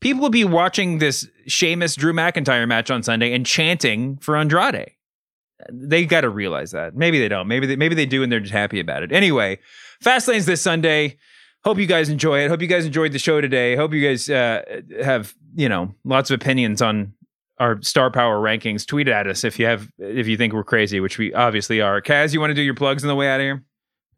People 0.00 0.22
would 0.22 0.32
be 0.32 0.44
watching 0.44 0.98
this 0.98 1.28
Sheamus 1.46 1.94
Drew 1.94 2.12
McIntyre 2.12 2.66
match 2.66 2.90
on 2.90 3.02
Sunday 3.02 3.34
and 3.34 3.44
chanting 3.44 4.16
for 4.18 4.36
Andrade. 4.36 4.92
They 5.70 6.06
got 6.06 6.22
to 6.22 6.28
realize 6.28 6.72
that. 6.72 6.94
Maybe 6.94 7.18
they 7.18 7.28
don't. 7.28 7.48
Maybe 7.48 7.66
they, 7.66 7.76
maybe 7.76 7.94
they 7.94 8.06
do, 8.06 8.22
and 8.22 8.30
they're 8.30 8.40
just 8.40 8.52
happy 8.52 8.80
about 8.80 9.02
it. 9.02 9.12
Anyway, 9.12 9.58
Fastlane's 10.00 10.46
this 10.46 10.60
Sunday. 10.60 11.18
Hope 11.64 11.78
you 11.78 11.86
guys 11.86 12.08
enjoy 12.08 12.40
it. 12.40 12.48
Hope 12.48 12.60
you 12.60 12.66
guys 12.66 12.84
enjoyed 12.84 13.12
the 13.12 13.18
show 13.18 13.40
today. 13.40 13.76
Hope 13.76 13.92
you 13.92 14.06
guys 14.06 14.28
uh, 14.28 14.62
have 15.02 15.34
you 15.54 15.68
know 15.68 15.94
lots 16.04 16.30
of 16.30 16.40
opinions 16.40 16.82
on 16.82 17.12
our 17.58 17.80
star 17.82 18.10
power 18.10 18.40
rankings. 18.40 18.86
Tweet 18.86 19.08
at 19.08 19.26
us 19.26 19.44
if 19.44 19.58
you 19.58 19.66
have 19.66 19.88
if 19.98 20.26
you 20.26 20.36
think 20.36 20.52
we're 20.52 20.64
crazy, 20.64 20.98
which 20.98 21.18
we 21.18 21.32
obviously 21.34 21.80
are. 21.80 22.00
Kaz, 22.00 22.32
you 22.32 22.40
want 22.40 22.50
to 22.50 22.54
do 22.54 22.62
your 22.62 22.74
plugs 22.74 23.04
on 23.04 23.08
the 23.08 23.14
way 23.14 23.28
out 23.28 23.40
of 23.40 23.44
here? 23.44 23.64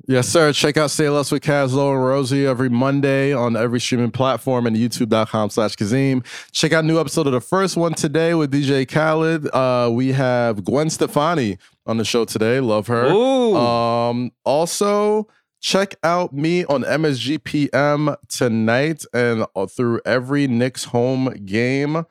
Yes, 0.07 0.29
sir. 0.29 0.53
Check 0.53 0.77
out 0.77 0.91
Say 0.91 1.09
Less 1.09 1.33
with 1.33 1.43
Kaz, 1.43 1.73
Low, 1.73 1.93
and 1.93 2.05
Rosie 2.05 2.45
every 2.45 2.69
Monday 2.69 3.33
on 3.33 3.57
every 3.57 3.81
streaming 3.81 4.11
platform 4.11 4.67
and 4.67 4.77
youtube.com 4.77 5.49
slash 5.49 5.77
Kazeem. 5.77 6.27
Check 6.53 6.73
out 6.73 6.85
new 6.85 7.01
episode 7.01 7.27
of 7.27 7.33
the 7.33 7.41
first 7.41 7.75
one 7.75 7.95
today 7.95 8.35
with 8.35 8.53
DJ 8.53 8.87
Khaled. 8.87 9.49
Uh, 9.55 9.91
we 9.91 10.13
have 10.13 10.63
Gwen 10.63 10.91
Stefani 10.91 11.57
on 11.87 11.97
the 11.97 12.05
show 12.05 12.27
today. 12.27 12.61
Love 12.61 12.87
her. 12.89 13.07
Ooh. 13.07 13.57
Um, 13.57 14.33
also, 14.45 15.27
check 15.61 15.95
out 16.03 16.35
me 16.35 16.67
on 16.67 16.83
MSGPM 16.83 18.15
tonight 18.29 19.07
and 19.15 19.47
uh, 19.57 19.65
through 19.65 20.03
every 20.05 20.47
Knicks 20.47 20.85
home 20.85 21.31
game 21.47 22.05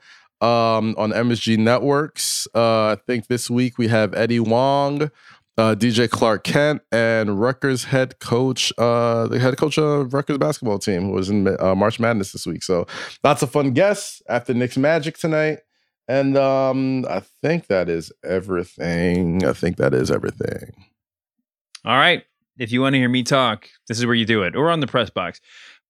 um, 0.43 0.95
on 0.97 1.11
MSG 1.11 1.57
Networks. 1.57 2.47
Uh, 2.53 2.87
I 2.87 2.97
think 3.07 3.27
this 3.27 3.49
week 3.49 3.77
we 3.77 3.87
have 3.87 4.13
Eddie 4.13 4.37
Huang, 4.37 5.09
uh, 5.58 5.76
DJ 5.76 6.10
Clark 6.10 6.43
Kent, 6.43 6.82
and 6.91 7.39
Rutgers 7.39 7.86
head 7.86 8.20
coach, 8.20 8.74
uh, 8.78 9.28
the 9.28 9.39
head 9.39 9.58
coach 9.58 9.78
of 9.78 10.14
Rutgers 10.14 10.38
basketball 10.38 10.80
team, 10.80 11.04
who 11.04 11.12
was 11.12 11.30
in 11.30 11.56
uh, 11.60 11.76
March 11.76 11.99
Madness 11.99 12.32
this 12.32 12.45
week. 12.45 12.64
So 12.64 12.88
lots 13.24 13.41
of 13.41 13.51
fun 13.51 13.72
guests 13.72 14.22
after 14.28 14.54
Knicks 14.54 14.78
Magic 14.78 15.18
tonight. 15.18 15.60
And 16.08 16.38
um, 16.38 17.06
I 17.10 17.22
think 17.41 17.68
that 17.68 17.88
is 17.88 18.12
everything. 18.24 19.45
I 19.45 19.54
think 19.54 19.78
that 19.78 19.93
is 19.93 20.12
everything. 20.12 20.74
All 21.86 21.97
right. 21.97 22.24
If 22.58 22.72
you 22.72 22.82
want 22.82 22.93
to 22.93 22.99
hear 22.99 23.10
me 23.10 23.24
talk, 23.24 23.68
this 23.88 23.97
is 23.99 24.06
where 24.06 24.16
you 24.16 24.26
do 24.26 24.43
it, 24.43 24.56
or 24.56 24.70
on 24.70 24.80
the 24.80 24.88
press 24.88 25.10
box. 25.10 25.41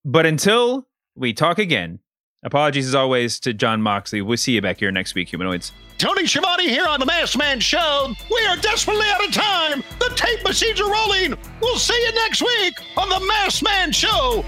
But 0.06 0.26
until 0.26 0.88
we 1.16 1.34
talk 1.34 1.60
again, 1.60 2.00
apologies 2.44 2.88
as 2.88 2.96
always 2.96 3.40
to 3.42 3.54
Jon 3.54 3.82
Moxley. 3.82 4.22
We'll 4.22 4.38
see 4.38 4.54
you 4.54 4.62
back 4.62 4.80
here 4.80 4.92
next 4.92 5.16
week, 5.16 5.30
humanoids. 5.30 5.72
Tony 6.04 6.28
Schiavone 6.28 6.68
here 6.68 6.86
on 6.86 7.00
the 7.00 7.06
Masked 7.06 7.38
Man 7.38 7.62
Show. 7.62 8.14
We 8.30 8.46
are 8.48 8.58
desperately 8.58 9.06
out 9.08 9.26
of 9.26 9.32
time. 9.32 9.82
The 10.00 10.12
tape 10.18 10.44
machines 10.44 10.82
are 10.82 10.92
rolling. 10.92 11.34
We'll 11.62 11.78
see 11.78 11.98
you 12.06 12.14
next 12.16 12.42
week 12.42 12.74
on 12.98 13.08
the 13.08 13.26
Masked 13.26 13.64
Man 13.64 13.94
Show. 13.94 14.44